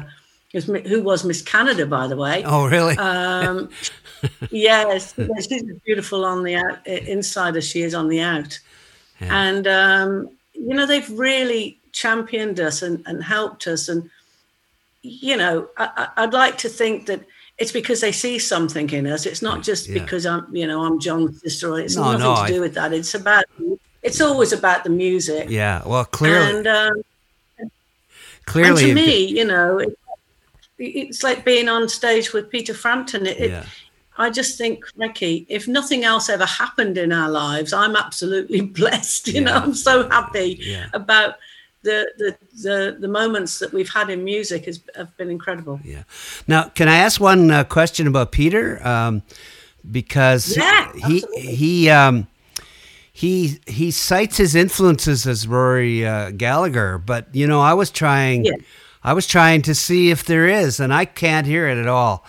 who 0.62 1.02
was 1.02 1.24
Miss 1.24 1.42
Canada, 1.42 1.86
by 1.86 2.06
the 2.06 2.16
way. 2.16 2.42
Oh, 2.44 2.66
really? 2.68 2.96
Um, 2.96 3.68
yes, 4.50 5.14
she's 5.48 5.62
beautiful 5.84 6.24
on 6.24 6.42
the 6.44 6.54
out, 6.54 6.86
inside 6.86 7.56
as 7.56 7.66
she 7.68 7.82
is 7.82 7.94
on 7.94 8.08
the 8.08 8.20
out. 8.20 8.58
Yeah. 9.20 9.48
And, 9.48 9.66
um, 9.66 10.28
you 10.54 10.74
know, 10.74 10.86
they've 10.86 11.08
really 11.10 11.78
championed 11.92 12.60
us 12.60 12.82
and, 12.82 13.02
and 13.06 13.22
helped 13.22 13.66
us. 13.66 13.88
And, 13.88 14.10
you 15.02 15.36
know, 15.36 15.68
I, 15.76 16.08
I'd 16.16 16.32
like 16.32 16.58
to 16.58 16.68
think 16.68 17.06
that 17.06 17.20
it's 17.58 17.70
because 17.72 18.00
they 18.00 18.12
see 18.12 18.38
something 18.38 18.90
in 18.90 19.06
us. 19.06 19.26
It's 19.26 19.42
not 19.42 19.62
just 19.62 19.88
Yeah. 19.88 20.02
because 20.02 20.26
I'm, 20.26 20.46
you 20.54 20.66
know, 20.66 20.82
I'm 20.84 20.98
John's 21.00 21.40
sister. 21.40 21.78
It's 21.78 21.96
No, 21.96 22.04
nothing 22.12 22.20
no, 22.20 22.34
to 22.34 22.40
I- 22.40 22.48
do 22.48 22.60
with 22.60 22.74
that. 22.74 22.92
It's 22.92 23.14
about, 23.14 23.44
it's 24.02 24.20
always 24.20 24.52
about 24.52 24.84
the 24.84 24.90
music. 24.90 25.48
yeah. 25.50 25.82
Well, 25.86 26.04
clearly, 26.04 26.58
And, 26.58 26.66
um, 26.66 26.92
clearly, 28.46 28.90
and 28.90 28.98
to 28.98 29.06
me, 29.06 29.24
you 29.26 29.44
know, 29.44 29.78
it, 29.78 29.98
it's 30.78 31.22
like 31.22 31.44
being 31.44 31.68
on 31.68 31.88
stage 31.88 32.32
with 32.32 32.50
Peter 32.50 32.74
Frampton. 32.74 33.26
It, 33.26 33.38
it, 33.38 33.64
I 34.16 34.30
just 34.30 34.56
think, 34.56 34.84
Ricky, 34.96 35.44
if 35.48 35.66
nothing 35.66 36.04
else 36.04 36.28
ever 36.28 36.46
happened 36.46 36.98
in 36.98 37.12
our 37.12 37.28
lives, 37.28 37.72
I'm 37.72 37.96
absolutely 37.96 38.60
blessed. 38.80 39.28
You 39.28 39.40
know, 39.42 39.54
I'm 39.54 39.74
so 39.74 40.08
happy 40.08 40.58
yeah, 40.60 40.86
about 40.92 41.36
the 41.82 42.06
the 42.18 42.36
the, 42.62 42.96
the 43.00 43.08
moments 43.08 43.58
that 43.58 43.72
we've 43.72 43.88
had 43.88 44.10
in 44.10 44.24
music 44.24 44.66
has 44.66 44.80
have 44.94 45.16
been 45.16 45.30
incredible. 45.30 45.80
yeah. 45.84 46.04
Now, 46.46 46.68
can 46.68 46.88
I 46.88 46.96
ask 46.96 47.20
one 47.20 47.50
uh, 47.50 47.64
question 47.64 48.06
about 48.06 48.32
Peter? 48.32 48.84
Um, 48.86 49.22
because 49.90 50.56
Yeah, 50.56 50.92
he 50.92 51.22
absolutely. 51.24 51.40
he 51.56 51.90
um, 51.90 52.26
he 53.12 53.60
he 53.66 53.90
cites 53.90 54.36
his 54.36 54.54
influences 54.54 55.26
as 55.26 55.46
Rory 55.46 56.06
uh, 56.06 56.30
Gallagher, 56.30 56.98
but 56.98 57.34
you 57.34 57.46
know, 57.46 57.60
I 57.60 57.74
was 57.74 57.90
trying. 57.90 58.44
Yeah. 58.44 58.54
I 59.04 59.12
was 59.12 59.26
trying 59.26 59.62
to 59.62 59.74
see 59.74 60.10
if 60.10 60.24
there 60.24 60.48
is, 60.48 60.80
and 60.80 60.92
I 60.92 61.04
can't 61.04 61.46
hear 61.46 61.68
it 61.68 61.76
at 61.78 61.86
all. 61.86 62.24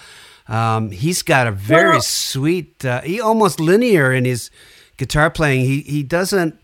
Um, 0.48 0.92
he's 0.92 1.22
got 1.24 1.48
a 1.48 1.52
very 1.52 1.92
Well- 1.92 2.02
sweet, 2.02 2.84
uh, 2.86 3.02
he 3.02 3.20
almost 3.22 3.60
linear 3.60 4.14
in 4.14 4.26
his 4.26 4.52
guitar 4.98 5.30
playing. 5.32 5.62
He 5.66 5.82
he 5.82 6.04
doesn't. 6.04 6.60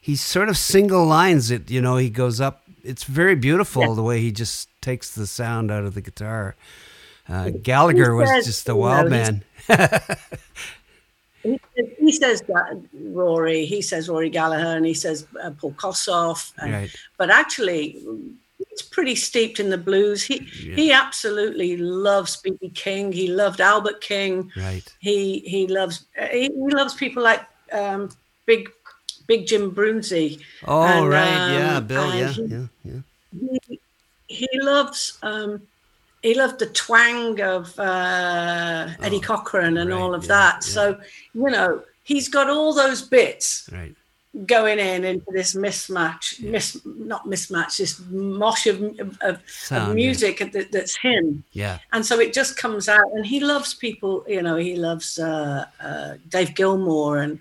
He 0.00 0.16
sort 0.16 0.48
of 0.48 0.56
single 0.56 1.04
lines 1.04 1.50
it. 1.50 1.70
You 1.70 1.82
know, 1.82 1.96
he 1.98 2.08
goes 2.08 2.40
up. 2.40 2.62
It's 2.82 3.04
very 3.04 3.34
beautiful 3.34 3.82
Yeah. 3.82 3.94
the 3.94 4.02
way 4.02 4.20
he 4.20 4.32
just 4.32 4.68
takes 4.80 5.10
the 5.10 5.26
sound 5.26 5.70
out 5.70 5.84
of 5.84 5.92
the 5.94 6.00
guitar. 6.00 6.54
Uh, 7.28 7.50
Gallagher 7.50 8.14
was 8.14 8.30
just 8.46 8.66
a 8.68 8.72
you 8.72 8.76
know, 8.76 8.80
wild 8.80 9.10
man. 9.10 9.44
He, 11.42 11.60
he 11.98 12.12
says 12.12 12.42
Rory, 12.94 13.66
he 13.66 13.82
says 13.82 14.08
Rory 14.08 14.30
Gallagher, 14.30 14.76
and 14.76 14.86
he 14.86 14.94
says 14.94 15.26
uh, 15.42 15.50
Paul 15.50 15.72
Kossoff, 15.72 16.52
and, 16.58 16.72
Right. 16.72 16.96
but 17.18 17.28
actually. 17.30 17.98
It's 18.78 18.86
pretty 18.88 19.16
steeped 19.16 19.58
in 19.58 19.70
the 19.70 19.78
blues. 19.78 20.22
He 20.22 20.36
Yeah. 20.62 20.76
he 20.76 20.92
absolutely 20.92 21.76
loves 21.76 22.36
B.B. 22.36 22.70
King. 22.70 23.10
He 23.12 23.26
loved 23.26 23.60
Albert 23.60 24.00
King. 24.00 24.52
Right. 24.56 24.84
he 25.00 25.40
he 25.40 25.66
loves 25.66 26.06
he, 26.30 26.48
loves 26.54 26.94
people 26.94 27.24
like 27.24 27.42
um, 27.72 28.10
big 28.46 28.70
big 29.26 29.46
Jim 29.48 29.72
Broonzy. 29.72 30.40
Oh, 30.64 30.82
And, 30.82 31.08
right. 31.08 31.52
yeah, 31.58 31.76
um, 31.78 31.86
Bill. 31.88 32.14
Yeah, 32.14 32.28
he- 32.32 32.42
yeah, 32.44 32.66
yeah. 32.84 33.00
He, 33.66 33.80
he 34.28 34.48
loves 34.60 35.18
um, 35.24 35.60
he 36.22 36.34
loved 36.34 36.60
the 36.60 36.66
twang 36.66 37.40
of 37.42 37.76
uh, 37.80 38.88
Eddie 39.02 39.16
Oh, 39.16 39.20
Cochran 39.28 39.76
and 39.78 39.90
right, 39.90 39.98
all 40.00 40.14
of 40.14 40.22
yeah, 40.24 40.28
that. 40.28 40.54
yeah. 40.62 40.72
So 40.74 41.00
you 41.34 41.50
know 41.50 41.82
he's 42.04 42.28
got 42.28 42.48
all 42.48 42.72
those 42.74 43.02
bits 43.02 43.68
Right. 43.72 43.94
Going 44.46 44.78
in 44.78 45.04
into 45.04 45.24
this 45.32 45.54
mismatch, 45.54 46.40
mis 46.42 46.78
not 46.84 47.24
mismatch, 47.26 47.78
this 47.78 47.98
mosh 48.10 48.66
of, 48.66 48.82
of, 49.00 49.18
of 49.22 49.40
yeah. 49.70 49.92
music 49.92 50.38
that, 50.52 50.70
that's 50.70 50.96
him 50.96 51.42
Yeah. 51.52 51.78
and 51.94 52.04
so 52.04 52.20
it 52.20 52.34
just 52.34 52.56
comes 52.58 52.88
out 52.90 53.10
and 53.14 53.24
he 53.24 53.40
loves 53.40 53.72
people 53.72 54.24
you 54.28 54.42
know 54.42 54.56
he 54.56 54.76
loves 54.76 55.18
uh, 55.18 55.64
uh, 55.80 56.14
dave 56.28 56.54
gilmour 56.54 57.22
and 57.22 57.38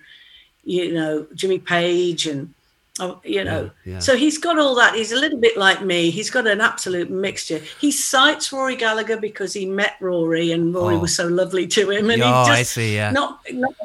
you 0.64 0.94
know 0.94 1.28
jimmy 1.36 1.60
page 1.60 2.26
and 2.26 2.54
oh, 3.02 3.20
you 3.24 3.44
know 3.44 3.70
Yeah, 3.84 3.94
yeah. 3.94 4.00
so 4.00 4.16
he's 4.16 4.38
got 4.38 4.58
all 4.58 4.74
that 4.76 4.96
he's 4.96 5.12
a 5.12 5.20
little 5.20 5.40
bit 5.40 5.58
like 5.58 5.84
me 5.84 6.10
he's 6.10 6.30
got 6.30 6.48
an 6.48 6.62
absolute 6.62 7.10
mixture 7.12 7.60
he 7.82 7.92
cites 7.92 8.52
rory 8.54 8.78
gallagher 8.78 9.18
because 9.18 9.52
he 9.54 9.66
met 9.66 9.96
rory 10.00 10.54
and 10.54 10.74
rory 10.74 10.96
Oh. 10.96 11.00
was 11.00 11.14
so 11.16 11.28
lovely 11.28 11.68
to 11.68 11.92
him 11.92 12.10
and 12.10 12.22
oh, 12.22 12.26
he 12.26 12.32
I 12.52 12.58
just 12.60 12.72
see. 12.72 12.96
Yeah. 12.96 13.12
not, 13.12 13.42
not 13.52 13.76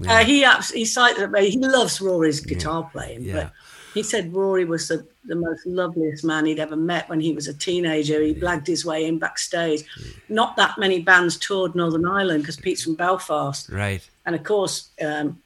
yeah. 0.00 0.20
uh, 0.20 0.24
he 0.24 0.44
abs- 0.44 0.72
he 0.72 0.84
cited 0.84 1.34
he 1.38 1.58
loves 1.58 2.00
rory's 2.00 2.40
guitar 2.40 2.88
playing 2.92 3.22
yeah. 3.22 3.34
but 3.34 3.52
he 3.94 4.02
said 4.02 4.32
Rory 4.32 4.64
was 4.64 4.88
the, 4.88 5.06
the 5.24 5.34
most 5.34 5.66
loveliest 5.66 6.24
man 6.24 6.46
he'd 6.46 6.60
ever 6.60 6.76
met 6.76 7.08
when 7.08 7.20
he 7.20 7.32
was 7.32 7.48
a 7.48 7.54
teenager. 7.54 8.22
He 8.22 8.34
blagged 8.34 8.66
his 8.66 8.84
way 8.84 9.06
in 9.06 9.18
backstage. 9.18 9.82
Not 10.28 10.56
that 10.56 10.78
many 10.78 11.00
bands 11.00 11.36
toured 11.36 11.74
Northern 11.74 12.06
Ireland 12.06 12.42
because 12.42 12.56
Pete's 12.56 12.84
from 12.84 12.94
Belfast. 12.94 13.68
Right. 13.68 14.08
And 14.26 14.34
of 14.36 14.44
course, 14.44 14.90
um, 15.02 15.40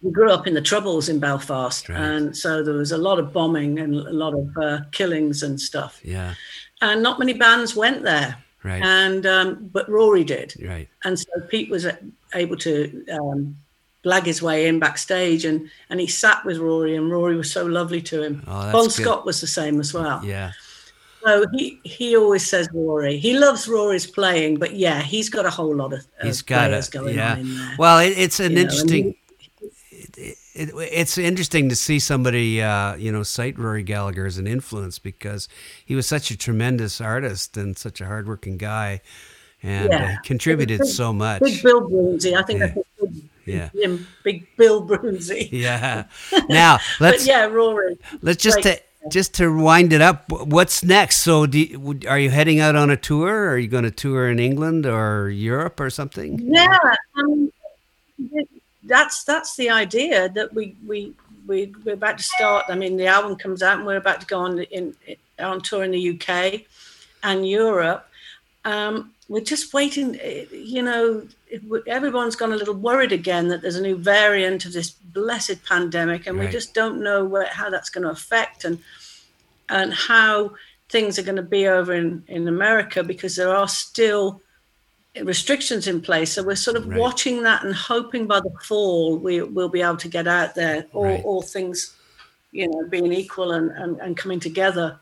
we 0.00 0.10
grew 0.12 0.30
up 0.30 0.46
in 0.46 0.54
the 0.54 0.62
Troubles 0.62 1.08
in 1.08 1.18
Belfast. 1.18 1.88
Right. 1.88 1.98
And 1.98 2.36
so 2.36 2.62
there 2.62 2.74
was 2.74 2.92
a 2.92 2.98
lot 2.98 3.18
of 3.18 3.32
bombing 3.32 3.78
and 3.78 3.94
a 3.94 4.12
lot 4.12 4.34
of 4.34 4.56
uh, 4.56 4.80
killings 4.92 5.42
and 5.42 5.60
stuff. 5.60 6.00
Yeah. 6.04 6.34
And 6.80 7.02
not 7.02 7.18
many 7.18 7.32
bands 7.32 7.74
went 7.74 8.02
there. 8.02 8.36
Right. 8.62 8.82
And 8.82 9.26
um, 9.26 9.70
but 9.72 9.88
Rory 9.88 10.22
did. 10.22 10.54
right. 10.64 10.88
And 11.02 11.18
so 11.18 11.26
Pete 11.48 11.68
was 11.68 11.86
able 12.32 12.56
to 12.58 13.04
um, 13.10 13.56
blag 14.04 14.24
his 14.26 14.42
way 14.42 14.66
in 14.66 14.78
backstage 14.78 15.44
and, 15.44 15.68
and 15.90 16.00
he 16.00 16.06
sat 16.06 16.44
with 16.44 16.58
Rory 16.58 16.96
and 16.96 17.10
Rory 17.10 17.36
was 17.36 17.50
so 17.52 17.64
lovely 17.64 18.02
to 18.02 18.22
him. 18.22 18.42
Oh, 18.46 18.72
good. 18.82 18.90
Scott 18.92 19.24
was 19.24 19.40
the 19.40 19.46
same 19.46 19.78
as 19.80 19.94
well. 19.94 20.24
Yeah. 20.24 20.52
So 21.24 21.46
he 21.54 21.78
he 21.84 22.16
always 22.16 22.44
says 22.48 22.68
Rory. 22.74 23.16
He 23.16 23.38
loves 23.38 23.68
Rory's 23.68 24.06
playing, 24.08 24.58
but 24.58 24.74
yeah, 24.74 25.02
he's 25.02 25.28
got 25.30 25.46
a 25.46 25.50
whole 25.50 25.74
lot 25.76 25.92
of, 25.92 26.00
of 26.00 26.06
He's 26.26 26.42
got 26.42 26.68
players 26.70 26.88
it. 26.88 26.92
going 26.92 27.14
Yeah. 27.16 27.32
on 27.34 27.38
in 27.40 27.56
there. 27.56 27.74
Well, 27.78 27.98
it, 28.00 28.14
it's 28.18 28.40
an 28.40 28.52
you 28.52 28.58
interesting. 28.58 29.04
he- 29.04 29.18
it, 30.54 30.70
it's 30.92 31.16
interesting 31.16 31.68
to 31.70 31.76
see 31.76 31.98
somebody, 31.98 32.60
uh, 32.60 32.94
you 32.96 33.10
know, 33.10 33.22
cite 33.22 33.58
Rory 33.58 33.82
Gallagher 33.82 34.26
as 34.26 34.36
an 34.36 34.46
influence 34.46 34.98
because 34.98 35.48
he 35.84 35.94
was 35.94 36.06
such 36.06 36.30
a 36.30 36.36
tremendous 36.36 37.00
artist 37.00 37.56
and 37.56 37.78
such 37.78 38.00
a 38.02 38.06
hardworking 38.06 38.58
guy, 38.58 39.00
and 39.62 39.90
uh, 39.92 39.96
Yeah. 39.96 40.10
he 40.10 40.16
contributed 40.24 40.80
Big- 40.80 40.88
so 40.88 41.12
much. 41.12 41.40
Big 41.42 41.62
Bill 41.62 41.88
Broonzy. 41.88 42.36
I 42.36 42.42
think 42.42 42.60
Yeah. 42.60 42.66
that's 42.66 42.78
Yeah. 43.44 43.70
him, 43.74 44.06
Big 44.22 44.46
Bill 44.56 44.86
Broonzy. 44.86 45.48
Yeah. 45.52 46.04
Now 46.48 46.78
let's 47.00 47.26
yeah, 47.26 47.44
Rory. 47.46 47.98
let's 48.20 48.42
just 48.42 48.62
to, 48.62 48.80
just 49.10 49.34
to 49.34 49.54
wind 49.54 49.92
it 49.92 50.00
up. 50.00 50.24
What's 50.30 50.82
next? 50.82 51.18
So, 51.18 51.46
do 51.46 51.60
you, 51.60 52.00
are 52.08 52.18
you 52.18 52.30
heading 52.30 52.60
out 52.60 52.76
on 52.76 52.90
a 52.90 52.96
tour? 52.96 53.48
Are 53.48 53.58
you 53.58 53.68
going 53.68 53.84
to 53.84 53.90
tour 53.90 54.28
in 54.30 54.38
England 54.38 54.86
or 54.86 55.28
Europe 55.28 55.80
or 55.80 55.90
something? 55.90 56.38
Yeah, 56.40 56.78
um, 57.16 57.52
that's 58.84 59.24
that's 59.24 59.56
the 59.56 59.70
idea 59.70 60.28
that 60.30 60.52
we 60.52 60.76
we 60.86 61.14
we 61.46 61.72
we're 61.84 61.94
about 61.94 62.18
to 62.18 62.24
start. 62.24 62.64
I 62.68 62.74
mean, 62.74 62.96
the 62.96 63.06
album 63.06 63.36
comes 63.36 63.62
out, 63.62 63.78
and 63.78 63.86
we're 63.86 63.96
about 63.96 64.20
to 64.20 64.26
go 64.26 64.40
on 64.40 64.60
in, 64.60 64.94
on 65.38 65.60
tour 65.60 65.84
in 65.84 65.90
the 65.90 66.10
UK 66.10 66.62
and 67.22 67.48
Europe. 67.48 68.08
Um, 68.64 69.12
we're 69.28 69.40
just 69.40 69.72
waiting. 69.74 70.18
eh, 70.20 70.44
You 70.52 70.82
know, 70.82 71.26
everyone's 71.86 72.36
gone 72.36 72.52
a 72.52 72.56
little 72.56 72.74
worried 72.74 73.12
again 73.12 73.48
that 73.48 73.62
there's 73.62 73.76
a 73.76 73.82
new 73.82 73.96
variant 73.96 74.64
of 74.64 74.72
this 74.72 74.90
blessed 74.90 75.64
pandemic, 75.64 76.26
and 76.26 76.38
we 76.38 76.48
just 76.48 76.74
don't 76.74 77.02
know 77.02 77.24
where, 77.24 77.46
how 77.46 77.70
that's 77.70 77.90
going 77.90 78.04
to 78.04 78.10
affect 78.10 78.64
and 78.64 78.78
and 79.68 79.92
how 79.94 80.52
things 80.90 81.18
are 81.18 81.22
going 81.22 81.36
to 81.36 81.42
be 81.42 81.66
over 81.66 81.94
in 81.94 82.22
in 82.28 82.46
America 82.48 83.02
because 83.02 83.34
there 83.36 83.54
are 83.54 83.68
still 83.68 84.40
restrictions 85.22 85.86
in 85.86 86.00
place. 86.00 86.32
So 86.32 86.42
we're 86.42 86.56
sort 86.56 86.76
of 86.76 86.86
Right. 86.86 86.98
watching 86.98 87.42
that 87.42 87.64
and 87.64 87.74
hoping 87.74 88.26
by 88.26 88.40
the 88.40 88.50
fall 88.62 89.16
we 89.18 89.42
will 89.42 89.68
be 89.68 89.82
able 89.82 89.98
to 89.98 90.08
get 90.08 90.26
out 90.26 90.54
there, 90.54 90.86
all, 90.92 91.04
Right. 91.04 91.24
all 91.24 91.42
things, 91.42 91.94
you 92.50 92.66
know, 92.68 92.86
being 92.88 93.12
equal 93.12 93.52
and, 93.52 93.70
and, 93.72 94.00
and 94.00 94.16
coming 94.16 94.40
together. 94.40 94.98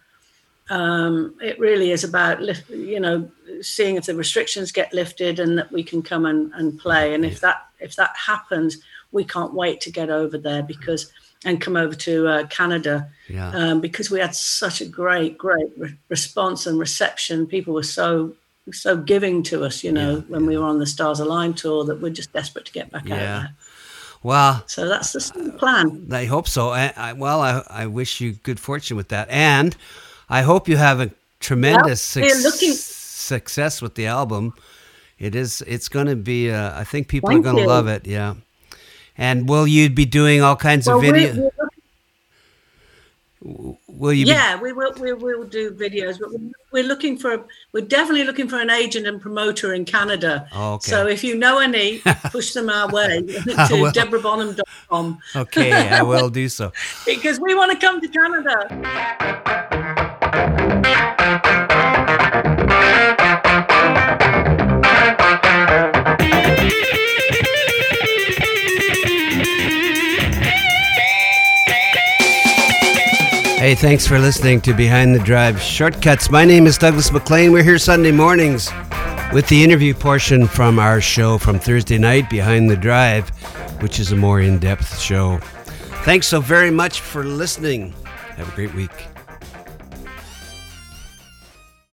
Um, 0.70 1.34
it 1.42 1.58
really 1.58 1.90
is 1.90 2.04
about, 2.04 2.40
you 2.70 3.00
know, 3.00 3.28
seeing 3.60 3.96
if 3.96 4.06
the 4.06 4.14
restrictions 4.14 4.72
get 4.72 4.92
lifted 4.94 5.38
and 5.40 5.58
that 5.58 5.70
we 5.72 5.82
can 5.82 6.00
come 6.02 6.24
and, 6.26 6.52
and 6.54 6.78
play. 6.78 7.12
And 7.14 7.24
if 7.24 7.40
that 7.40 7.66
if 7.80 7.96
that 7.96 8.14
happens, 8.16 8.78
we 9.12 9.24
can't 9.24 9.52
wait 9.52 9.80
to 9.82 9.90
get 9.90 10.10
over 10.10 10.38
there 10.38 10.62
because 10.62 11.12
and 11.44 11.60
come 11.60 11.74
over 11.76 11.94
to 11.94 12.28
uh, 12.28 12.46
Canada 12.48 13.08
Yeah. 13.28 13.50
um, 13.50 13.80
because 13.80 14.10
we 14.10 14.20
had 14.20 14.34
such 14.34 14.80
a 14.80 14.84
great, 14.84 15.38
great 15.38 15.70
re- 15.78 15.96
response 16.08 16.66
and 16.66 16.78
reception. 16.78 17.46
People 17.46 17.74
were 17.74 17.82
so 17.82 18.34
so 18.72 18.96
giving 18.96 19.42
to 19.44 19.64
us, 19.64 19.82
you 19.82 19.90
know, 19.90 20.16
Yeah, 20.16 20.22
when 20.28 20.46
we 20.46 20.56
were 20.56 20.66
on 20.66 20.78
the 20.78 20.86
Stars 20.86 21.18
Align 21.18 21.54
tour 21.54 21.84
that 21.86 22.00
we're 22.00 22.12
just 22.12 22.32
desperate 22.32 22.66
to 22.66 22.72
get 22.72 22.90
back 22.92 23.10
out 23.10 23.18
there. 23.18 23.54
Well, 24.22 24.62
So 24.66 24.86
that's 24.86 25.12
the 25.14 25.54
plan. 25.58 26.06
I 26.12 26.26
hope 26.26 26.46
so. 26.46 26.68
I, 26.68 26.92
I, 26.96 27.12
well, 27.14 27.40
I, 27.40 27.62
I 27.68 27.86
wish 27.86 28.20
you 28.20 28.32
good 28.32 28.60
fortune 28.60 28.96
with 28.96 29.08
that, 29.08 29.28
and 29.30 29.74
I 30.30 30.42
hope 30.42 30.68
you 30.68 30.76
have 30.76 31.00
a 31.00 31.10
tremendous 31.40 32.14
Well, 32.16 32.24
we're 32.24 32.42
looking- 32.42 32.72
success 32.74 33.82
with 33.82 33.94
the 33.96 34.06
album. 34.06 34.54
It 35.18 35.34
is. 35.34 35.62
It's 35.66 35.88
going 35.88 36.06
to 36.06 36.16
be. 36.16 36.50
Uh, 36.50 36.78
I 36.80 36.84
think 36.84 37.08
people 37.08 37.28
Thank 37.28 37.40
are 37.46 37.52
going 37.52 37.62
to 37.64 37.68
love 37.68 37.88
it. 37.88 38.06
Yeah. 38.06 38.34
And 39.18 39.46
will 39.48 39.66
you 39.66 39.90
be 39.90 40.06
doing 40.06 40.40
all 40.40 40.56
kinds 40.56 40.86
Well, 40.86 40.96
of 40.96 41.02
video? 41.02 41.50
will 43.88 44.12
you? 44.12 44.24
yeah, 44.26 44.58
we 44.60 44.72
will. 44.72 44.92
We 44.98 45.12
will 45.12 45.44
do 45.44 45.72
videos, 45.72 46.18
but 46.18 46.30
we're- 46.72 46.86
looking 46.88 47.18
for. 47.18 47.44
We're 47.72 47.84
definitely 47.86 48.24
looking 48.24 48.48
for 48.48 48.58
an 48.60 48.70
agent 48.70 49.06
and 49.06 49.20
promoter 49.20 49.74
in 49.74 49.84
Canada. 49.84 50.48
Oh, 50.54 50.74
okay. 50.74 50.90
So 50.90 51.06
if 51.06 51.22
you 51.24 51.34
know 51.36 51.58
any, 51.58 51.98
push 52.30 52.52
them 52.54 52.70
our 52.70 52.88
way 52.88 53.20
to 53.26 53.92
deborahbonham.com 53.92 55.18
Be, 55.34 55.38
okay, 55.40 55.72
I 55.88 56.02
will 56.02 56.30
do 56.30 56.48
so. 56.48 56.72
because 57.06 57.38
we 57.40 57.54
want 57.54 57.72
to 57.72 57.78
come 57.78 58.00
to 58.00 58.08
Canada. 58.08 59.66
Hey, 73.60 73.74
thanks 73.74 74.06
for 74.06 74.18
listening 74.18 74.62
to 74.62 74.72
Behind 74.72 75.14
the 75.14 75.18
Drive 75.18 75.60
Shortcuts. 75.60 76.30
My 76.30 76.44
name 76.46 76.66
is 76.66 76.78
Douglas 76.78 77.12
McLean. 77.12 77.52
We're 77.52 77.62
here 77.62 77.78
Sunday 77.78 78.10
mornings 78.10 78.70
with 79.34 79.46
the 79.48 79.62
interview 79.62 79.92
portion 79.94 80.46
from 80.46 80.78
our 80.78 81.00
show 81.00 81.36
from 81.36 81.58
Thursday 81.58 81.98
night, 81.98 82.30
Behind 82.30 82.70
the 82.70 82.76
Drive, 82.76 83.28
which 83.82 84.00
is 84.00 84.12
a 84.12 84.16
more 84.16 84.40
in 84.40 84.58
depth 84.60 84.98
show. 84.98 85.38
Thanks 86.04 86.26
so 86.26 86.40
very 86.40 86.70
much 86.70 87.00
for 87.00 87.22
listening. 87.22 87.92
Have 88.36 88.50
a 88.50 88.56
great 88.56 88.72
week. 88.74 89.09